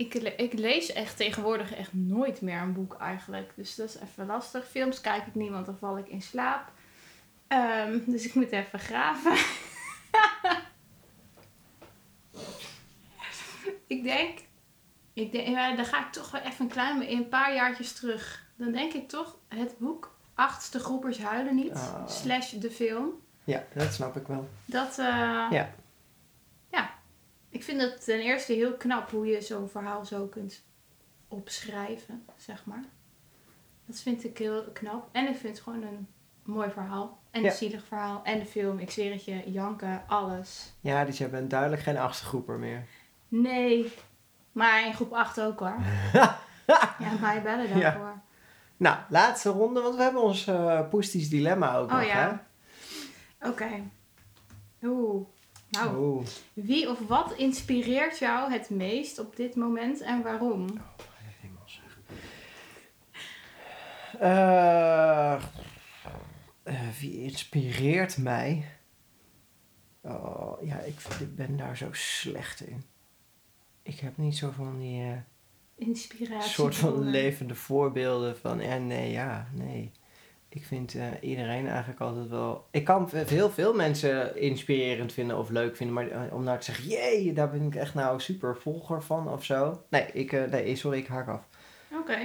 Ik, 0.00 0.14
le- 0.14 0.34
ik 0.36 0.52
lees 0.52 0.92
echt 0.92 1.16
tegenwoordig 1.16 1.74
echt 1.74 1.92
nooit 1.92 2.40
meer 2.40 2.60
een 2.60 2.72
boek 2.72 2.96
eigenlijk. 3.00 3.52
Dus 3.54 3.74
dat 3.74 3.88
is 3.88 3.96
even 4.00 4.26
lastig. 4.26 4.68
Films 4.68 5.00
kijk 5.00 5.26
ik 5.26 5.34
niet, 5.34 5.50
want 5.50 5.66
dan 5.66 5.78
val 5.78 5.98
ik 5.98 6.08
in 6.08 6.22
slaap. 6.22 6.72
Ehm, 7.46 7.98
dus 8.06 8.24
ik 8.26 8.34
moet 8.34 8.50
even 8.50 8.78
graven. 8.78 9.32
ik 13.86 14.02
denk... 14.02 14.38
Ik 15.12 15.32
denk 15.32 15.48
ja, 15.48 15.76
dan 15.76 15.84
ga 15.84 16.06
ik 16.06 16.12
toch 16.12 16.30
wel 16.30 16.40
even 16.40 16.64
een 16.64 16.70
klein 16.70 17.10
een 17.12 17.28
paar 17.28 17.54
jaartjes 17.54 17.92
terug. 17.92 18.44
Dan 18.56 18.72
denk 18.72 18.92
ik 18.92 19.08
toch 19.08 19.36
het 19.48 19.78
boek 19.78 20.14
Achtste 20.34 20.78
Groepers 20.78 21.18
Huilen 21.18 21.54
Niet. 21.54 21.72
Ah. 21.72 22.08
Slash 22.08 22.50
de 22.50 22.70
film. 22.70 23.10
Ja, 23.44 23.64
dat 23.74 23.92
snap 23.92 24.16
ik 24.16 24.26
wel. 24.26 24.48
Dat, 24.64 24.98
eh, 24.98 25.46
ja. 25.50 25.74
Ik 27.50 27.64
vind 27.64 27.80
het 27.80 28.04
ten 28.04 28.20
eerste 28.20 28.52
heel 28.52 28.72
knap 28.76 29.10
hoe 29.10 29.26
je 29.26 29.40
zo'n 29.40 29.68
verhaal 29.68 30.04
zo 30.04 30.26
kunt 30.26 30.62
opschrijven, 31.28 32.24
zeg 32.36 32.64
maar. 32.64 32.84
Dat 33.86 34.00
vind 34.00 34.24
ik 34.24 34.38
heel 34.38 34.64
knap. 34.72 35.08
En 35.12 35.28
ik 35.28 35.36
vind 35.36 35.54
het 35.56 35.62
gewoon 35.64 35.82
een 35.82 36.08
mooi 36.42 36.70
verhaal. 36.70 37.18
En 37.30 37.42
Ja. 37.42 37.48
een 37.50 37.56
zielig 37.56 37.84
verhaal. 37.84 38.20
En 38.24 38.38
de 38.38 38.46
film, 38.46 38.78
ik 38.78 38.90
zweer 38.90 39.12
het 39.12 39.24
je, 39.24 39.50
janken, 39.50 40.02
alles. 40.06 40.72
Ja, 40.80 41.04
dus 41.04 41.18
je 41.18 41.28
bent 41.28 41.50
duidelijk 41.50 41.82
geen 41.82 41.98
achtste 41.98 42.24
groeper 42.24 42.58
meer. 42.58 42.84
Nee. 43.28 43.92
Maar 44.52 44.86
in 44.86 44.94
groep 44.94 45.12
8 45.12 45.40
ook 45.40 45.58
hoor. 45.58 45.76
ja, 46.98 47.16
mij 47.20 47.42
bellen 47.42 47.68
Ja. 47.68 47.78
daarvoor. 47.80 48.20
Nou, 48.76 48.96
laatste 49.08 49.50
ronde, 49.50 49.80
want 49.80 49.96
we 49.96 50.02
hebben 50.02 50.22
ons 50.22 50.50
Poestisch 50.90 51.28
dilemma 51.28 51.76
ook 51.76 51.90
Oh 51.90 51.96
nog, 51.96 52.04
ja. 52.04 52.46
Oké. 53.42 53.68
Oeh. 54.82 55.26
Nou, 55.70 55.96
Oeh. 55.96 56.26
wie 56.52 56.90
of 56.90 56.98
wat 57.06 57.32
inspireert 57.32 58.18
jou 58.18 58.52
het 58.52 58.70
meest 58.70 59.18
op 59.18 59.36
dit 59.36 59.54
moment 59.54 60.00
en 60.00 60.22
waarom? 60.22 60.66
Eh, 64.18 65.34
eh, 66.62 66.88
wie 67.00 67.22
inspireert 67.22 68.18
mij? 68.18 68.64
Oh, 70.00 70.62
ja, 70.62 70.78
ik, 70.78 70.96
ben 71.34 71.56
daar 71.56 71.76
zo 71.76 71.88
slecht 71.92 72.60
in. 72.60 72.82
Ik 73.82 74.00
heb 74.00 74.16
niet 74.16 74.36
zo 74.36 74.50
van 74.50 74.78
die 74.78 75.02
eh, 75.02 75.16
Inspiratie. 75.74 76.50
soort 76.50 76.74
van 76.74 77.00
levende 77.02 77.54
voorbeelden 77.54 78.38
van... 78.38 78.60
Ja, 78.60 78.76
nee, 78.76 79.10
ja, 79.10 79.48
nee. 79.52 79.92
Ik 80.52 80.64
vind 80.64 80.94
eh, 80.94 81.02
iedereen 81.20 81.68
eigenlijk 81.68 82.00
altijd 82.00 82.28
wel... 82.28 82.66
Ik 82.70 82.84
kan 82.84 83.10
heel 83.26 83.50
veel 83.50 83.74
mensen 83.74 84.36
inspirerend 84.40 85.12
vinden 85.12 85.38
of 85.38 85.48
leuk 85.48 85.76
vinden. 85.76 85.94
Maar 85.94 86.08
eh, 86.08 86.34
om 86.34 86.42
nou 86.44 86.58
te 86.58 86.64
zeggen... 86.64 86.88
Jee, 86.88 87.32
daar 87.32 87.50
ben 87.50 87.62
ik 87.62 87.74
echt 87.74 87.94
nou 87.94 88.20
super 88.20 88.56
volger 88.56 89.02
van 89.02 89.28
of 89.28 89.44
zo. 89.44 89.82
Nee, 89.88 90.06
ik, 90.12 90.32
eh, 90.32 90.44
nee 90.44 90.76
sorry, 90.76 90.98
ik 90.98 91.06
haak 91.06 91.28
af. 91.28 91.48
Oké. 92.00 92.18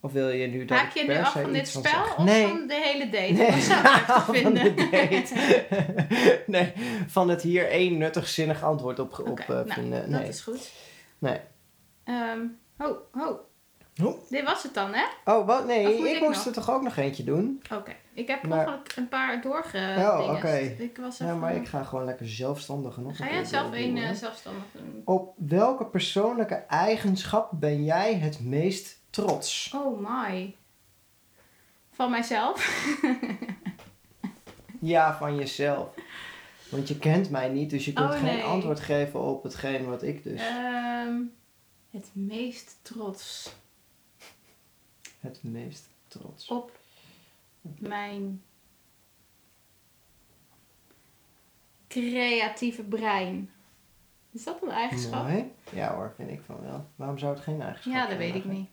Of 0.00 0.12
wil 0.12 0.28
je 0.28 0.46
nu 0.46 0.64
dat 0.64 0.78
Haak 0.78 0.94
ik 0.94 1.02
je 1.02 1.08
nu 1.08 1.18
af 1.18 1.32
van 1.32 1.52
dit 1.52 1.70
van 1.70 1.82
spel 1.84 2.02
of 2.16 2.24
nee. 2.24 2.46
van 2.46 2.66
de 2.66 2.74
hele 2.74 3.04
date? 3.10 3.32
Nee, 3.32 3.50
Wat 3.50 3.60
zou 3.60 3.82
van 4.24 4.34
vinden? 4.34 4.76
de 4.76 4.88
date. 4.90 5.64
nee, 6.46 6.72
van 7.06 7.28
het 7.28 7.42
hier 7.42 7.68
één 7.68 7.98
nuttig 7.98 8.28
zinnig 8.28 8.62
antwoord 8.62 8.98
op, 8.98 9.18
op 9.18 9.44
nou, 9.48 9.72
vinden. 9.72 10.10
dat 10.10 10.20
Nee. 10.20 10.28
is 10.28 10.40
goed. 10.40 10.70
nee. 11.18 11.40
Ehm 12.04 12.40
ho, 12.76 12.96
ho. 13.12 13.40
Dit 14.28 14.44
was 14.44 14.62
het 14.62 14.74
dan, 14.74 14.90
hè? 14.94 15.04
Oh, 15.32 15.46
wat? 15.46 15.66
Nee, 15.66 15.98
ik 15.98 16.14
ik 16.16 16.20
moest 16.20 16.36
nog? 16.36 16.46
er 16.46 16.52
toch 16.52 16.70
ook 16.70 16.82
nog 16.82 16.96
eentje 16.96 17.24
doen? 17.24 17.62
Oké. 17.72 17.92
Ik 18.14 18.28
heb 18.28 18.42
Maar- 18.46 18.66
nog 18.66 18.80
een 18.96 19.08
paar 19.08 19.40
doorge 19.42 19.94
Oh, 19.98 20.32
oké. 20.36 20.56
Ik 20.78 20.96
was 20.96 21.18
Ja, 21.18 21.34
maar 21.34 21.54
ik 21.54 21.68
ga 21.68 21.82
gewoon 21.82 22.04
lekker 22.04 22.28
zelfstandig 22.28 22.96
nog 22.96 23.16
Ga 23.16 23.30
jij 23.30 23.44
zelf 23.44 23.72
een 23.72 23.96
eh, 23.96 24.12
zelfstandig 24.12 24.62
doen? 24.72 25.02
Op 25.04 25.34
welke 25.36 25.84
persoonlijke 25.86 26.54
eigenschap 26.54 27.50
ben 27.52 27.84
jij 27.84 28.14
het 28.14 28.40
meest 28.40 28.98
trots? 29.10 29.72
Oh 29.74 30.08
my. 30.08 30.54
Van 31.92 32.10
mijzelf? 32.10 32.58
Ja, 34.80 35.16
van 35.16 35.36
jezelf. 35.36 35.94
Want 36.70 36.88
je 36.88 36.98
kent 36.98 37.30
mij 37.30 37.48
niet, 37.48 37.70
dus 37.70 37.84
je 37.84 37.92
kunt 37.92 38.10
Oh, 38.10 38.18
geen 38.20 38.42
antwoord 38.42 38.80
geven 38.80 39.20
op 39.20 39.42
hetgeen 39.42 39.86
wat 39.88 40.02
ik 40.02 40.22
dus 40.22 40.40
Ehm, 40.40 41.14
het 41.90 42.10
meest 42.12 42.78
trots 42.82 43.52
het 45.20 45.42
meest 45.42 45.88
trots. 46.08 46.48
op 46.48 46.78
mijn 47.78 48.42
creatieve 51.88 52.82
brein. 52.82 53.50
Is 54.30 54.44
dat 54.44 54.62
een 54.62 54.70
eigenschap? 54.70 55.22
Mooi. 55.22 55.52
Ja 55.72 55.94
hoor, 55.94 56.12
vind 56.16 56.30
ik 56.30 56.40
van 56.46 56.60
wel. 56.60 56.86
Waarom 56.96 57.18
zou 57.18 57.34
het 57.34 57.42
geen 57.42 57.60
eigenschap 57.60 57.92
Ja, 57.92 58.00
dat 58.00 58.08
zijn 58.08 58.18
weet 58.18 58.34
ik 58.34 58.44
niet. 58.44 58.68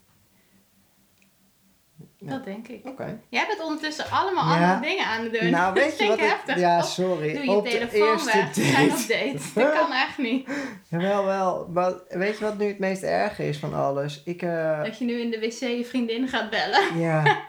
Ja. 2.20 2.30
Dat 2.30 2.46
denk 2.46 2.68
ik. 2.68 2.86
Oké. 2.86 3.20
Jij 3.30 3.46
bent 3.48 3.62
ondertussen 3.64 4.06
allemaal 4.12 4.56
Ja. 4.56 4.74
andere 4.74 4.90
dingen 4.90 5.06
aan 5.06 5.24
het 5.24 5.34
doen. 5.34 5.50
Nou, 5.50 5.76
dat 5.76 5.84
weet 5.84 5.98
je 6.00 6.08
wat 6.08 6.18
ik... 6.18 6.24
heftig. 6.24 6.60
Ja, 6.60 6.82
sorry. 6.82 7.34
Doe 7.34 7.44
je 7.44 7.52
op 7.52 7.64
de 7.64 7.70
telefoon 7.70 8.08
eerste 8.08 8.32
weg. 8.38 8.56
We 8.56 8.62
zijn 8.64 8.92
op 8.92 9.08
date. 9.08 9.40
Dat 9.62 9.74
kan 9.74 9.92
echt 9.94 10.18
niet. 10.18 10.50
Jawel, 10.90 11.26
wel. 11.26 11.70
Maar 11.74 11.94
weet 12.10 12.38
je 12.38 12.44
wat 12.44 12.58
nu 12.58 12.68
het 12.68 12.80
meest 12.80 13.04
erge 13.04 13.48
is 13.48 13.58
van 13.58 13.74
alles? 13.74 14.22
Ik, 14.26 14.42
eh... 14.42 14.84
Dat 14.84 14.98
je 14.98 15.06
nu 15.06 15.20
in 15.22 15.32
de 15.32 15.40
wc 15.40 15.60
je 15.60 15.86
vriendin 15.86 16.28
gaat 16.28 16.50
bellen. 16.50 17.00
Ja. 17.00 17.46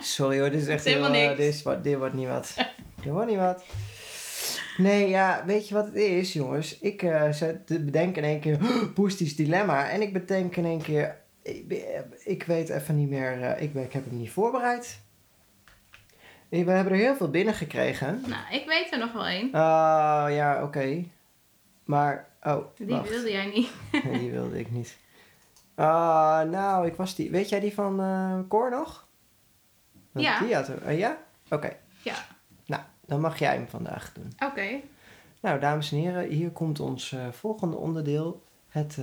Sorry 0.00 0.38
hoor, 0.40 0.50
dit 0.50 0.60
is 0.60 0.68
echt 0.68 0.84
is 0.86 0.92
helemaal 0.92 1.12
heel, 1.12 1.22
eh, 1.22 1.28
niks. 1.28 1.40
dit, 1.40 1.54
is 1.54 1.62
wat, 1.62 1.84
dit 1.84 1.96
wordt 1.96 2.14
niet 2.14 2.28
wat. 2.28 2.54
Dit 3.02 3.12
wordt 3.12 3.28
niet 3.30 3.38
wat. 3.38 3.64
Nee, 4.76 5.08
ja, 5.08 5.42
weet 5.46 5.68
je 5.68 5.74
wat 5.74 5.84
het 5.86 5.94
is, 5.94 6.32
jongens? 6.32 6.78
Ik 6.78 7.00
zet, 7.30 7.66
bedenk 7.66 8.16
in 8.16 8.24
één 8.24 8.40
keer 8.40 8.58
Poestisch 8.94 9.36
dilemma. 9.36 9.88
En 9.88 10.02
ik 10.02 10.12
bedenk 10.12 10.56
in 10.56 10.64
één 10.64 10.82
keer... 10.82 11.16
Ik, 12.24 12.42
weet 12.42 12.68
even 12.68 12.96
niet 12.96 13.08
meer... 13.08 13.42
eh, 13.42 13.62
ik, 13.62 13.74
ik 13.74 13.92
heb 13.92 14.04
hem 14.04 14.16
niet 14.18 14.30
voorbereid. 14.30 15.00
We 16.48 16.56
hebben 16.56 16.92
er 16.92 16.98
heel 16.98 17.16
veel 17.16 17.30
binnengekregen. 17.30 18.22
Nou, 18.26 18.54
ik 18.54 18.66
weet 18.66 18.92
er 18.92 18.98
nog 18.98 19.12
wel 19.12 19.26
één. 19.26 19.52
Ah, 19.52 20.26
ja, 20.28 20.62
oké. 20.62 21.04
Maar, 21.84 22.28
oh, 22.42 22.64
Die 22.76 22.86
wacht. 22.86 23.08
wilde 23.08 23.30
jij 23.30 23.46
niet. 23.46 23.70
Nee, 24.04 24.18
die 24.18 24.30
wilde 24.30 24.58
ik 24.58 24.70
niet. 24.70 24.96
Ah, 25.74 26.42
nou, 26.50 26.86
ik 26.86 26.94
was 26.94 27.14
die... 27.14 27.30
Weet 27.30 27.48
jij 27.48 27.60
die 27.60 27.74
van 27.74 28.44
Cor 28.48 28.70
nog? 28.70 29.06
Dat 30.12 30.22
Ja. 30.22 30.38
Die 30.40 30.54
had 30.54 30.68
eh, 30.68 30.98
ja? 30.98 31.18
Oké. 31.50 31.76
Ja. 32.02 32.14
Nou, 32.66 32.82
dan 33.06 33.20
mag 33.20 33.38
jij 33.38 33.54
hem 33.54 33.68
vandaag 33.68 34.12
doen. 34.12 34.32
Oké. 34.48 34.80
Nou, 35.40 35.60
dames 35.60 35.92
en 35.92 35.98
heren, 35.98 36.28
hier 36.28 36.50
komt 36.50 36.80
ons 36.80 37.14
volgende 37.30 37.76
onderdeel. 37.76 38.42
Het 38.68 38.98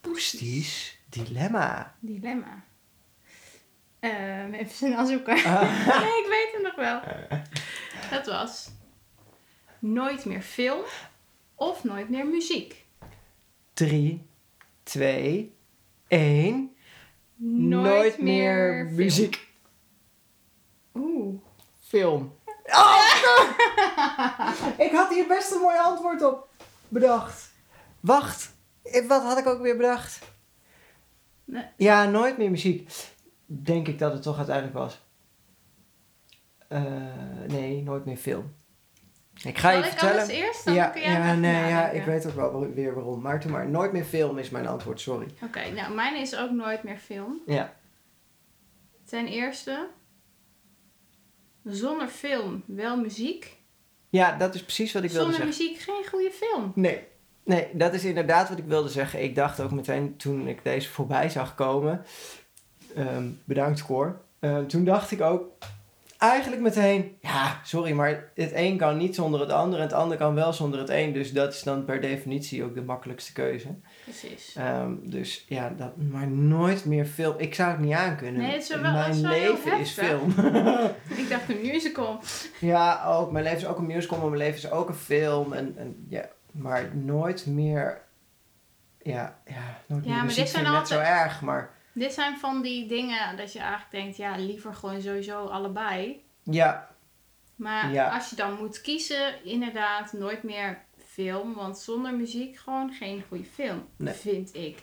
Poesties 0.00 0.97
Dilemma. 1.08 1.94
Dilemma. 2.00 2.64
Ehm, 4.00 4.52
even 4.52 4.74
snel 4.74 5.06
zoeken. 5.06 5.44
Ah. 5.44 5.86
nee, 6.02 6.22
ik 6.22 6.26
weet 6.28 6.50
het 6.52 6.62
nog 6.62 6.74
wel. 6.74 7.00
Dat 8.10 8.26
was 8.26 8.70
nooit 9.78 10.24
meer 10.24 10.42
film 10.42 10.80
of 11.54 11.84
nooit 11.84 12.08
meer 12.08 12.26
muziek. 12.26 12.86
Drie, 13.72 14.26
twee, 14.82 15.56
één. 16.08 16.76
Nooit, 17.36 18.18
meer 18.18 18.86
muziek. 18.86 19.48
Oeh. 20.94 21.40
Film. 21.80 22.36
Oh, 22.70 23.02
ik 24.78 24.90
had 24.92 25.08
hier 25.08 25.26
best 25.26 25.52
een 25.52 25.60
mooi 25.60 25.78
antwoord 25.78 26.22
op 26.22 26.48
bedacht. 26.88 27.52
Wacht, 28.00 28.54
wat 29.06 29.22
had 29.22 29.38
ik 29.38 29.46
ook 29.46 29.60
weer 29.60 29.76
bedacht? 29.76 30.18
Nee. 31.50 31.64
Ja, 31.76 32.04
nooit 32.04 32.38
meer 32.38 32.50
muziek. 32.50 32.90
Denk 33.46 33.88
ik 33.88 33.98
dat 33.98 34.12
het 34.12 34.22
toch 34.22 34.36
uiteindelijk 34.36 34.76
was. 34.76 35.06
Eh, 36.68 36.82
nee, 37.46 37.82
nooit 37.82 38.04
meer 38.04 38.16
film. 38.16 38.54
Ik 39.44 39.58
ga 39.58 39.70
Zal 39.70 39.78
je 39.78 39.84
ik 39.84 39.90
vertellen. 39.90 40.14
alles 40.22 40.28
eerst? 40.28 40.64
Dan 40.64 40.74
ja, 40.74 40.86
kun 40.88 41.00
jij 41.00 41.10
ja, 41.12 41.34
nee, 41.34 41.68
ja, 41.68 41.88
ik 41.88 42.04
weet 42.04 42.26
ook 42.26 42.34
wel 42.34 42.70
weer 42.72 42.94
waarom. 42.94 43.20
Maar 43.20 43.40
toen 43.40 43.50
maar, 43.50 43.68
nooit 43.68 43.92
meer 43.92 44.04
film 44.04 44.38
is 44.38 44.50
mijn 44.50 44.66
antwoord, 44.66 45.00
sorry. 45.00 45.26
Oké, 45.42 45.70
nou, 45.70 45.94
mijn 45.94 46.16
is 46.16 46.36
ook 46.36 46.50
nooit 46.50 46.82
meer 46.82 46.98
film. 46.98 47.40
Ja, 47.46 47.74
Ten 49.04 49.26
eerste, 49.26 49.88
zonder 51.64 52.08
film 52.08 52.62
wel 52.66 52.96
muziek. 52.96 53.56
ja 54.08 54.36
dat 54.36 54.54
is 54.54 54.62
precies 54.62 54.92
wat 54.92 55.02
ik 55.02 55.10
wilde 55.10 55.32
Zonder 55.32 55.46
zeggen. 55.52 55.66
muziek 55.66 55.82
geen 55.82 56.06
goede 56.10 56.30
film. 56.30 56.72
Nee, 56.74 57.06
Nee, 57.48 57.66
dat 57.72 57.94
is 57.94 58.04
inderdaad 58.04 58.48
wat 58.48 58.58
ik 58.58 58.64
wilde 58.64 58.88
zeggen. 58.88 59.22
Ik 59.22 59.34
dacht 59.34 59.60
ook 59.60 59.70
meteen 59.70 60.16
toen 60.16 60.48
ik 60.48 60.64
deze 60.64 60.88
voorbij 60.88 61.28
zag 61.28 61.54
komen. 61.54 62.02
ehm, 62.94 63.24
bedankt, 63.44 63.84
Cor. 63.86 64.20
Eh, 64.38 64.58
toen 64.58 64.84
dacht 64.84 65.10
ik 65.10 65.20
ook 65.20 65.44
eigenlijk 66.18 66.62
meteen... 66.62 67.16
Ja, 67.20 67.60
sorry, 67.64 67.92
maar 67.92 68.30
het 68.34 68.50
een 68.54 68.76
kan 68.76 68.96
niet 68.96 69.14
zonder 69.14 69.40
het 69.40 69.50
ander. 69.50 69.78
En 69.78 69.84
het 69.84 69.92
ander 69.94 70.16
kan 70.16 70.34
wel 70.34 70.52
zonder 70.52 70.80
het 70.80 70.88
een. 70.88 71.12
Dus 71.12 71.32
dat 71.32 71.52
is 71.54 71.62
dan 71.62 71.84
per 71.84 72.00
definitie 72.00 72.64
ook 72.64 72.74
de 72.74 72.82
makkelijkste 72.82 73.32
keuze. 73.32 73.68
Precies. 74.04 74.54
Ehm, 74.56 74.92
dus 75.02 75.44
ja, 75.48 75.72
dat, 75.76 75.96
maar 75.96 76.28
nooit 76.28 76.84
meer 76.84 77.04
film. 77.04 77.34
Ik 77.38 77.54
zou 77.54 77.70
het 77.70 77.80
niet 77.80 77.92
aankunnen. 77.94 78.42
Nee, 78.42 78.52
het 78.52 78.62
is 78.62 78.68
wel- 78.68 78.80
mijn 78.80 79.10
is 79.10 79.20
wel 79.20 79.30
leven 79.30 79.78
is 79.78 79.90
film. 79.90 80.30
Ik 81.22 81.28
dacht 81.28 81.48
een 81.48 81.60
musical. 81.62 82.20
ja, 82.58 83.04
ook. 83.06 83.32
Mijn 83.32 83.44
leven 83.44 83.58
is 83.58 83.66
ook 83.66 83.78
een 83.78 83.86
musical, 83.86 84.18
maar 84.18 84.28
mijn 84.28 84.42
leven 84.42 84.56
is 84.58 84.70
ook 84.70 84.88
een 84.88 84.94
film. 84.94 85.52
En, 85.52 85.74
en, 85.76 86.06
ja, 86.08 86.28
maar 86.52 86.96
nooit 86.96 87.46
meer... 87.46 88.00
Ja, 89.02 89.38
ja 89.46 89.78
nooit 89.86 90.04
Ja, 90.04 90.10
meer 90.14 90.24
maar 90.24 90.34
dit 90.34 90.48
zijn 90.48 90.62
net 90.64 90.88
zo 90.88 90.94
altijd- 90.94 91.20
erg. 91.20 91.40
Maar 91.40 91.70
Dit 91.92 92.12
zijn 92.12 92.38
van 92.38 92.62
die 92.62 92.88
dingen 92.88 93.36
dat 93.36 93.52
je 93.52 93.58
eigenlijk 93.58 93.90
denkt, 93.90 94.16
ja, 94.16 94.36
liever 94.36 94.74
gewoon 94.74 95.00
sowieso 95.02 95.44
allebei. 95.46 96.24
ja, 96.42 96.88
Maar 97.56 97.92
Ja. 97.92 98.08
als 98.14 98.30
je 98.30 98.36
dan 98.36 98.54
moet 98.58 98.80
kiezen, 98.80 99.44
inderdaad, 99.44 100.12
nooit 100.12 100.42
meer 100.42 100.78
film. 101.06 101.54
Want 101.54 101.78
zonder 101.78 102.14
muziek 102.14 102.56
gewoon 102.56 102.92
geen 102.92 103.24
goede 103.28 103.44
film, 103.44 103.88
Nee. 103.96 104.14
vind 104.14 104.54
ik. 104.54 104.82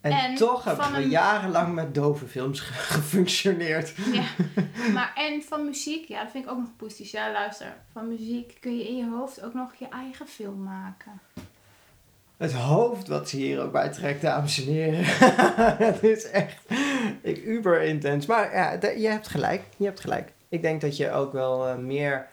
En, 0.00 0.12
En 0.12 0.34
toch 0.34 0.64
hebben 0.64 0.92
we 0.92 0.96
een- 1.02 1.08
jarenlang 1.08 1.74
met 1.74 1.94
dove 1.94 2.26
films 2.26 2.60
ge- 2.60 2.72
gefunctioneerd. 2.94 3.92
Ja. 4.12 4.22
maar 4.94 5.12
en 5.14 5.42
van 5.42 5.64
muziek, 5.64 6.08
ja, 6.08 6.22
dat 6.22 6.30
vind 6.30 6.44
ik 6.44 6.50
ook 6.50 6.58
nog 6.58 6.76
positief. 6.76 7.10
Ja, 7.10 7.32
luister, 7.32 7.72
van 7.92 8.08
muziek 8.08 8.56
kun 8.60 8.76
je 8.78 8.88
in 8.88 8.96
je 8.96 9.08
hoofd 9.08 9.42
ook 9.42 9.54
nog 9.54 9.74
je 9.74 9.88
eigen 9.88 10.26
film 10.26 10.62
maken. 10.62 11.20
Het 12.36 12.52
hoofd 12.52 13.08
wat 13.08 13.28
ze 13.28 13.36
hier 13.36 13.60
ook 13.62 13.72
bij 13.72 13.88
trekt, 13.88 14.22
dames 14.22 14.66
en 14.66 14.72
heren. 14.72 15.04
Het 15.86 16.02
is 16.02 16.30
echt 16.30 16.62
ik, 17.22 17.44
uber 17.44 17.82
intens. 17.82 18.26
Maar 18.26 18.54
ja, 18.54 18.70
je 18.96 19.08
hebt 19.08 19.28
gelijk. 19.28 19.62
Je 19.76 19.84
hebt 19.84 20.00
gelijk. 20.00 20.32
Ik 20.48 20.62
denk 20.62 20.80
dat 20.80 20.96
je 20.96 21.10
ook 21.10 21.32
wel 21.32 21.68
eh, 21.68 21.76
meer 21.76 22.26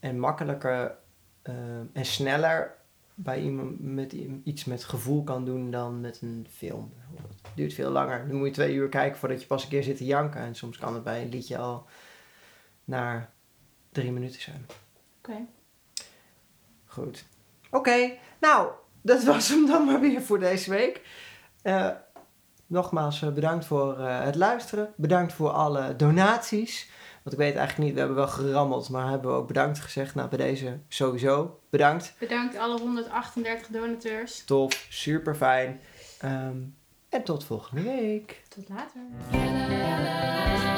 en 0.00 0.18
makkelijker 0.18 0.94
eh, 1.42 1.54
en 1.92 2.04
sneller 2.04 2.74
bij 3.14 3.40
iemand 3.40 3.80
met 3.80 4.12
iets 4.44 4.64
met 4.64 4.84
gevoel 4.84 5.22
kan 5.22 5.44
doen 5.44 5.70
dan 5.70 6.00
met 6.00 6.20
een 6.22 6.46
film. 6.50 6.92
bijvoorbeeld. 6.96 7.40
Het 7.42 7.50
duurt 7.54 7.74
veel 7.74 7.90
langer. 7.90 8.28
Dan 8.28 8.36
moet 8.36 8.46
je 8.46 8.52
twee 8.52 8.74
uur 8.74 8.88
kijken 8.88 9.18
voordat 9.18 9.40
je 9.40 9.46
pas 9.46 9.62
een 9.62 9.68
keer 9.68 9.82
zit 9.82 9.96
te 9.96 10.04
janken. 10.04 10.40
En 10.40 10.54
soms 10.54 10.78
kan 10.78 10.94
het 10.94 11.02
bij 11.02 11.22
een 11.22 11.28
liedje 11.28 11.58
al 11.58 11.86
naar 12.84 13.30
drie 13.90 14.12
minuten 14.12 14.40
zijn. 14.40 14.66
Oké. 15.18 15.46
Goed. 16.86 17.24
Oké, 17.70 18.12
nou, 18.40 18.70
dat 19.02 19.24
was 19.24 19.48
hem 19.48 19.66
dan 19.66 19.84
maar 19.84 20.00
weer 20.00 20.22
voor 20.22 20.38
deze 20.38 20.70
week. 20.70 21.00
Eh, 21.62 21.88
nogmaals, 22.66 23.22
eh, 23.22 23.32
bedankt 23.32 23.64
voor 23.64 23.98
eh, 23.98 24.24
het 24.24 24.34
luisteren. 24.34 24.92
Bedankt 24.96 25.32
voor 25.32 25.50
alle 25.50 25.96
donaties. 25.96 26.90
Want 27.22 27.36
ik 27.36 27.42
weet 27.42 27.56
eigenlijk 27.56 27.78
niet, 27.78 27.92
we 27.92 27.98
hebben 27.98 28.16
wel 28.16 28.28
gerammeld, 28.28 28.88
maar 28.88 29.08
hebben 29.08 29.30
we 29.30 29.36
ook 29.36 29.46
bedankt 29.46 29.80
gezegd. 29.80 30.14
Nou, 30.14 30.28
bij 30.28 30.38
deze 30.38 30.78
sowieso 30.88 31.60
bedankt. 31.70 32.14
Bedankt 32.18 32.56
alle 32.56 32.78
138 32.78 33.66
donateurs. 33.66 34.44
Tof, 34.44 34.86
super 34.88 35.34
fijn. 35.34 35.80
en 37.08 37.22
tot 37.24 37.44
volgende 37.44 37.82
week. 37.82 38.42
Tot 38.48 38.68
later. 38.68 39.00
la 39.30 39.38
la 39.38 39.68
la 39.68 40.64
la 40.64 40.71